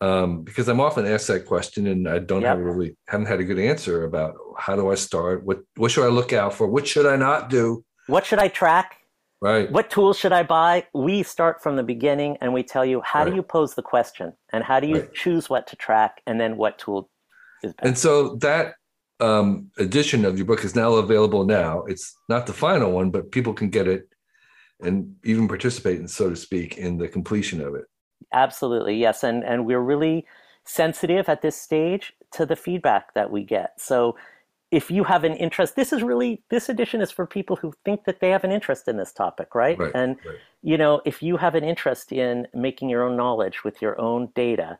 Um, 0.00 0.42
because 0.44 0.68
I'm 0.68 0.80
often 0.80 1.06
asked 1.06 1.26
that 1.26 1.44
question, 1.46 1.86
and 1.88 2.08
I 2.08 2.20
don't 2.20 2.42
Yep. 2.42 2.56
have 2.56 2.64
really 2.64 2.96
haven't 3.08 3.26
had 3.26 3.40
a 3.40 3.44
good 3.44 3.58
answer 3.58 4.04
about 4.04 4.34
how 4.56 4.76
do 4.76 4.90
I 4.92 4.94
start? 4.94 5.44
What 5.44 5.58
what 5.76 5.90
should 5.90 6.04
I 6.04 6.08
look 6.08 6.32
out 6.32 6.54
for? 6.54 6.68
What 6.68 6.86
should 6.86 7.04
I 7.06 7.16
not 7.16 7.50
do? 7.50 7.84
What 8.06 8.24
should 8.24 8.38
I 8.38 8.46
track? 8.48 8.98
Right. 9.40 9.70
What 9.70 9.90
tools 9.90 10.16
should 10.18 10.32
I 10.32 10.42
buy? 10.44 10.86
We 10.94 11.22
start 11.24 11.62
from 11.62 11.76
the 11.76 11.82
beginning 11.82 12.38
and 12.40 12.52
we 12.52 12.62
tell 12.64 12.84
you 12.84 13.00
how 13.02 13.24
do 13.24 13.34
you 13.34 13.42
pose 13.42 13.74
the 13.74 13.82
question 13.82 14.32
and 14.52 14.64
how 14.64 14.80
do 14.80 14.86
you 14.88 14.96
Right. 15.00 15.14
choose 15.14 15.48
what 15.50 15.66
to 15.68 15.76
track 15.76 16.22
and 16.26 16.40
then 16.40 16.56
what 16.56 16.78
tool 16.78 17.08
is 17.62 17.72
best. 17.72 17.86
And 17.86 17.96
so 17.98 18.34
that 18.36 18.74
um, 19.20 19.70
edition 19.78 20.24
of 20.24 20.36
your 20.36 20.46
book 20.46 20.64
is 20.64 20.74
now 20.74 20.94
available. 20.94 21.44
Now 21.44 21.82
it's 21.84 22.16
not 22.28 22.46
the 22.46 22.52
final 22.52 22.92
one, 22.92 23.10
but 23.10 23.32
people 23.32 23.52
can 23.52 23.70
get 23.70 23.88
it 23.88 24.08
and 24.80 25.14
even 25.24 25.48
participate, 25.48 25.98
in, 25.98 26.06
so 26.08 26.30
to 26.30 26.36
speak, 26.36 26.78
in 26.78 26.98
the 26.98 27.08
completion 27.08 27.60
of 27.60 27.74
it. 27.74 27.84
Absolutely, 28.32 28.96
yes. 28.96 29.24
And 29.24 29.44
and 29.44 29.66
we're 29.66 29.80
really 29.80 30.26
sensitive 30.64 31.28
at 31.28 31.42
this 31.42 31.60
stage 31.60 32.12
to 32.32 32.44
the 32.44 32.56
feedback 32.56 33.14
that 33.14 33.30
we 33.30 33.42
get. 33.42 33.80
So 33.80 34.16
if 34.70 34.90
you 34.90 35.02
have 35.02 35.24
an 35.24 35.32
interest, 35.32 35.76
this 35.76 35.92
is 35.92 36.02
really 36.02 36.42
this 36.50 36.68
edition 36.68 37.00
is 37.00 37.10
for 37.10 37.26
people 37.26 37.56
who 37.56 37.72
think 37.84 38.04
that 38.04 38.20
they 38.20 38.28
have 38.30 38.44
an 38.44 38.52
interest 38.52 38.86
in 38.86 38.98
this 38.98 39.12
topic, 39.12 39.54
right? 39.54 39.78
Right, 39.78 39.92
and 39.94 40.16
right. 40.26 40.36
you 40.62 40.76
know, 40.76 41.00
if 41.06 41.22
you 41.22 41.38
have 41.38 41.54
an 41.54 41.64
interest 41.64 42.12
in 42.12 42.46
making 42.52 42.90
your 42.90 43.02
own 43.02 43.16
knowledge 43.16 43.64
with 43.64 43.80
your 43.80 43.98
own 43.98 44.28
data, 44.34 44.78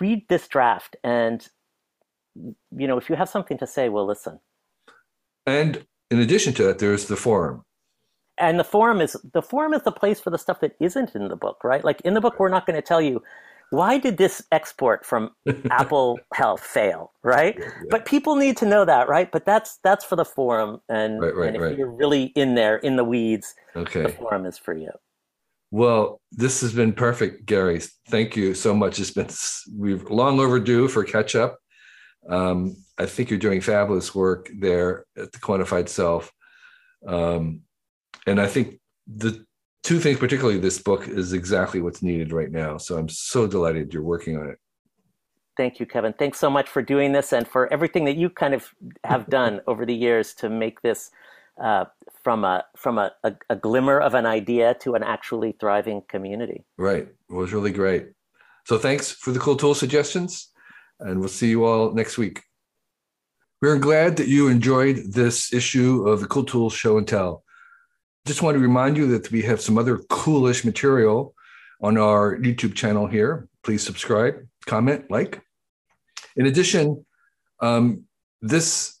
read 0.00 0.26
this 0.28 0.46
draft 0.46 0.96
and 1.02 1.48
you 2.34 2.86
know, 2.88 2.98
if 2.98 3.08
you 3.08 3.16
have 3.16 3.28
something 3.28 3.58
to 3.58 3.66
say, 3.66 3.88
we'll 3.88 4.06
listen. 4.06 4.40
And 5.46 5.86
in 6.10 6.20
addition 6.20 6.54
to 6.54 6.64
that, 6.64 6.78
there's 6.78 7.06
the 7.06 7.16
forum. 7.16 7.62
And 8.38 8.58
the 8.58 8.64
forum 8.64 9.00
is 9.00 9.16
the 9.32 9.42
forum 9.42 9.74
is 9.74 9.82
the 9.82 9.92
place 9.92 10.20
for 10.20 10.30
the 10.30 10.38
stuff 10.38 10.60
that 10.60 10.74
isn't 10.80 11.14
in 11.14 11.28
the 11.28 11.36
book, 11.36 11.62
right? 11.62 11.84
Like 11.84 12.00
in 12.00 12.14
the 12.14 12.20
book, 12.20 12.40
we're 12.40 12.48
not 12.48 12.66
going 12.66 12.76
to 12.76 12.82
tell 12.82 13.00
you 13.00 13.22
why 13.70 13.98
did 13.98 14.16
this 14.16 14.42
export 14.52 15.04
from 15.04 15.30
Apple 15.70 16.18
Health 16.32 16.60
fail, 16.60 17.12
right? 17.22 17.56
Yeah, 17.58 17.64
yeah. 17.66 17.82
But 17.90 18.06
people 18.06 18.36
need 18.36 18.56
to 18.58 18.66
know 18.66 18.84
that, 18.84 19.08
right? 19.08 19.30
But 19.30 19.44
that's 19.44 19.78
that's 19.82 20.04
for 20.04 20.16
the 20.16 20.24
forum, 20.24 20.80
and, 20.88 21.20
Right, 21.20 21.34
right, 21.34 21.46
and 21.48 21.56
if 21.56 21.62
right. 21.62 21.78
you're 21.78 21.90
really 21.90 22.24
in 22.34 22.54
there 22.54 22.76
in 22.78 22.96
the 22.96 23.04
weeds, 23.04 23.54
okay. 23.76 24.02
the 24.02 24.08
forum 24.08 24.46
is 24.46 24.58
for 24.58 24.74
you. 24.74 24.90
Well, 25.70 26.20
this 26.30 26.60
has 26.60 26.72
been 26.72 26.92
perfect, 26.92 27.46
Gary. 27.46 27.80
Thank 28.08 28.36
you 28.36 28.54
so 28.54 28.74
much. 28.74 29.00
It's 29.00 29.10
been 29.10 29.28
we've 29.76 30.08
long 30.08 30.38
overdue 30.38 30.86
for 30.88 31.02
catch 31.02 31.34
up. 31.34 31.58
Um, 32.28 32.76
I 32.98 33.06
think 33.06 33.30
you're 33.30 33.38
doing 33.38 33.60
fabulous 33.60 34.14
work 34.14 34.50
there 34.58 35.04
at 35.16 35.32
the 35.32 35.38
Quantified 35.38 35.88
Self, 35.88 36.32
um, 37.06 37.62
and 38.26 38.40
I 38.40 38.46
think 38.46 38.80
the 39.06 39.44
two 39.82 39.98
things, 39.98 40.18
particularly 40.18 40.58
this 40.58 40.78
book, 40.78 41.06
is 41.08 41.32
exactly 41.32 41.80
what's 41.80 42.02
needed 42.02 42.32
right 42.32 42.50
now. 42.50 42.78
So 42.78 42.96
I'm 42.96 43.08
so 43.08 43.46
delighted 43.46 43.92
you're 43.92 44.02
working 44.02 44.36
on 44.38 44.48
it. 44.48 44.58
Thank 45.56 45.78
you, 45.78 45.86
Kevin. 45.86 46.12
Thanks 46.14 46.38
so 46.38 46.50
much 46.50 46.68
for 46.68 46.82
doing 46.82 47.12
this 47.12 47.32
and 47.32 47.46
for 47.46 47.72
everything 47.72 48.04
that 48.06 48.16
you 48.16 48.28
kind 48.28 48.54
of 48.54 48.70
have 49.04 49.28
done 49.28 49.60
over 49.66 49.86
the 49.86 49.94
years 49.94 50.34
to 50.34 50.48
make 50.48 50.82
this 50.82 51.10
uh, 51.62 51.84
from 52.24 52.44
a 52.44 52.64
from 52.76 52.98
a, 52.98 53.12
a, 53.22 53.34
a 53.50 53.56
glimmer 53.56 54.00
of 54.00 54.14
an 54.14 54.26
idea 54.26 54.74
to 54.80 54.94
an 54.94 55.02
actually 55.04 55.52
thriving 55.60 56.02
community. 56.08 56.64
Right, 56.76 57.06
it 57.30 57.32
was 57.32 57.52
really 57.52 57.70
great. 57.70 58.08
So 58.64 58.78
thanks 58.78 59.12
for 59.12 59.30
the 59.30 59.38
cool 59.38 59.56
tool 59.56 59.74
suggestions, 59.74 60.48
and 61.04 61.20
we'll 61.20 61.28
see 61.28 61.48
you 61.48 61.64
all 61.64 61.92
next 61.92 62.18
week. 62.18 62.42
We're 63.62 63.78
glad 63.78 64.16
that 64.16 64.28
you 64.28 64.48
enjoyed 64.48 65.12
this 65.12 65.52
issue 65.52 66.08
of 66.08 66.20
the 66.20 66.26
Cool 66.26 66.44
Tools 66.44 66.74
Show 66.74 66.98
and 66.98 67.06
Tell. 67.06 67.44
Just 68.26 68.42
want 68.42 68.56
to 68.56 68.60
remind 68.60 68.96
you 68.96 69.06
that 69.08 69.30
we 69.30 69.42
have 69.42 69.60
some 69.60 69.78
other 69.78 69.98
coolish 70.08 70.64
material 70.64 71.34
on 71.80 71.96
our 71.98 72.36
YouTube 72.38 72.74
channel 72.74 73.06
here. 73.06 73.48
Please 73.62 73.84
subscribe, 73.84 74.46
comment, 74.66 75.10
like. 75.10 75.40
In 76.36 76.46
addition, 76.46 77.04
um, 77.60 78.04
this 78.42 78.98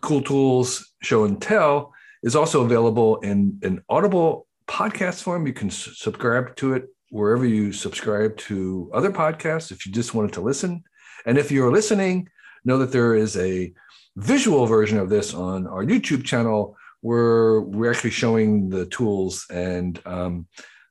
Cool 0.00 0.22
Tools 0.22 0.92
Show 1.02 1.24
and 1.24 1.40
Tell 1.40 1.92
is 2.22 2.36
also 2.36 2.62
available 2.64 3.16
in 3.20 3.58
an 3.62 3.82
Audible 3.88 4.46
podcast 4.66 5.22
form. 5.22 5.46
You 5.46 5.52
can 5.52 5.70
subscribe 5.70 6.54
to 6.56 6.74
it 6.74 6.86
wherever 7.10 7.46
you 7.46 7.72
subscribe 7.72 8.36
to 8.36 8.90
other 8.92 9.10
podcasts 9.10 9.72
if 9.72 9.86
you 9.86 9.92
just 9.92 10.14
wanted 10.14 10.34
to 10.34 10.40
listen. 10.40 10.84
And 11.26 11.38
if 11.38 11.50
you're 11.50 11.72
listening, 11.72 12.28
know 12.64 12.78
that 12.78 12.92
there 12.92 13.14
is 13.14 13.36
a 13.36 13.72
visual 14.16 14.66
version 14.66 14.98
of 14.98 15.08
this 15.08 15.34
on 15.34 15.66
our 15.66 15.84
YouTube 15.84 16.24
channel 16.24 16.76
where 17.00 17.60
we're 17.60 17.90
actually 17.90 18.10
showing 18.10 18.68
the 18.68 18.86
tools 18.86 19.46
and 19.50 20.00
um, 20.04 20.46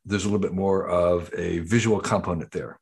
there's 0.05 0.23
a 0.23 0.27
little 0.27 0.39
bit 0.39 0.53
more 0.53 0.87
of 0.87 1.29
a 1.35 1.59
visual 1.59 1.99
component 1.99 2.51
there. 2.51 2.79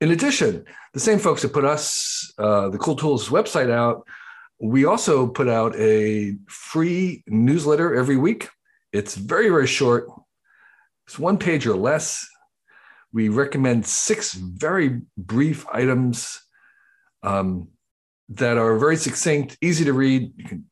In 0.00 0.12
addition, 0.12 0.64
the 0.94 1.00
same 1.00 1.18
folks 1.18 1.42
that 1.42 1.52
put 1.52 1.64
us, 1.64 2.32
uh, 2.38 2.68
the 2.68 2.78
Cool 2.78 2.96
Tools 2.96 3.28
website 3.28 3.70
out, 3.70 4.06
we 4.60 4.84
also 4.84 5.26
put 5.26 5.48
out 5.48 5.74
a 5.76 6.36
free 6.48 7.24
newsletter 7.26 7.94
every 7.94 8.16
week. 8.16 8.48
It's 8.92 9.16
very, 9.16 9.48
very 9.48 9.66
short. 9.66 10.08
It's 11.06 11.18
one 11.18 11.38
page 11.38 11.66
or 11.66 11.76
less. 11.76 12.28
We 13.12 13.28
recommend 13.28 13.86
six 13.86 14.32
very 14.34 15.02
brief 15.16 15.66
items 15.72 16.41
um, 17.22 17.68
that 18.30 18.56
are 18.56 18.78
very 18.78 18.96
succinct, 18.96 19.56
easy 19.60 19.84
to 19.84 19.92
read. 19.92 20.32
You 20.36 20.44
can 20.44 20.64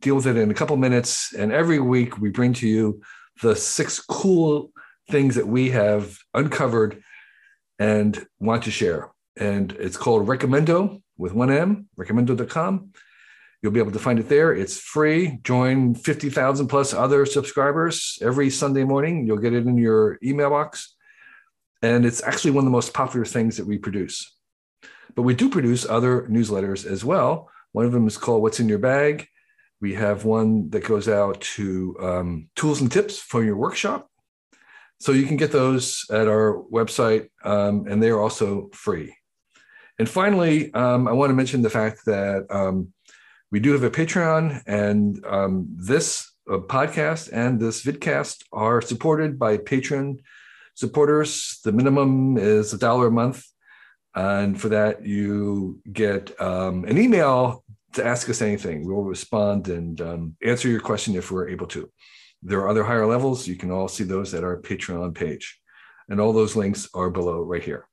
deal 0.00 0.16
with 0.16 0.26
it 0.26 0.36
in 0.36 0.50
a 0.50 0.54
couple 0.54 0.76
minutes. 0.76 1.32
And 1.34 1.52
every 1.52 1.80
week 1.80 2.18
we 2.18 2.30
bring 2.30 2.52
to 2.54 2.68
you 2.68 3.02
the 3.42 3.56
six 3.56 4.00
cool 4.00 4.70
things 5.10 5.36
that 5.36 5.46
we 5.46 5.70
have 5.70 6.18
uncovered 6.34 7.02
and 7.78 8.26
want 8.38 8.64
to 8.64 8.70
share. 8.70 9.10
And 9.36 9.72
it's 9.72 9.96
called 9.96 10.26
Recommendo 10.26 11.00
with 11.16 11.32
one 11.32 11.50
M, 11.50 11.88
recommendo.com. 11.96 12.92
You'll 13.62 13.72
be 13.72 13.80
able 13.80 13.92
to 13.92 13.98
find 13.98 14.18
it 14.18 14.28
there. 14.28 14.54
It's 14.54 14.78
free. 14.78 15.38
Join 15.42 15.94
50,000 15.94 16.68
plus 16.68 16.94
other 16.94 17.26
subscribers 17.26 18.18
every 18.22 18.50
Sunday 18.50 18.84
morning. 18.84 19.26
You'll 19.26 19.38
get 19.38 19.52
it 19.52 19.66
in 19.66 19.76
your 19.76 20.18
email 20.22 20.50
box. 20.50 20.94
And 21.82 22.04
it's 22.06 22.22
actually 22.22 22.52
one 22.52 22.62
of 22.62 22.66
the 22.66 22.72
most 22.72 22.94
popular 22.94 23.24
things 23.24 23.56
that 23.56 23.66
we 23.66 23.78
produce. 23.78 24.37
But 25.18 25.24
we 25.24 25.34
do 25.34 25.50
produce 25.50 25.84
other 25.84 26.28
newsletters 26.30 26.86
as 26.86 27.04
well. 27.04 27.50
One 27.72 27.84
of 27.84 27.90
them 27.90 28.06
is 28.06 28.16
called 28.16 28.40
What's 28.40 28.60
in 28.60 28.68
Your 28.68 28.78
Bag. 28.78 29.26
We 29.80 29.94
have 29.94 30.24
one 30.24 30.70
that 30.70 30.84
goes 30.84 31.08
out 31.08 31.40
to 31.56 31.96
um, 32.00 32.48
tools 32.54 32.80
and 32.80 32.92
tips 32.92 33.18
for 33.18 33.42
your 33.42 33.56
workshop. 33.56 34.08
So 35.00 35.10
you 35.10 35.26
can 35.26 35.36
get 35.36 35.50
those 35.50 36.04
at 36.08 36.28
our 36.28 36.62
website, 36.72 37.30
um, 37.42 37.88
and 37.88 38.00
they 38.00 38.10
are 38.10 38.20
also 38.20 38.68
free. 38.72 39.16
And 39.98 40.08
finally, 40.08 40.72
um, 40.72 41.08
I 41.08 41.12
want 41.14 41.30
to 41.30 41.34
mention 41.34 41.62
the 41.62 41.68
fact 41.68 42.04
that 42.06 42.46
um, 42.48 42.92
we 43.50 43.58
do 43.58 43.72
have 43.72 43.82
a 43.82 43.90
Patreon, 43.90 44.62
and 44.68 45.20
um, 45.26 45.66
this 45.76 46.32
uh, 46.48 46.58
podcast 46.58 47.30
and 47.32 47.58
this 47.58 47.84
vidcast 47.84 48.44
are 48.52 48.80
supported 48.80 49.36
by 49.36 49.56
Patreon 49.58 50.20
supporters. 50.76 51.58
The 51.64 51.72
minimum 51.72 52.38
is 52.38 52.72
a 52.72 52.78
dollar 52.78 53.08
a 53.08 53.10
month. 53.10 53.42
And 54.18 54.60
for 54.60 54.70
that, 54.70 55.06
you 55.06 55.80
get 55.92 56.38
um, 56.40 56.84
an 56.86 56.98
email 56.98 57.62
to 57.92 58.04
ask 58.04 58.28
us 58.28 58.42
anything. 58.42 58.84
We'll 58.84 59.02
respond 59.02 59.68
and 59.68 60.00
um, 60.00 60.36
answer 60.42 60.68
your 60.68 60.80
question 60.80 61.14
if 61.14 61.30
we're 61.30 61.48
able 61.48 61.68
to. 61.68 61.88
There 62.42 62.58
are 62.58 62.68
other 62.68 62.82
higher 62.82 63.06
levels. 63.06 63.46
You 63.46 63.54
can 63.54 63.70
all 63.70 63.86
see 63.86 64.02
those 64.02 64.34
at 64.34 64.42
our 64.42 64.60
Patreon 64.60 65.14
page. 65.14 65.60
And 66.08 66.20
all 66.20 66.32
those 66.32 66.56
links 66.56 66.88
are 66.94 67.10
below 67.10 67.42
right 67.42 67.62
here. 67.62 67.86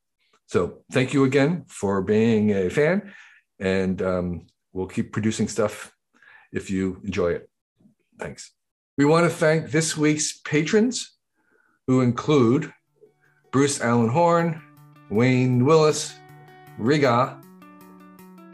So 0.48 0.80
thank 0.92 1.14
you 1.14 1.26
again 1.26 1.66
for 1.68 2.02
being 2.02 2.50
a 2.52 2.70
fan. 2.72 3.14
And 3.60 4.02
um, 4.02 4.48
we'll 4.74 4.88
keep 4.88 5.14
producing 5.14 5.48
stuff 5.48 5.94
if 6.52 6.72
you 6.72 7.02
enjoy 7.04 7.34
it. 7.34 7.50
Thanks. 8.18 8.52
We 8.98 9.06
want 9.06 9.30
to 9.30 9.36
thank 9.36 9.70
this 9.70 9.96
week's 9.96 10.40
patrons, 10.40 11.12
who 11.86 12.02
include 12.02 12.74
Bruce 13.52 13.80
Allen 13.80 14.10
Horn, 14.10 14.64
Wayne 15.10 15.66
Willis, 15.66 16.16
Riga, 16.78 17.40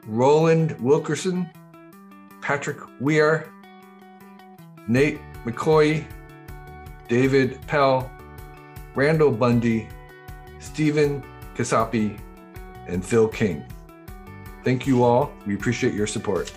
Roland 0.06 0.80
Wilkerson, 0.82 1.50
Patrick 2.42 2.78
Weir, 3.00 3.52
Nate 4.88 5.20
McCoy, 5.46 6.06
David 7.08 7.60
Pell, 7.68 8.12
Randall 8.96 9.32
Bundy, 9.32 9.88
Stephen 10.60 11.24
Kasapi, 11.56 12.20
and 12.88 13.06
Phil 13.06 13.28
King. 13.28 13.64
Thank 14.64 14.86
you 14.86 15.04
all. 15.04 15.32
We 15.46 15.56
appreciate 15.56 15.94
your 15.94 16.08
support. 16.08 16.52